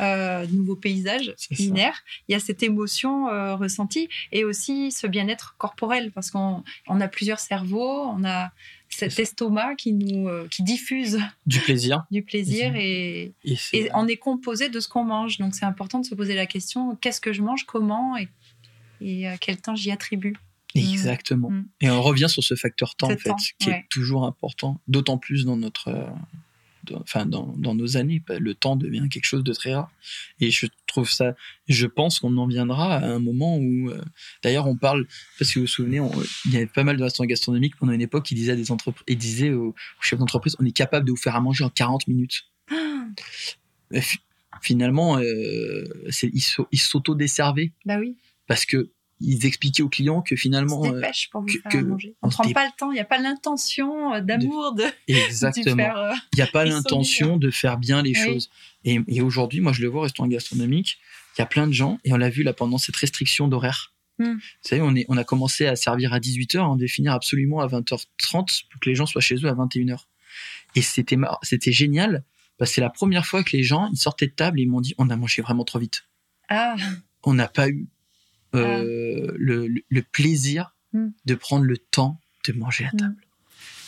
euh, 0.00 0.46
de 0.46 0.52
nouveaux 0.54 0.74
paysages 0.76 1.34
culinaires. 1.48 2.02
Il 2.28 2.32
y 2.32 2.34
a 2.34 2.40
cette 2.40 2.62
émotion 2.62 3.26
ressentie 3.56 4.08
et 4.32 4.42
aussi 4.44 4.90
ce 4.90 5.06
bien-être 5.06 5.54
corporel 5.58 6.10
parce 6.12 6.30
qu'on 6.30 6.64
on 6.88 7.00
a 7.00 7.08
plusieurs 7.08 7.38
cerveaux, 7.38 8.06
on 8.16 8.24
a 8.24 8.50
cet 8.94 9.18
estomac 9.18 9.74
qui 9.76 9.92
nous 9.92 10.28
euh, 10.28 10.46
qui 10.48 10.62
diffuse 10.62 11.18
du 11.46 11.60
plaisir 11.60 12.04
du 12.10 12.22
plaisir 12.22 12.74
et, 12.76 13.34
et, 13.44 13.90
on 13.94 14.06
est 14.06 14.16
composé 14.16 14.68
de 14.68 14.80
ce 14.80 14.88
qu'on 14.88 15.04
mange. 15.04 15.38
Donc 15.38 15.54
c'est 15.54 15.64
important 15.64 16.00
de 16.00 16.06
se 16.06 16.14
poser 16.14 16.34
la 16.34 16.46
question 16.46 16.96
qu'est-ce 16.96 17.20
que 17.20 17.32
je 17.32 17.42
mange, 17.42 17.64
comment 17.64 18.16
et, 18.16 18.28
et 19.00 19.26
à 19.26 19.38
quel 19.38 19.60
temps 19.60 19.74
j'y 19.74 19.90
attribue. 19.90 20.36
exactement 20.74 21.50
Mm. 21.50 21.64
et 21.82 21.90
on 21.90 22.00
revient 22.00 22.28
sur 22.28 22.42
ce 22.42 22.54
facteur 22.54 22.94
temps 22.94 23.08
en 23.08 23.16
fait 23.16 23.28
temps, 23.28 23.36
qui 23.58 23.68
ouais. 23.68 23.78
est 23.78 23.88
toujours 23.90 24.24
important 24.24 24.80
d'autant 24.88 25.18
plus 25.18 25.44
dans 25.44 25.56
notre 25.56 25.88
euh, 25.88 26.06
dans- 26.84 27.00
enfin 27.00 27.26
dans, 27.26 27.54
dans 27.56 27.74
nos 27.74 27.96
années 27.96 28.22
le 28.28 28.54
temps 28.54 28.76
devient 28.76 29.08
quelque 29.10 29.24
chose 29.26 29.44
de 29.44 29.52
très 29.52 29.74
rare. 29.74 29.90
Et 30.40 30.50
je 30.50 30.66
trouve 30.86 31.10
ça 31.10 31.34
je 31.68 31.86
pense 31.86 32.18
qu'on 32.20 32.36
en 32.36 32.46
viendra 32.46 32.96
à 32.96 33.06
un 33.06 33.18
moment 33.18 33.56
où 33.58 33.90
euh, 33.90 34.00
d'ailleurs 34.42 34.66
on 34.66 34.76
parle 34.76 35.06
parce 35.38 35.52
que 35.52 35.58
vous 35.58 35.64
vous 35.64 35.70
souvenez 35.70 36.00
on- 36.00 36.10
il 36.46 36.52
y 36.52 36.56
avait 36.56 36.66
pas 36.66 36.84
mal 36.84 36.96
de 36.96 37.02
restaurants 37.02 37.26
gastronomiques 37.26 37.76
pendant 37.76 37.92
une 37.92 38.00
époque 38.02 38.24
qui 38.24 38.34
disaient 38.34 38.52
à 38.52 38.56
des 38.56 38.70
entreprises 38.70 39.04
et 39.06 39.14
disaient 39.16 39.50
aux, 39.50 39.68
aux 39.68 39.74
chefs 40.02 40.18
d'entreprise 40.18 40.56
on 40.58 40.64
est 40.64 40.72
capable 40.72 41.06
de 41.06 41.10
vous 41.12 41.16
faire 41.16 41.36
à 41.36 41.40
manger 41.40 41.64
en 41.64 41.70
40 41.70 42.06
minutes. 42.08 42.44
Finalement 44.60 45.18
euh, 45.18 45.84
ils 46.32 46.80
s'auto-desservaient. 46.80 47.72
Bah 47.84 47.98
oui, 47.98 48.16
parce 48.46 48.64
que 48.64 48.90
ils 49.22 49.46
expliquaient 49.46 49.82
aux 49.82 49.88
clients 49.88 50.22
que 50.22 50.34
on 50.34 50.38
finalement 50.38 50.82
se 50.82 50.88
euh, 50.88 50.92
dépêche 50.94 51.30
pour 51.30 51.40
vous 51.42 51.46
que- 51.46 51.52
faire 51.60 51.70
que 51.72 51.78
à 51.78 51.82
manger. 51.82 52.14
On 52.22 52.28
on 52.28 52.30
prend 52.30 52.50
pas 52.50 52.64
le 52.66 52.72
temps, 52.76 52.90
il 52.90 52.94
n'y 52.94 53.00
a 53.00 53.04
pas 53.04 53.18
l'intention 53.18 54.14
euh, 54.14 54.20
d'amour 54.20 54.74
de, 54.74 54.84
exactement 55.08 55.96
euh, 55.96 56.12
Il 56.32 56.36
n'y 56.36 56.42
a 56.42 56.46
pas 56.46 56.64
l'intention 56.64 57.36
de 57.36 57.50
faire 57.50 57.78
bien 57.78 58.02
les 58.02 58.10
Oui. 58.10 58.24
choses. 58.24 58.50
Et, 58.84 59.00
et 59.08 59.20
aujourd'hui, 59.20 59.60
moi, 59.60 59.72
je 59.72 59.82
le 59.82 59.88
vois 59.88 60.00
au 60.00 60.04
restaurant 60.04 60.28
gastronomique, 60.28 60.98
il 61.36 61.40
y 61.40 61.42
a 61.42 61.46
plein 61.46 61.66
de 61.66 61.72
gens, 61.72 61.98
et 62.04 62.12
on 62.12 62.16
l'a 62.16 62.30
vu 62.30 62.42
là 62.42 62.52
pendant 62.52 62.78
cette 62.78 62.96
restriction 62.96 63.48
d'horaire. 63.48 63.92
Mm. 64.18 64.32
Vous 64.34 64.40
savez, 64.62 64.82
on, 64.82 64.94
est, 64.94 65.06
on 65.08 65.16
a 65.16 65.24
commencé 65.24 65.66
à 65.66 65.76
servir 65.76 66.12
à 66.12 66.18
18h, 66.18 66.58
on 66.60 66.76
devait 66.76 66.88
finir 66.88 67.12
absolument 67.12 67.60
à 67.60 67.66
20h30 67.68 68.64
pour 68.70 68.80
que 68.80 68.88
les 68.88 68.94
gens 68.94 69.06
soient 69.06 69.20
chez 69.20 69.36
eux 69.36 69.48
à 69.48 69.54
21h. 69.54 69.98
Et 70.74 70.82
c'était 70.82 71.16
c'était 71.42 71.72
génial, 71.72 72.24
parce 72.58 72.70
que 72.70 72.74
c'est 72.76 72.80
la 72.80 72.90
première 72.90 73.26
fois 73.26 73.42
que 73.42 73.56
les 73.56 73.62
gens, 73.62 73.88
ils 73.92 73.98
sortaient 73.98 74.26
de 74.26 74.32
table 74.32 74.58
et 74.60 74.62
ils 74.64 74.68
m'ont 74.68 74.80
dit, 74.80 74.94
on 74.98 75.10
a 75.10 75.16
mangé 75.16 75.42
vraiment 75.42 75.64
trop 75.64 75.78
vite. 75.78 76.04
Ah, 76.48 76.76
On 77.22 77.34
n'a 77.34 77.48
pas 77.48 77.68
eu 77.68 77.86
euh, 78.54 79.32
le, 79.36 79.66
le- 79.66 79.82
le 79.88 80.02
plaisir 80.02 80.74
Mm. 80.94 81.06
de 81.24 81.34
prendre 81.34 81.64
le 81.64 81.78
temps 81.78 82.20
de 82.46 82.52
manger 82.52 82.84
à 82.84 82.90
Mm. 82.92 82.96
table. 82.98 83.16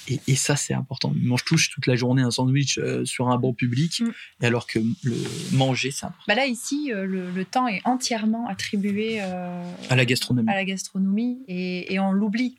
Et, 0.09 0.20
et 0.29 0.35
ça, 0.37 0.55
c'est 0.57 0.74
important. 0.74 1.12
Moi, 1.16 1.37
je 1.38 1.44
touche 1.44 1.70
toute 1.70 1.87
la 1.87 1.96
journée 1.96 2.20
un 2.22 2.31
sandwich 2.31 2.77
euh, 2.79 3.05
sur 3.07 3.29
un 3.29 3.37
banc 3.38 3.53
public, 3.55 4.00
Mm. 4.00 4.11
et 4.42 4.46
alors 4.46 4.66
que 4.66 4.79
le 4.79 5.14
manger, 5.57 5.90
c'est 5.90 6.07
important. 6.07 6.24
bah 6.29 6.35
là 6.35 6.46
ici, 6.46 6.92
euh, 6.92 7.05
le, 7.07 7.31
le 7.31 7.44
temps 7.44 7.68
est 7.68 7.81
entièrement 7.85 8.46
attribué 8.48 9.20
À 9.20 9.96
la 9.96 10.05
gastronomie. 10.07 10.48
à 10.50 10.55
la 10.55 10.64
gastronomie 10.64 11.40
et, 11.48 11.92
et 11.92 11.98
on 12.00 12.12
l'oublie. 12.12 12.59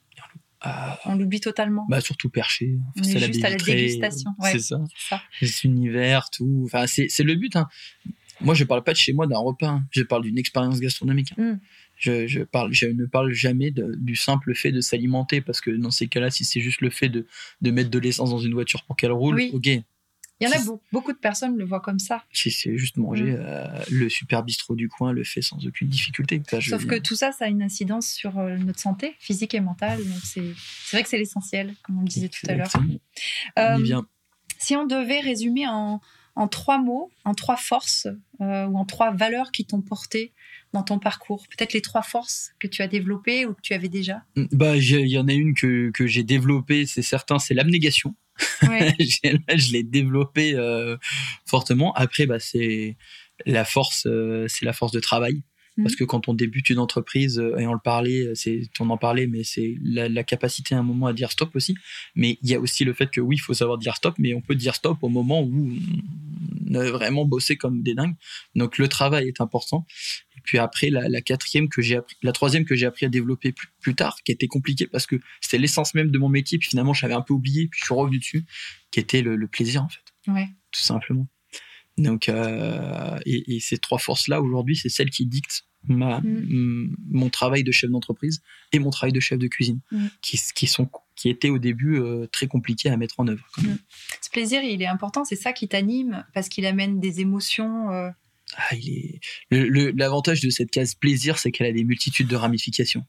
Ah, 0.67 0.99
On 1.05 1.15
l'oublie 1.15 1.39
totalement. 1.41 1.85
bah, 1.89 2.01
surtout 2.01 2.29
perché. 2.29 2.77
Est 2.97 3.03
c'est 3.03 3.19
la 3.19 3.27
juste 3.27 3.43
à 3.45 3.49
la 3.51 3.55
dégustation, 3.57 4.31
ouais. 4.39 4.51
C'est 4.53 4.59
ça. 4.59 4.79
C'est 4.95 5.09
ça. 5.09 5.21
Cet 5.39 5.63
univers, 5.63 6.29
tout. 6.31 6.63
Enfin, 6.65 6.87
c'est 6.87 7.07
c'est 7.09 7.21
le 7.23 7.35
but. 7.35 7.55
Hein. 7.55 7.67
Moi, 8.41 8.55
je 8.55 8.63
parle 8.63 8.83
pas 8.83 8.91
de 8.93 8.97
chez 8.97 9.13
moi 9.13 9.27
d'un 9.27 9.37
repas. 9.37 9.67
hein. 9.67 9.85
Je 9.91 10.01
parle 10.01 10.23
d'une 10.23 10.39
expérience 10.39 10.79
gastronomique. 10.79 11.33
hein. 11.37 11.59
Je, 11.97 12.27
je, 12.27 12.41
parle, 12.41 12.73
je 12.73 12.87
ne 12.87 13.05
parle 13.05 13.31
jamais 13.31 13.71
de- 13.71 13.95
du 13.97 14.15
simple 14.15 14.53
fait 14.53 14.71
de 14.71 14.81
s'alimenter 14.81 15.41
parce 15.41 15.61
que 15.61 15.71
dans 15.71 15.91
ces 15.91 16.07
cas-là, 16.07 16.29
si 16.29 16.43
c'est 16.43 16.59
juste 16.61 16.81
le 16.81 16.89
fait 16.89 17.09
de, 17.09 17.25
de 17.61 17.71
mettre 17.71 17.89
de 17.89 17.99
l'essence 17.99 18.29
dans 18.29 18.39
une 18.39 18.53
voiture 18.53 18.83
pour 18.83 18.95
qu'elle 18.97 19.11
roule, 19.13 19.35
Oui. 19.35 19.51
ok. 19.53 19.67
Il 20.41 20.43
y 20.43 20.47
en 20.47 20.51
a 20.51 20.61
beaucoup 20.91 21.13
de 21.13 21.17
personnes 21.17 21.55
le 21.57 21.63
voient 21.63 21.79
comme 21.79 21.97
ça. 21.99 22.21
Si 22.33 22.51
c'est 22.51 22.77
juste 22.77 22.97
manger, 22.97 23.23
Mm. 23.31 23.37
euh, 23.39 23.79
le 23.89 24.09
super 24.09 24.43
bistrot 24.43 24.75
du 24.75 24.89
coin 24.89 25.13
le 25.13 25.23
fait 25.23 25.41
sans 25.41 25.65
aucune 25.65 25.87
difficulté. 25.87 26.41
Enfin, 26.45 26.59
Sauf 26.59 26.85
que 26.85 26.99
tout 26.99 27.15
ça, 27.15 27.31
ça 27.31 27.45
a 27.45 27.47
une 27.47 27.63
incidence 27.63 28.07
sur 28.07 28.37
euh, 28.37 28.57
notre 28.57 28.81
santé 28.81 29.15
physique 29.19 29.53
et 29.53 29.61
mentale. 29.61 29.99
Donc 29.99 30.19
c'est 30.25 30.43
c'est 30.83 30.97
vrai 30.97 31.03
que 31.03 31.09
c'est 31.09 31.17
l'essentiel, 31.17 31.73
comme 31.83 31.99
on 31.99 32.01
le 32.01 32.07
disait 32.09 32.27
tout 32.27 32.45
à 32.49 32.53
l'heure. 32.55 32.65
exactement. 32.65 32.99
On 33.55 33.61
y 33.61 33.79
Euh, 33.79 33.83
vient. 33.83 34.07
Si 34.57 34.75
on 34.75 34.85
devait 34.85 35.21
résumer 35.21 35.67
en, 35.67 36.01
en 36.35 36.47
trois 36.47 36.77
mots, 36.77 37.11
en 37.23 37.33
trois 37.33 37.57
forces 37.57 38.07
euh, 38.41 38.65
ou 38.65 38.77
en 38.77 38.85
trois 38.85 39.11
valeurs 39.11 39.51
qui 39.51 39.65
t'ont 39.65 39.81
porté 39.81 40.33
dans 40.73 40.83
ton 40.83 40.99
parcours, 40.99 41.45
peut-être 41.47 41.71
les 41.73 41.81
trois 41.81 42.01
forces 42.01 42.51
que 42.59 42.67
tu 42.67 42.81
as 42.81 42.87
développées 42.87 43.45
ou 43.45 43.53
que 43.53 43.61
tu 43.61 43.73
avais 43.73 43.87
déjà. 43.87 44.23
Bah, 44.51 44.77
j'ai- 44.77 45.01
il 45.03 45.09
y 45.09 45.17
en 45.17 45.27
a 45.29 45.33
une 45.33 45.53
que, 45.53 45.89
que 45.91 46.05
j'ai 46.07 46.23
développée, 46.23 46.85
c'est 46.85 47.01
certain, 47.01 47.39
c'est 47.39 47.53
l'abnégation. 47.53 48.13
Ouais. 48.63 48.93
Je 48.99 49.71
l'ai 49.71 49.83
développé 49.83 50.53
euh, 50.55 50.97
fortement. 51.45 51.93
Après, 51.93 52.25
bah, 52.25 52.39
c'est 52.41 52.97
la 53.45 53.63
force, 53.63 54.05
euh, 54.07 54.45
c'est 54.49 54.65
la 54.65 54.73
force 54.73 54.91
de 54.91 54.99
travail. 54.99 55.43
Parce 55.77 55.93
Mhm. 55.93 55.97
que 55.97 56.03
quand 56.05 56.27
on 56.27 56.33
débute 56.33 56.69
une 56.69 56.79
entreprise, 56.79 57.39
euh, 57.39 57.57
et 57.57 57.67
on 57.67 57.73
le 57.73 57.79
parlait, 57.79 58.31
c'est, 58.35 58.61
on 58.79 58.89
en 58.89 58.97
parlait, 58.97 59.27
mais 59.27 59.43
c'est 59.43 59.75
la, 59.83 60.07
la 60.07 60.23
capacité 60.23 60.73
à 60.73 60.79
un 60.79 60.83
moment 60.83 61.07
à 61.07 61.13
dire 61.13 61.31
stop 61.31 61.55
aussi. 61.55 61.75
Mais 62.15 62.37
il 62.41 62.49
y 62.49 62.55
a 62.55 62.59
aussi 62.59 62.85
le 62.85 62.93
fait 62.93 63.09
que 63.11 63.19
oui, 63.19 63.35
il 63.35 63.39
faut 63.39 63.53
savoir 63.53 63.77
dire 63.77 63.95
stop, 63.95 64.15
mais 64.17 64.33
on 64.33 64.41
peut 64.41 64.55
dire 64.55 64.75
stop 64.75 64.97
au 65.01 65.09
moment 65.09 65.41
où 65.41 65.73
on 66.69 66.75
a 66.75 66.89
vraiment 66.91 67.25
bossé 67.25 67.57
comme 67.57 67.81
des 67.81 67.93
dingues. 67.93 68.15
Donc 68.55 68.77
le 68.77 68.87
travail 68.87 69.27
est 69.27 69.41
important. 69.41 69.85
Et 70.37 70.41
Puis 70.43 70.57
après, 70.57 70.89
la, 70.89 71.21
quatrième 71.21 71.69
que 71.69 71.81
j'ai 71.81 71.97
appris, 71.97 72.15
la 72.21 72.31
troisième 72.31 72.65
que 72.65 72.75
j'ai 72.75 72.85
appris 72.85 73.05
à 73.05 73.09
développer 73.09 73.53
plus, 73.81 73.95
tard, 73.95 74.17
qui 74.23 74.31
était 74.31 74.47
compliquée 74.47 74.87
parce 74.87 75.05
que 75.05 75.17
c'était 75.41 75.57
l'essence 75.57 75.93
même 75.93 76.11
de 76.11 76.17
mon 76.17 76.29
métier. 76.29 76.57
Puis 76.57 76.69
finalement, 76.69 76.93
j'avais 76.93 77.13
un 77.13 77.21
peu 77.21 77.33
oublié. 77.33 77.67
Puis 77.67 77.79
je 77.81 77.85
suis 77.85 77.93
revenu 77.93 78.19
dessus, 78.19 78.45
qui 78.91 78.99
était 78.99 79.21
le, 79.21 79.47
plaisir 79.47 79.83
en 79.83 79.89
fait. 79.89 80.31
Ouais. 80.31 80.47
Tout 80.71 80.81
simplement. 80.81 81.27
Donc, 81.97 82.27
euh, 82.29 83.17
et, 83.25 83.59
ces 83.59 83.77
trois 83.77 83.99
forces-là 83.99 84.41
aujourd'hui, 84.41 84.75
c'est 84.75 84.89
celles 84.89 85.09
qui 85.09 85.25
dictent 85.25 85.65
ma, 85.87 86.19
mm. 86.21 86.95
mon 87.11 87.29
travail 87.29 87.63
de 87.63 87.71
chef 87.71 87.89
d'entreprise 87.89 88.41
et 88.73 88.79
mon 88.79 88.89
travail 88.89 89.13
de 89.13 89.19
chef 89.19 89.39
de 89.39 89.47
cuisine, 89.47 89.79
mm. 89.91 90.07
qui, 90.21 90.39
qui, 90.53 90.67
sont, 90.67 90.89
qui 91.15 91.29
étaient 91.29 91.49
au 91.49 91.59
début 91.59 91.99
euh, 91.99 92.27
très 92.31 92.47
compliqués 92.47 92.89
à 92.89 92.97
mettre 92.97 93.19
en 93.19 93.27
œuvre. 93.27 93.45
Mm. 93.57 93.75
Ce 94.21 94.29
plaisir, 94.29 94.61
il 94.63 94.81
est 94.81 94.87
important, 94.87 95.23
c'est 95.23 95.35
ça 95.35 95.53
qui 95.53 95.67
t'anime, 95.67 96.25
parce 96.33 96.49
qu'il 96.49 96.65
amène 96.65 96.99
des 96.99 97.21
émotions. 97.21 97.91
Euh, 97.91 98.09
ah, 98.57 98.75
il 98.75 99.19
est 99.51 99.91
l'avantage 99.97 100.41
de 100.41 100.49
cette 100.49 100.69
case 100.69 100.93
plaisir, 100.93 101.39
c'est 101.39 101.51
qu'elle 101.51 101.67
a 101.67 101.71
des 101.71 101.83
multitudes 101.83 102.27
de 102.27 102.35
ramifications. 102.35 103.03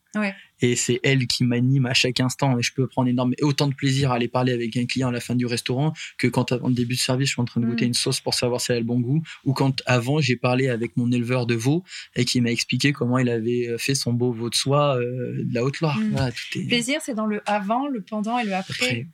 Et 0.62 0.74
c'est 0.74 1.00
elle 1.02 1.26
qui 1.26 1.44
m'anime 1.44 1.84
à 1.84 1.92
chaque 1.92 2.20
instant. 2.20 2.58
Et 2.58 2.62
je 2.62 2.72
peux 2.72 2.86
prendre 2.86 3.08
énorme, 3.08 3.34
autant 3.42 3.68
de 3.68 3.74
plaisir 3.74 4.10
à 4.10 4.14
aller 4.14 4.28
parler 4.28 4.52
avec 4.52 4.76
un 4.76 4.86
client 4.86 5.08
à 5.08 5.12
la 5.12 5.20
fin 5.20 5.34
du 5.34 5.44
restaurant 5.44 5.92
que 6.18 6.26
quand 6.26 6.52
avant 6.52 6.68
le 6.68 6.74
début 6.74 6.94
de 6.94 7.00
service, 7.00 7.28
je 7.28 7.32
suis 7.34 7.42
en 7.42 7.44
train 7.44 7.60
de 7.60 7.66
goûter 7.66 7.84
mm. 7.84 7.88
une 7.88 7.94
sauce 7.94 8.20
pour 8.20 8.32
savoir 8.32 8.60
si 8.60 8.72
elle 8.72 8.78
a 8.78 8.80
le 8.80 8.86
bon 8.86 8.98
goût, 9.00 9.22
ou 9.44 9.52
quand 9.52 9.82
avant 9.84 10.20
j'ai 10.20 10.36
parlé 10.36 10.68
avec 10.68 10.96
mon 10.96 11.12
éleveur 11.12 11.46
de 11.46 11.54
veau 11.54 11.84
et 12.14 12.24
qui 12.24 12.40
m'a 12.40 12.50
expliqué 12.50 12.92
comment 12.92 13.18
il 13.18 13.28
avait 13.28 13.76
fait 13.78 13.94
son 13.94 14.14
beau 14.14 14.32
veau 14.32 14.48
de 14.48 14.54
soie 14.54 14.96
euh, 14.96 15.44
de 15.44 15.54
la 15.54 15.62
Haute-Loire. 15.62 15.98
Mm. 15.98 16.30
Plaisir, 16.68 17.00
c'est 17.02 17.14
dans 17.14 17.26
le 17.26 17.42
avant, 17.44 17.86
le 17.88 18.00
pendant 18.00 18.38
et 18.38 18.44
le 18.44 18.54
après. 18.54 19.06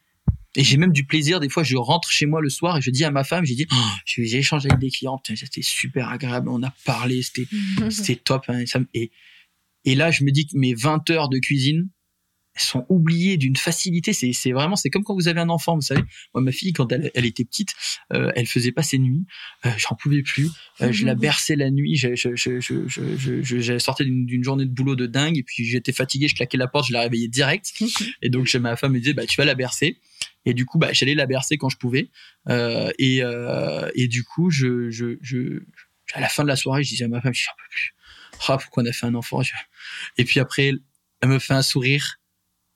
Et 0.54 0.64
j'ai 0.64 0.76
même 0.76 0.92
du 0.92 1.04
plaisir. 1.04 1.40
Des 1.40 1.48
fois, 1.48 1.62
je 1.62 1.76
rentre 1.76 2.10
chez 2.10 2.26
moi 2.26 2.40
le 2.40 2.50
soir 2.50 2.76
et 2.76 2.82
je 2.82 2.90
dis 2.90 3.04
à 3.04 3.10
ma 3.10 3.24
femme, 3.24 3.44
j'ai 3.44 3.54
dit, 3.54 3.66
oh, 3.72 3.76
j'ai 4.06 4.36
échangé 4.36 4.68
avec 4.68 4.80
des 4.80 4.90
clients, 4.90 5.20
c'était 5.24 5.62
super 5.62 6.08
agréable. 6.08 6.48
On 6.50 6.62
a 6.62 6.74
parlé, 6.84 7.22
c'était, 7.22 7.46
c'était 7.90 8.16
top. 8.16 8.44
Hein, 8.48 8.64
et, 8.92 9.10
et 9.84 9.94
là, 9.94 10.10
je 10.10 10.24
me 10.24 10.30
dis 10.30 10.46
que 10.46 10.56
mes 10.56 10.74
20 10.74 11.08
heures 11.10 11.28
de 11.28 11.38
cuisine, 11.38 11.88
sont 12.56 12.84
oubliées 12.88 13.36
d'une 13.36 13.56
facilité. 13.56 14.12
C'est, 14.12 14.32
c'est 14.32 14.52
vraiment, 14.52 14.76
c'est 14.76 14.90
comme 14.90 15.04
quand 15.04 15.14
vous 15.14 15.28
avez 15.28 15.40
un 15.40 15.48
enfant, 15.48 15.74
vous 15.74 15.80
savez. 15.82 16.02
Moi, 16.34 16.42
ma 16.42 16.52
fille, 16.52 16.72
quand 16.72 16.90
elle, 16.92 17.10
elle 17.14 17.24
était 17.24 17.44
petite, 17.44 17.74
euh, 18.12 18.30
elle 18.36 18.46
faisait 18.46 18.72
pas 18.72 18.82
ses 18.82 18.98
nuits. 18.98 19.24
Euh, 19.64 19.70
j'en 19.78 19.96
pouvais 19.96 20.22
plus. 20.22 20.48
Euh, 20.80 20.92
je 20.92 21.06
la 21.06 21.14
berçais 21.14 21.56
la 21.56 21.70
nuit. 21.70 21.96
Je, 21.96 22.14
je, 22.14 22.36
je, 22.36 22.60
je, 22.60 23.42
je, 23.42 23.78
sortais 23.78 24.04
d'une, 24.04 24.44
journée 24.44 24.66
de 24.66 24.70
boulot 24.70 24.96
de 24.96 25.06
dingue 25.06 25.38
et 25.38 25.42
puis 25.42 25.64
j'étais 25.64 25.92
fatigué. 25.92 26.28
Je 26.28 26.34
claquais 26.34 26.58
la 26.58 26.68
porte, 26.68 26.88
je 26.88 26.92
la 26.92 27.00
réveillais 27.02 27.28
direct. 27.28 27.72
et 28.22 28.28
donc, 28.28 28.52
ma 28.54 28.76
femme 28.76 28.92
me 28.92 28.98
disait, 28.98 29.14
bah, 29.14 29.26
tu 29.26 29.36
vas 29.36 29.44
la 29.44 29.54
bercer. 29.54 29.98
Et 30.44 30.54
du 30.54 30.66
coup, 30.66 30.78
bah, 30.78 30.92
j'allais 30.92 31.14
la 31.14 31.26
bercer 31.26 31.56
quand 31.56 31.68
je 31.68 31.76
pouvais. 31.76 32.10
Euh, 32.48 32.90
et, 32.98 33.22
euh, 33.22 33.88
et 33.94 34.08
du 34.08 34.24
coup, 34.24 34.50
je, 34.50 34.90
je, 34.90 35.18
je, 35.22 35.62
à 36.14 36.20
la 36.20 36.28
fin 36.28 36.42
de 36.42 36.48
la 36.48 36.56
soirée, 36.56 36.82
je 36.82 36.90
disais 36.90 37.04
à 37.04 37.08
ma 37.08 37.20
femme, 37.20 37.34
je 37.34 37.46
peux 37.46 37.70
plus. 37.70 37.94
Ah, 38.48 38.58
pourquoi 38.58 38.82
on 38.82 38.86
a 38.86 38.92
fait 38.92 39.06
un 39.06 39.14
enfant 39.14 39.40
Et 40.18 40.24
puis 40.24 40.40
après, 40.40 40.72
elle 41.20 41.28
me 41.28 41.38
fait 41.38 41.54
un 41.54 41.62
sourire. 41.62 42.18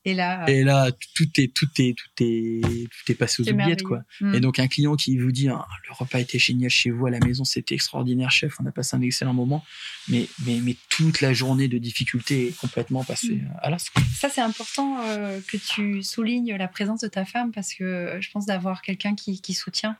Et 0.07 0.15
là, 0.15 0.49
et 0.49 0.63
là, 0.63 0.93
tout 1.17 1.29
est, 1.37 1.53
tout 1.53 1.69
est, 1.79 1.97
tout 1.99 2.23
est, 2.23 2.63
tout 2.63 3.13
est 3.13 3.15
passé 3.17 3.43
aux 3.43 3.49
oubliettes, 3.51 3.83
quoi. 3.83 4.03
Mm. 4.21 4.35
Et 4.37 4.41
donc, 4.41 4.61
un 4.61 4.69
client 4.69 4.95
qui 4.95 5.19
vous 5.19 5.33
dit, 5.33 5.49
ah, 5.49 5.67
le 5.89 5.93
repas 5.93 6.21
était 6.21 6.39
génial 6.39 6.71
chez 6.71 6.91
vous 6.91 7.07
à 7.07 7.11
la 7.11 7.19
maison, 7.19 7.43
c'était 7.43 7.75
extraordinaire, 7.75 8.31
chef, 8.31 8.55
on 8.61 8.67
a 8.67 8.71
passé 8.71 8.95
un 8.95 9.01
excellent 9.01 9.35
moment. 9.35 9.65
Mais, 10.09 10.29
mais, 10.47 10.61
mais 10.63 10.77
toute 10.91 11.21
la 11.23 11.33
journée 11.33 11.67
de 11.67 11.79
difficulté 11.79 12.47
est 12.47 12.57
complètement 12.57 13.03
passée 13.03 13.35
mm. 13.35 13.51
à 13.61 13.71
l'as. 13.71 13.91
Ça, 14.15 14.29
c'est 14.29 14.41
important 14.41 15.01
euh, 15.03 15.41
que 15.49 15.57
tu 15.57 16.05
soulignes 16.05 16.55
la 16.55 16.69
présence 16.69 17.01
de 17.01 17.09
ta 17.09 17.25
femme 17.25 17.51
parce 17.51 17.75
que 17.75 18.19
je 18.21 18.31
pense 18.31 18.47
d'avoir 18.47 18.83
quelqu'un 18.83 19.17
qui, 19.17 19.41
qui, 19.41 19.55
soutient. 19.55 19.97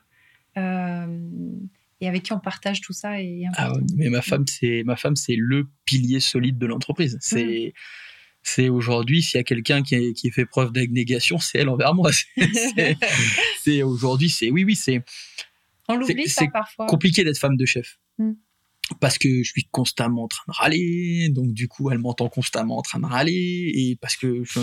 Euh, 0.55 1.05
et 1.99 2.07
avec 2.07 2.23
qui 2.23 2.31
on 2.31 2.39
partage 2.39 2.79
tout 2.79 2.93
ça 2.93 3.19
et 3.19 3.45
ah 3.57 3.73
mais 3.95 4.09
ma 4.09 4.21
femme 4.21 4.45
c'est 4.47 4.83
ma 4.85 4.95
femme 4.95 5.15
c'est 5.15 5.35
le 5.35 5.67
pilier 5.83 6.19
solide 6.19 6.59
de 6.59 6.67
l'entreprise 6.67 7.17
c'est 7.21 7.73
mm 7.75 8.06
c'est 8.47 8.69
aujourd'hui, 8.69 9.21
s'il 9.21 9.37
y 9.37 9.41
a 9.41 9.43
quelqu'un 9.43 9.83
qui, 9.83 10.13
qui, 10.13 10.31
fait 10.31 10.45
preuve 10.45 10.71
d'abnégation, 10.71 11.37
c'est 11.37 11.59
elle 11.59 11.69
envers 11.69 11.93
moi. 11.93 12.11
C'est 13.61 13.83
aujourd'hui, 13.83 14.29
c'est 14.29 14.49
oui, 14.49 14.63
oui, 14.63 14.75
c'est. 14.75 15.03
On 15.89 15.97
l'oublie 15.97 16.29
ça 16.29 16.45
parfois. 16.47 16.85
Compliqué 16.85 17.25
d'être 17.25 17.37
femme 17.37 17.57
de 17.57 17.65
chef. 17.65 17.99
Hmm 18.17 18.33
parce 18.99 19.17
que 19.17 19.43
je 19.43 19.49
suis 19.49 19.67
constamment 19.71 20.23
en 20.23 20.27
train 20.27 20.43
de 20.47 20.53
râler, 20.53 21.29
donc 21.29 21.53
du 21.53 21.67
coup 21.67 21.91
elle 21.91 21.99
m'entend 21.99 22.29
constamment 22.29 22.77
en 22.77 22.81
train 22.81 22.99
de 22.99 23.05
râler, 23.05 23.71
et 23.75 23.97
parce 23.99 24.15
que 24.15 24.43
je, 24.43 24.59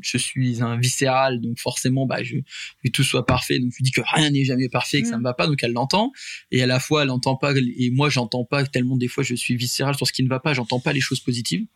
je 0.00 0.18
suis 0.18 0.62
un 0.62 0.76
viscéral, 0.76 1.40
donc 1.40 1.58
forcément 1.58 2.06
bah 2.06 2.22
je, 2.22 2.36
que 2.84 2.90
tout 2.90 3.04
soit 3.04 3.26
parfait, 3.26 3.58
donc 3.58 3.72
je 3.78 3.82
dis 3.82 3.90
que 3.90 4.02
rien 4.14 4.30
n'est 4.30 4.44
jamais 4.44 4.68
parfait, 4.68 4.98
et 4.98 5.02
que 5.02 5.08
ça 5.08 5.18
me 5.18 5.22
va 5.22 5.34
pas, 5.34 5.46
donc 5.46 5.62
elle 5.62 5.72
l'entend, 5.72 6.12
et 6.50 6.62
à 6.62 6.66
la 6.66 6.80
fois 6.80 7.02
elle 7.02 7.10
entend 7.10 7.36
pas, 7.36 7.54
et 7.56 7.90
moi 7.90 8.08
j'entends 8.08 8.44
pas 8.44 8.64
tellement 8.64 8.96
des 8.96 9.08
fois 9.08 9.24
je 9.24 9.34
suis 9.34 9.56
viscéral 9.56 9.94
sur 9.96 10.06
ce 10.06 10.12
qui 10.12 10.22
ne 10.22 10.28
va 10.28 10.40
pas, 10.40 10.54
j'entends 10.54 10.80
pas 10.80 10.92
les 10.92 11.00
choses 11.00 11.20
positives, 11.20 11.66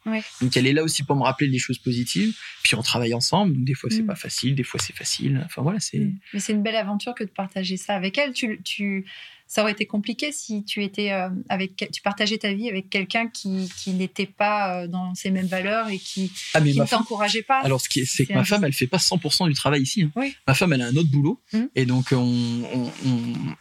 donc 0.40 0.56
elle 0.56 0.66
est 0.66 0.72
là 0.72 0.82
aussi 0.82 1.02
pour 1.02 1.16
me 1.16 1.22
rappeler 1.22 1.48
les 1.48 1.58
choses 1.58 1.78
positives, 1.78 2.34
puis 2.62 2.74
on 2.74 2.82
travaille 2.82 3.14
ensemble, 3.14 3.54
donc 3.54 3.64
des 3.64 3.74
fois 3.74 3.90
c'est 3.90 4.02
mm. 4.02 4.06
pas 4.06 4.16
facile, 4.16 4.54
des 4.54 4.64
fois 4.64 4.80
c'est 4.80 4.94
facile, 4.94 5.42
enfin 5.44 5.62
voilà 5.62 5.80
c'est. 5.80 5.98
Mm. 5.98 6.18
Mais 6.32 6.40
c'est 6.40 6.52
une 6.52 6.62
belle 6.62 6.76
aventure 6.76 7.14
que 7.14 7.24
de 7.24 7.30
partager 7.30 7.76
ça 7.76 7.94
avec 7.94 8.18
elle, 8.18 8.32
tu, 8.32 8.60
tu 8.64 9.06
ça 9.46 9.62
aurait 9.62 9.72
été 9.72 9.87
compliqué 9.87 10.33
si 10.33 10.64
tu 10.64 10.83
étais 10.83 11.12
euh, 11.12 11.28
avec 11.48 11.88
tu 11.92 12.02
partageais 12.02 12.38
ta 12.38 12.52
vie 12.52 12.68
avec 12.68 12.88
quelqu'un 12.88 13.28
qui, 13.28 13.70
qui 13.78 13.92
n'était 13.92 14.26
pas 14.26 14.83
euh, 14.83 14.88
dans 14.88 15.14
ces 15.14 15.30
mêmes 15.30 15.46
valeurs 15.46 15.88
et 15.88 15.98
qui, 15.98 16.33
ah, 16.54 16.61
ne 16.61 16.85
t'encourageait 16.87 17.42
pas. 17.42 17.61
Alors 17.61 17.80
ce 17.80 17.88
qui 17.88 18.07
c'est 18.07 18.26
que 18.26 18.33
ma 18.33 18.44
femme 18.44 18.64
elle 18.64 18.72
fait 18.72 18.87
pas 18.87 18.96
100% 18.96 19.48
du 19.48 19.54
travail 19.54 19.83
ici. 19.83 20.02
Hein. 20.02 20.30
Ma 20.46 20.54
femme 20.54 20.72
elle 20.72 20.83
a 20.83 20.87
un 20.87 20.96
autre 20.96 21.11
boulot 21.11 21.40
hum. 21.52 21.68
et 21.74 21.85
donc 21.85 22.12
on, 22.12 22.90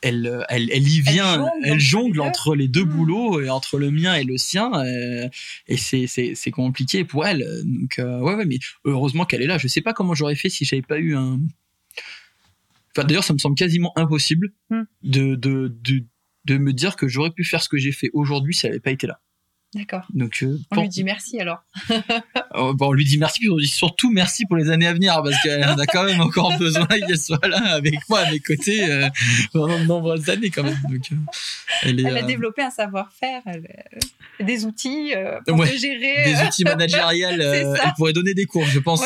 elle, 0.02 0.46
elle, 0.50 0.70
elle 0.72 0.88
y 0.88 1.02
vient, 1.02 1.46
elle 1.64 1.80
jongle, 1.80 2.22
entre 2.22 2.56
les 2.56 2.68
deux 2.68 2.84
hum. 2.84 2.90
boulots 2.90 3.42
et 3.42 3.50
entre 3.50 3.78
le 3.78 3.92
mien 3.92 4.16
et 4.16 4.24
le 4.24 4.38
sien 4.38 4.72
euh, 4.74 5.28
et 5.68 5.78
c'est 5.78 6.08
c'est 6.08 6.52
compliqué 6.52 7.04
pour 7.04 7.26
elle. 7.26 7.46
Donc 7.66 7.96
ouais 7.98 8.34
ouais 8.36 8.46
mais 8.46 8.60
heureusement 8.86 9.26
qu'elle 9.26 9.42
est 9.42 9.48
là. 9.48 9.58
Je 9.58 9.68
sais 9.68 9.82
pas 9.82 9.94
comment 9.94 10.14
j'aurais 10.16 10.36
fait 10.36 10.50
si 10.50 10.66
j'avais 10.66 10.82
pas 10.82 10.98
eu 10.98 11.16
un 11.16 11.40
d'ailleurs, 12.96 13.24
ça 13.24 13.34
me 13.34 13.40
semble 13.40 13.56
quasiment 13.56 13.92
impossible 13.98 14.54
hmm. 14.70 14.84
de, 15.04 15.36
de, 15.36 15.68
de, 15.82 16.06
de, 16.46 16.58
me 16.58 16.74
dire 16.74 16.96
que 16.96 17.08
j'aurais 17.08 17.32
pu 17.32 17.44
faire 17.44 17.64
ce 17.64 17.70
que 17.70 17.78
j'ai 17.78 17.92
fait 17.92 18.10
aujourd'hui 18.14 18.54
si 18.54 18.66
elle 18.66 18.74
n'avait 18.74 18.82
pas 18.82 18.92
été 18.92 19.08
là. 19.08 19.22
D'accord. 19.76 20.06
Donc, 20.14 20.44
euh, 20.44 20.60
on 20.72 20.82
lui 20.82 20.90
dit 20.90 21.04
merci 21.04 21.40
alors. 21.40 21.64
Bon, 22.76 22.90
on 22.90 22.94
lui 22.94 23.04
dit 23.04 23.18
merci, 23.18 23.40
puis 23.40 23.50
on 23.50 23.58
lui 23.58 23.66
dit 23.66 23.72
surtout 23.72 24.12
merci 24.12 24.46
pour 24.46 24.56
les 24.56 24.70
années 24.70 24.86
à 24.86 24.94
venir 24.94 25.20
parce 25.24 25.42
qu'elle 25.42 25.64
a 25.64 25.86
quand 25.88 26.04
même 26.04 26.22
encore 26.22 26.56
besoin 26.60 26.86
qu'elle 26.86 27.18
soit 27.18 27.48
là 27.48 27.74
avec 27.74 27.96
moi 28.10 28.20
à 28.20 28.32
mes 28.32 28.40
côtés 28.40 28.90
euh, 28.90 29.10
pendant 29.52 29.80
de 29.80 29.86
nombreuses 29.86 30.30
années 30.30 30.52
quand 30.52 30.64
même. 30.64 30.78
Donc, 30.90 31.02
euh, 31.12 31.16
elle, 31.84 32.18
a 32.18 32.22
développé 32.22 32.62
un 32.62 32.70
savoir-faire, 32.70 33.42
des 34.40 34.66
outils 34.66 35.14
pour 35.48 35.66
gérer. 35.66 36.26
Des 36.26 36.48
outils 36.48 36.64
managériels. 36.64 37.42
elle 37.42 37.94
pourrait 37.98 38.14
donner 38.14 38.34
des 38.34 38.46
cours, 38.46 38.66
je 38.66 38.80
pense. 38.80 39.04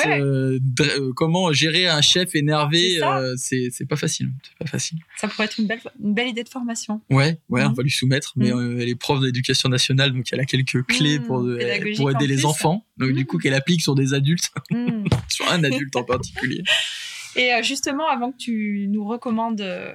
comment 1.16 1.54
gérer 1.54 1.88
un 1.88 2.02
chef 2.02 2.36
énervé, 2.36 3.00
c'est 3.38 3.88
pas 3.88 3.96
facile. 3.96 4.32
C'est 4.44 4.66
pas 4.66 4.70
facile. 4.70 5.00
Ça 5.18 5.28
pourrait 5.28 5.46
être 5.46 5.58
une 5.58 5.68
belle, 5.68 5.80
une 6.04 6.14
belle 6.14 6.28
idée 6.28 6.44
de 6.44 6.50
formation. 6.50 7.02
Ouais, 7.10 7.40
ouais, 7.50 7.64
on 7.64 7.70
mhm. 7.70 7.76
va 7.76 7.84
lui 7.84 7.92
soumettre, 7.92 8.34
mais 8.36 8.52
mhm. 8.52 8.82
elle 8.82 8.90
est 8.90 8.96
prof 8.96 9.22
d'éducation 9.22 9.70
nationale, 9.70 10.12
donc 10.12 10.26
elle 10.32 10.40
a 10.40 10.46
quelques 10.46 10.57
clés 10.66 11.20
pour, 11.20 11.42
mmh, 11.42 11.96
pour 11.96 12.12
aider 12.12 12.28
les 12.28 12.46
enfants. 12.46 12.86
Donc, 12.98 13.12
du 13.12 13.26
coup, 13.26 13.38
mmh. 13.38 13.42
qu'elle 13.42 13.54
applique 13.54 13.82
sur 13.82 13.96
des 13.96 14.14
adultes, 14.14 14.50
mmh. 14.72 15.06
sur 15.30 15.52
un 15.52 15.64
adulte 15.64 15.96
en 15.96 16.04
particulier. 16.04 16.64
Et 17.36 17.54
euh, 17.54 17.62
justement, 17.62 18.08
avant 18.08 18.32
que 18.32 18.38
tu 18.38 18.88
nous 18.90 19.06
recommandes 19.06 19.62
euh, 19.62 19.94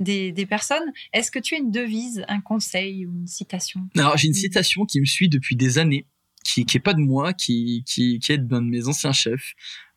des, 0.00 0.32
des 0.32 0.46
personnes, 0.46 0.92
est-ce 1.12 1.30
que 1.30 1.38
tu 1.38 1.54
as 1.54 1.58
une 1.58 1.70
devise, 1.70 2.24
un 2.28 2.40
conseil 2.40 3.04
ou 3.04 3.12
une 3.14 3.26
citation 3.26 3.80
Alors, 3.96 4.16
j'ai 4.16 4.28
une 4.28 4.34
citation 4.34 4.86
qui 4.86 4.98
me 5.00 5.04
suit 5.04 5.28
depuis 5.28 5.54
des 5.54 5.76
années, 5.78 6.06
qui, 6.44 6.64
qui 6.64 6.78
est 6.78 6.80
pas 6.80 6.94
de 6.94 7.00
moi, 7.00 7.34
qui, 7.34 7.84
qui, 7.86 8.18
qui 8.20 8.32
est 8.32 8.38
d'un 8.38 8.62
de 8.62 8.68
mes 8.68 8.88
anciens 8.88 9.12
chefs, 9.12 9.54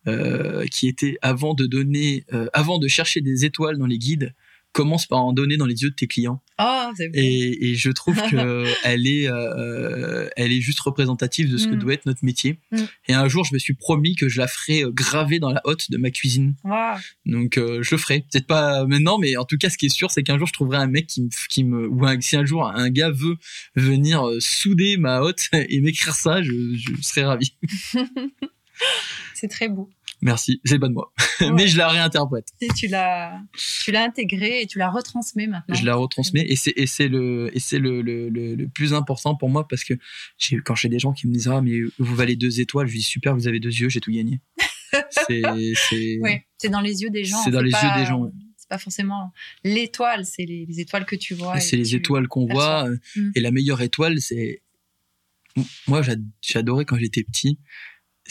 euh, 0.08 0.66
qui 0.66 0.88
était 0.88 1.18
avant 1.22 1.54
de 1.54 1.66
donner, 1.66 2.26
euh, 2.34 2.48
avant 2.54 2.80
de 2.80 2.88
chercher 2.88 3.22
des 3.22 3.46
étoiles 3.46 3.78
dans 3.78 3.86
les 3.86 4.00
guides, 4.00 4.34
commence 4.72 5.06
par 5.06 5.24
en 5.24 5.34
donner 5.34 5.58
dans 5.58 5.66
les 5.66 5.82
yeux 5.84 5.90
de 5.90 5.96
tes 5.96 6.08
clients. 6.08 6.42
Oh, 6.60 6.92
et, 7.14 7.72
et, 7.72 7.76
je 7.76 7.92
trouve 7.92 8.16
que 8.32 8.66
elle 8.84 9.08
est, 9.08 9.28
euh, 9.30 10.30
elle 10.36 10.52
est 10.52 10.62
juste 10.62 10.80
représentative 10.80 11.52
de 11.52 11.58
ce 11.58 11.68
que 11.68 11.76
mm. 11.76 11.80
doit 11.80 11.94
être 11.94 12.06
notre 12.06 12.24
métier. 12.24 12.60
Mm. 12.72 12.78
Et 13.08 13.14
un 13.14 13.28
jour, 13.28 13.44
je 13.44 13.54
me 13.54 13.60
suis 13.60 13.74
promis 13.74 14.16
que 14.16 14.30
je 14.30 14.40
la 14.40 14.48
ferais 14.48 14.84
euh, 14.84 14.92
graver 14.92 15.40
dans 15.40 15.52
la 15.52 15.62
hotte 15.66 15.90
de 15.90 15.98
ma 15.98 16.12
cuisine. 16.12 16.56
Donc, 17.26 17.58
euh, 17.58 17.82
je 17.82 17.92
le 17.92 17.98
ferai. 17.98 18.26
Peut-être 18.32 18.48
pas 18.48 18.86
maintenant, 18.86 19.18
mais 19.18 19.38
en 19.38 19.46
tout 19.46 19.58
cas, 19.58 19.70
ce 19.70 19.78
qui 19.78 19.88
est 19.88 19.90
sûr, 19.90 20.12
c'est 20.12 20.24
qu'un 20.24 20.38
jour, 20.38 20.48
je 20.48 20.54
trouverai 20.54 20.78
un 20.78 20.88
mec 20.88 21.08
qui 21.08 21.24
me, 21.24 21.30
qui 21.50 21.64
me 21.64 21.88
ou 21.88 22.06
un, 22.06 22.20
si 22.22 22.36
un 22.36 22.46
jour 22.46 22.68
un 22.68 22.90
gars 22.90 23.10
veut 23.10 23.38
venir 23.76 24.24
souder 24.40 24.98
ma 24.98 25.22
hotte 25.22 25.48
et 25.54 25.82
m'écrire 25.82 26.16
ça, 26.16 26.42
je, 26.42 26.52
je 26.76 27.02
serai 27.02 27.24
ravi. 27.24 27.56
c'est 29.34 29.48
très 29.48 29.70
beau. 29.70 29.90
Merci, 30.22 30.62
c'est 30.66 30.78
pas 30.78 30.88
de 30.88 30.94
moi. 30.94 31.14
Mais 31.56 31.68
je 31.68 31.78
la 31.78 31.88
réinterprète. 31.88 32.50
Et 32.62 32.68
tu 32.76 32.88
l'as, 32.88 33.42
tu 33.84 33.92
l'as 33.92 34.04
intégrée 34.04 34.62
et 34.62 34.68
tu 34.68 34.78
la 34.78 34.90
retransmets 34.90 35.48
maintenant. 35.48 35.74
Je 35.74 35.86
la 35.86 35.96
retransmets 35.96 36.46
et 36.48 36.56
c'est, 36.56 36.74
et 36.76 36.86
c'est 36.86 37.08
le, 37.08 37.50
et 37.54 37.60
c'est 37.60 37.80
le, 37.80 38.02
le, 38.02 38.30
le, 38.30 38.68
plus 38.68 38.94
important 38.94 39.36
pour 39.36 39.50
moi 39.50 39.68
parce 39.68 39.84
que 39.84 39.96
j'ai, 40.38 40.58
quand 40.58 40.76
j'ai 40.76 40.90
des 40.90 41.00
gens 41.00 41.14
qui 41.14 41.28
me 41.28 41.34
disent, 41.34 41.48
ah, 41.48 41.62
mais 41.62 41.80
vous 41.98 42.16
valez 42.16 42.36
deux 42.36 42.62
étoiles, 42.62 42.88
je 42.88 42.96
dis, 42.96 43.02
super, 43.02 43.36
vous 43.36 43.48
avez 43.48 43.60
deux 43.60 43.70
yeux, 43.70 43.90
j'ai 43.90 44.00
tout 44.00 44.12
gagné. 44.12 44.42
c'est, 45.10 45.42
c'est, 45.90 46.20
ouais, 46.20 46.46
c'est 46.58 46.70
dans 46.70 46.82
les 46.82 47.02
yeux 47.02 47.10
des 47.10 47.24
gens. 47.24 47.42
C'est 47.44 47.52
dans 47.52 47.62
les 47.62 47.72
yeux 47.72 47.98
des 47.98 48.06
gens 48.06 48.32
pas 48.72 48.78
forcément 48.78 49.34
l'étoile, 49.66 50.26
c'est 50.26 50.46
les, 50.46 50.80
étoiles 50.80 51.06
que 51.06 51.18
tu 51.18 51.34
vois. 51.34 51.60
C'est 51.60 51.76
les 51.76 51.94
étoiles 51.94 52.30
qu'on 52.30 52.46
voit. 52.46 52.88
Mm. 53.18 53.32
Et 53.36 53.42
la 53.42 53.52
meilleure 53.52 53.82
étoile, 53.82 54.22
c'est 54.22 54.62
moi 55.88 56.02
j'adorais 56.42 56.86
quand 56.86 56.96
j'étais 56.96 57.24
petit. 57.24 57.60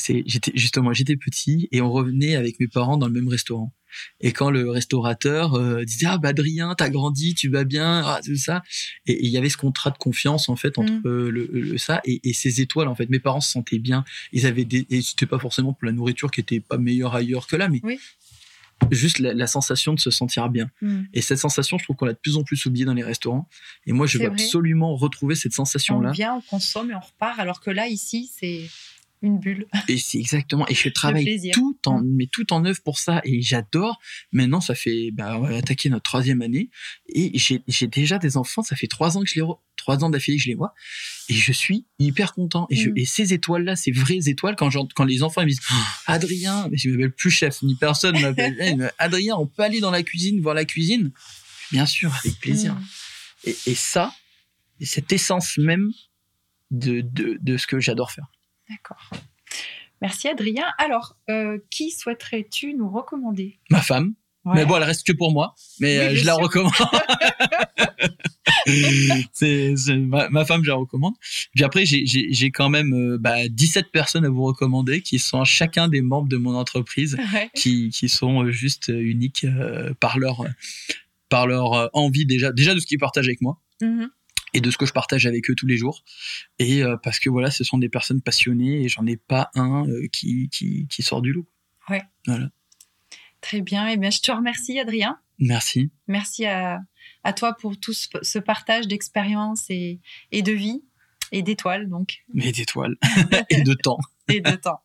C'est 0.01 0.23
j'étais 0.27 0.53
justement 0.55 0.93
j'étais 0.93 1.17
petit 1.17 1.69
et 1.73 1.81
on 1.81 1.91
revenait 1.91 2.35
avec 2.37 2.59
mes 2.61 2.69
parents 2.69 2.97
dans 2.97 3.07
le 3.07 3.13
même 3.13 3.29
restaurant. 3.29 3.73
Et 4.21 4.33
quand 4.33 4.51
le 4.51 4.71
restaurateur 4.71 5.55
euh, 5.55 5.85
disait 5.85 6.07
ah 6.07 6.19
bah 6.19 6.29
Adrien 6.29 6.75
t'as 6.77 6.89
grandi 6.91 7.35
tu 7.35 7.49
vas 7.49 7.65
bien 7.65 8.03
ah, 8.05 8.21
tout 8.25 8.37
ça. 8.37 8.63
Et 9.07 9.25
il 9.25 9.31
y 9.31 9.37
avait 9.37 9.49
ce 9.49 9.57
contrat 9.57 9.91
de 9.91 9.99
confiance 9.99 10.49
en 10.49 10.57
fait 10.57 10.79
entre 10.79 10.93
mm. 10.93 11.03
euh, 11.07 11.31
le, 11.31 11.79
ça 11.79 12.01
et, 12.05 12.21
et, 12.29 12.33
ces 12.33 12.61
étoiles 12.61 12.89
en 12.89 12.95
fait. 12.95 13.09
Mes 13.11 13.21
parents 13.21 13.41
se 13.41 13.51
sentaient 13.51 13.79
bien. 13.79 14.05
Ils 14.33 14.47
avaient 14.47 14.65
des 14.65 14.87
et 14.91 15.03
c'était 15.03 15.27
pas 15.27 15.39
forcément 15.39 15.73
pour 15.73 15.87
la 15.87 15.93
nourriture 15.93 16.31
qui 16.31 16.41
était 16.41 16.61
pas 16.61 16.79
meilleure 16.79 17.15
ailleurs 17.15 17.47
que 17.47 17.57
là 17.57 17.69
mais 17.69 17.81
juste 18.91 19.19
la, 19.19 19.47
sensation 19.47 19.95
de 19.95 20.01
se 20.01 20.11
sentir 20.11 20.49
bien. 20.49 20.71
Mm. 20.81 21.03
et 21.13 21.21
cette 21.21 21.39
sensation 21.39 21.79
je 21.79 21.85
trouve 21.85 21.97
qu'on 21.97 22.07
l'a 22.07 22.13
de 22.13 22.19
plus 22.19 22.37
en 22.37 22.43
plus 22.43 22.65
oubliée 22.67 22.85
dans 22.85 22.95
les 22.95 23.03
restaurants. 23.03 23.49
Et 23.87 23.93
moi 23.93 24.07
je 24.07 24.19
veux 24.19 24.27
absolument 24.27 24.97
retrouver 24.97 25.35
cette 25.35 25.53
sensation 25.53 26.01
là 26.01 26.11
on 26.11 26.13
vient 26.13 26.35
on 26.35 26.41
consomme 26.41 26.91
et 26.91 26.95
on 26.95 27.01
repart 27.01 27.39
alors 27.39 27.61
que 27.61 27.71
là 27.71 27.89
ici 27.89 28.31
c'est 28.35 28.69
une 29.23 29.39
bulle. 29.39 29.67
Et 29.89 29.99
c'est 29.99 30.19
exactement. 30.19 30.67
Et 30.69 30.75
je 30.75 30.89
travaille 30.89 31.51
tout 31.53 31.77
en, 31.87 32.01
mais 32.03 32.27
tout 32.27 32.53
en 32.53 32.65
œuvre 32.65 32.81
pour 32.83 32.99
ça. 32.99 33.21
Et 33.25 33.43
j'adore. 33.43 34.01
Maintenant, 34.33 34.61
ça 34.61 34.75
fait, 34.75 35.11
bah, 35.13 35.39
on 35.39 35.43
va 35.43 35.57
attaquer 35.57 35.91
notre 35.91 36.05
troisième 36.05 36.41
année. 36.41 36.71
Et 37.09 37.33
j'ai 37.39 37.87
déjà 37.87 38.19
des 38.19 38.37
enfants. 38.37 38.63
Ça 38.63 38.77
fait 38.77 38.87
trois 38.87 39.19
ans 39.19 39.23
que 39.23 39.29
je 39.29 39.41
les, 39.41 39.47
trois 39.77 40.03
ans 40.05 40.11
d'affilée 40.11 40.39
que 40.39 40.43
je 40.45 40.49
les 40.49 40.55
vois. 40.55 40.75
Et 41.29 41.35
je 41.35 41.53
suis 41.53 41.85
hyper 41.99 42.33
content. 42.33 42.67
Et, 42.71 42.77
je, 42.77 42.89
mm. 42.89 42.97
et 42.97 43.05
ces 43.05 43.35
étoiles-là, 43.35 43.77
ces 43.77 43.93
vraies 43.93 44.29
étoiles, 44.29 44.57
quand, 44.57 44.71
quand 44.95 45.05
les 45.05 45.23
enfants 45.23 45.43
me 45.43 45.49
disent, 45.49 45.61
oh, 45.71 45.75
Adrien, 46.07 46.69
mais 46.71 46.79
je 46.79 46.89
m'appelle 46.89 47.13
plus 47.13 47.31
chef, 47.31 47.63
ni 47.63 47.75
personne 47.75 48.19
m'appelle, 48.21 48.57
eh, 48.59 48.75
Adrien, 48.99 49.37
on 49.37 49.47
peut 49.47 49.63
aller 49.63 49.81
dans 49.81 49.91
la 49.91 50.03
cuisine, 50.03 50.41
voir 50.41 50.55
la 50.55 50.65
cuisine? 50.65 51.13
Bien 51.73 51.87
sûr, 51.87 52.11
avec 52.25 52.41
plaisir. 52.41 52.75
Mm. 52.75 52.85
Et, 53.45 53.57
et 53.67 53.75
ça, 53.75 54.15
cette 54.81 55.13
essence 55.13 55.59
même 55.59 55.91
de, 56.71 57.03
de, 57.03 57.39
de 57.41 57.57
ce 57.59 57.67
que 57.67 57.81
j'adore 57.81 58.13
faire. 58.13 58.27
D'accord. 58.71 59.11
Merci 60.01 60.29
Adrien. 60.29 60.65
Alors, 60.79 61.17
euh, 61.29 61.59
qui 61.71 61.91
souhaiterais-tu 61.91 62.75
nous 62.75 62.89
recommander? 62.89 63.59
Ma 63.69 63.83
femme. 63.83 64.15
Mais 64.47 64.65
bon, 64.65 64.77
elle 64.77 64.85
reste 64.85 65.07
que 65.07 65.13
pour 65.13 65.33
moi, 65.33 65.55
mais 65.81 65.99
euh, 65.99 66.15
je 66.15 66.25
la 66.25 66.35
recommande. 66.35 66.73
c'est 69.35 69.75
ma, 69.99 70.47
femme, 70.47 70.65
je 70.65 70.71
la 70.71 70.77
recommande. 70.77 71.13
Puis 71.55 71.63
après, 71.63 71.85
j'ai 71.85 72.51
quand 72.51 72.71
même 72.71 72.95
euh, 72.95 73.19
bah, 73.21 73.49
17 73.51 73.93
personnes 73.93 74.25
à 74.25 74.31
vous 74.31 74.45
recommander 74.45 75.03
qui 75.03 75.19
sont 75.19 75.45
chacun 75.45 75.89
des 75.89 76.01
membres 76.01 76.29
de 76.29 76.39
mon 76.39 76.55
entreprise, 76.55 77.19
qui, 77.55 77.91
qui 77.91 78.09
sont 78.09 78.51
juste 78.51 78.89
uniques 78.89 79.47
par 80.01 80.19
leur 80.19 80.43
par 81.29 81.47
leur 81.47 81.95
envie 81.95 82.25
déjà 82.25 82.51
déjà 82.51 82.75
de 82.75 82.81
ce 82.81 82.87
qu'ils 82.87 82.99
partagent 82.99 83.29
avec 83.29 83.43
moi. 83.43 83.61
Mm-hmm 83.83 84.09
et 84.55 84.61
de 84.61 84.71
ce 84.71 84.77
que 84.77 84.87
je 84.87 84.93
partage 84.93 85.27
avec 85.27 85.51
eux 85.51 85.55
tous 85.55 85.67
les 85.67 85.77
jours. 85.77 86.03
Et 86.59 86.83
euh, 86.83 86.97
parce 86.97 87.19
que 87.19 87.31
voilà, 87.31 87.51
ce 87.51 87.65
sont 87.65 87.79
des 87.79 87.89
personnes 87.89 88.23
passionnées 88.23 88.83
et 88.83 88.89
j'en 88.89 89.07
ai 89.07 89.17
pas 89.17 89.51
un 89.55 89.87
euh, 89.89 90.07
qui, 90.13 90.49
qui, 90.51 90.87
qui, 90.89 91.03
sort 91.03 91.23
du 91.23 91.33
loup. 91.33 91.47
Ouais. 91.89 92.03
Voilà. 92.27 92.51
Très 93.41 93.61
bien. 93.61 93.89
Et 93.89 93.93
eh 93.95 93.97
bien, 93.97 94.11
je 94.11 94.21
te 94.21 94.31
remercie, 94.31 94.79
Adrien. 94.79 95.19
Merci. 95.39 95.91
Merci 96.07 96.45
à, 96.45 96.81
à 97.25 97.33
toi 97.33 97.55
pour 97.55 97.79
tout 97.79 97.95
ce, 97.95 98.39
partage 98.39 98.87
d'expérience 98.87 99.65
et, 99.71 100.01
et 100.33 100.43
de 100.43 100.53
vie 100.53 100.83
et 101.33 101.43
d'étoiles, 101.43 101.89
donc. 101.89 102.25
Mais 102.35 102.53
d'étoiles 102.53 102.97
et 103.51 103.63
de 103.63 103.75
temps. 103.75 103.99
et 104.29 104.41
de 104.41 104.51
temps. 104.57 104.83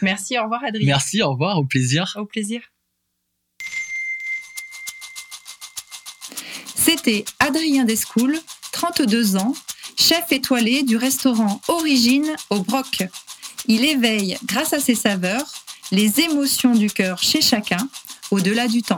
Merci. 0.00 0.38
Au 0.38 0.44
revoir, 0.44 0.64
Adrien. 0.64 0.86
Merci. 0.86 1.22
Au 1.22 1.32
revoir. 1.32 1.58
Au 1.58 1.64
plaisir. 1.64 2.14
Au 2.16 2.24
plaisir. 2.24 2.62
C'était 6.74 7.24
Adrien 7.38 7.84
Descoules 7.84 8.40
32 8.82 9.36
ans, 9.36 9.54
chef 9.96 10.32
étoilé 10.32 10.82
du 10.82 10.96
restaurant 10.96 11.60
Origine 11.68 12.26
au 12.50 12.58
Broc. 12.58 13.04
Il 13.68 13.84
éveille, 13.84 14.36
grâce 14.44 14.72
à 14.72 14.80
ses 14.80 14.96
saveurs, 14.96 15.46
les 15.92 16.18
émotions 16.18 16.74
du 16.74 16.90
cœur 16.90 17.22
chez 17.22 17.40
chacun, 17.40 17.88
au-delà 18.32 18.66
du 18.66 18.82
temps. 18.82 18.96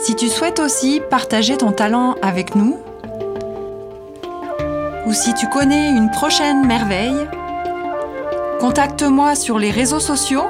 Si 0.00 0.14
tu 0.14 0.28
souhaites 0.28 0.60
aussi 0.60 1.00
partager 1.10 1.56
ton 1.56 1.72
talent 1.72 2.14
avec 2.22 2.54
nous, 2.54 2.78
ou 5.06 5.12
si 5.12 5.34
tu 5.34 5.48
connais 5.48 5.90
une 5.90 6.12
prochaine 6.12 6.64
merveille, 6.64 7.26
contacte-moi 8.60 9.34
sur 9.34 9.58
les 9.58 9.72
réseaux 9.72 9.98
sociaux. 9.98 10.46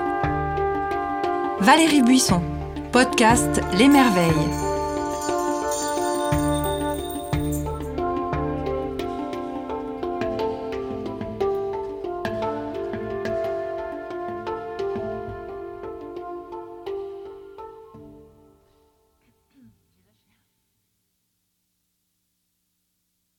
Valérie 1.61 2.03
Buisson 2.03 2.43
podcast 2.93 3.61
Les 3.79 3.89
Merveilles. 3.89 4.68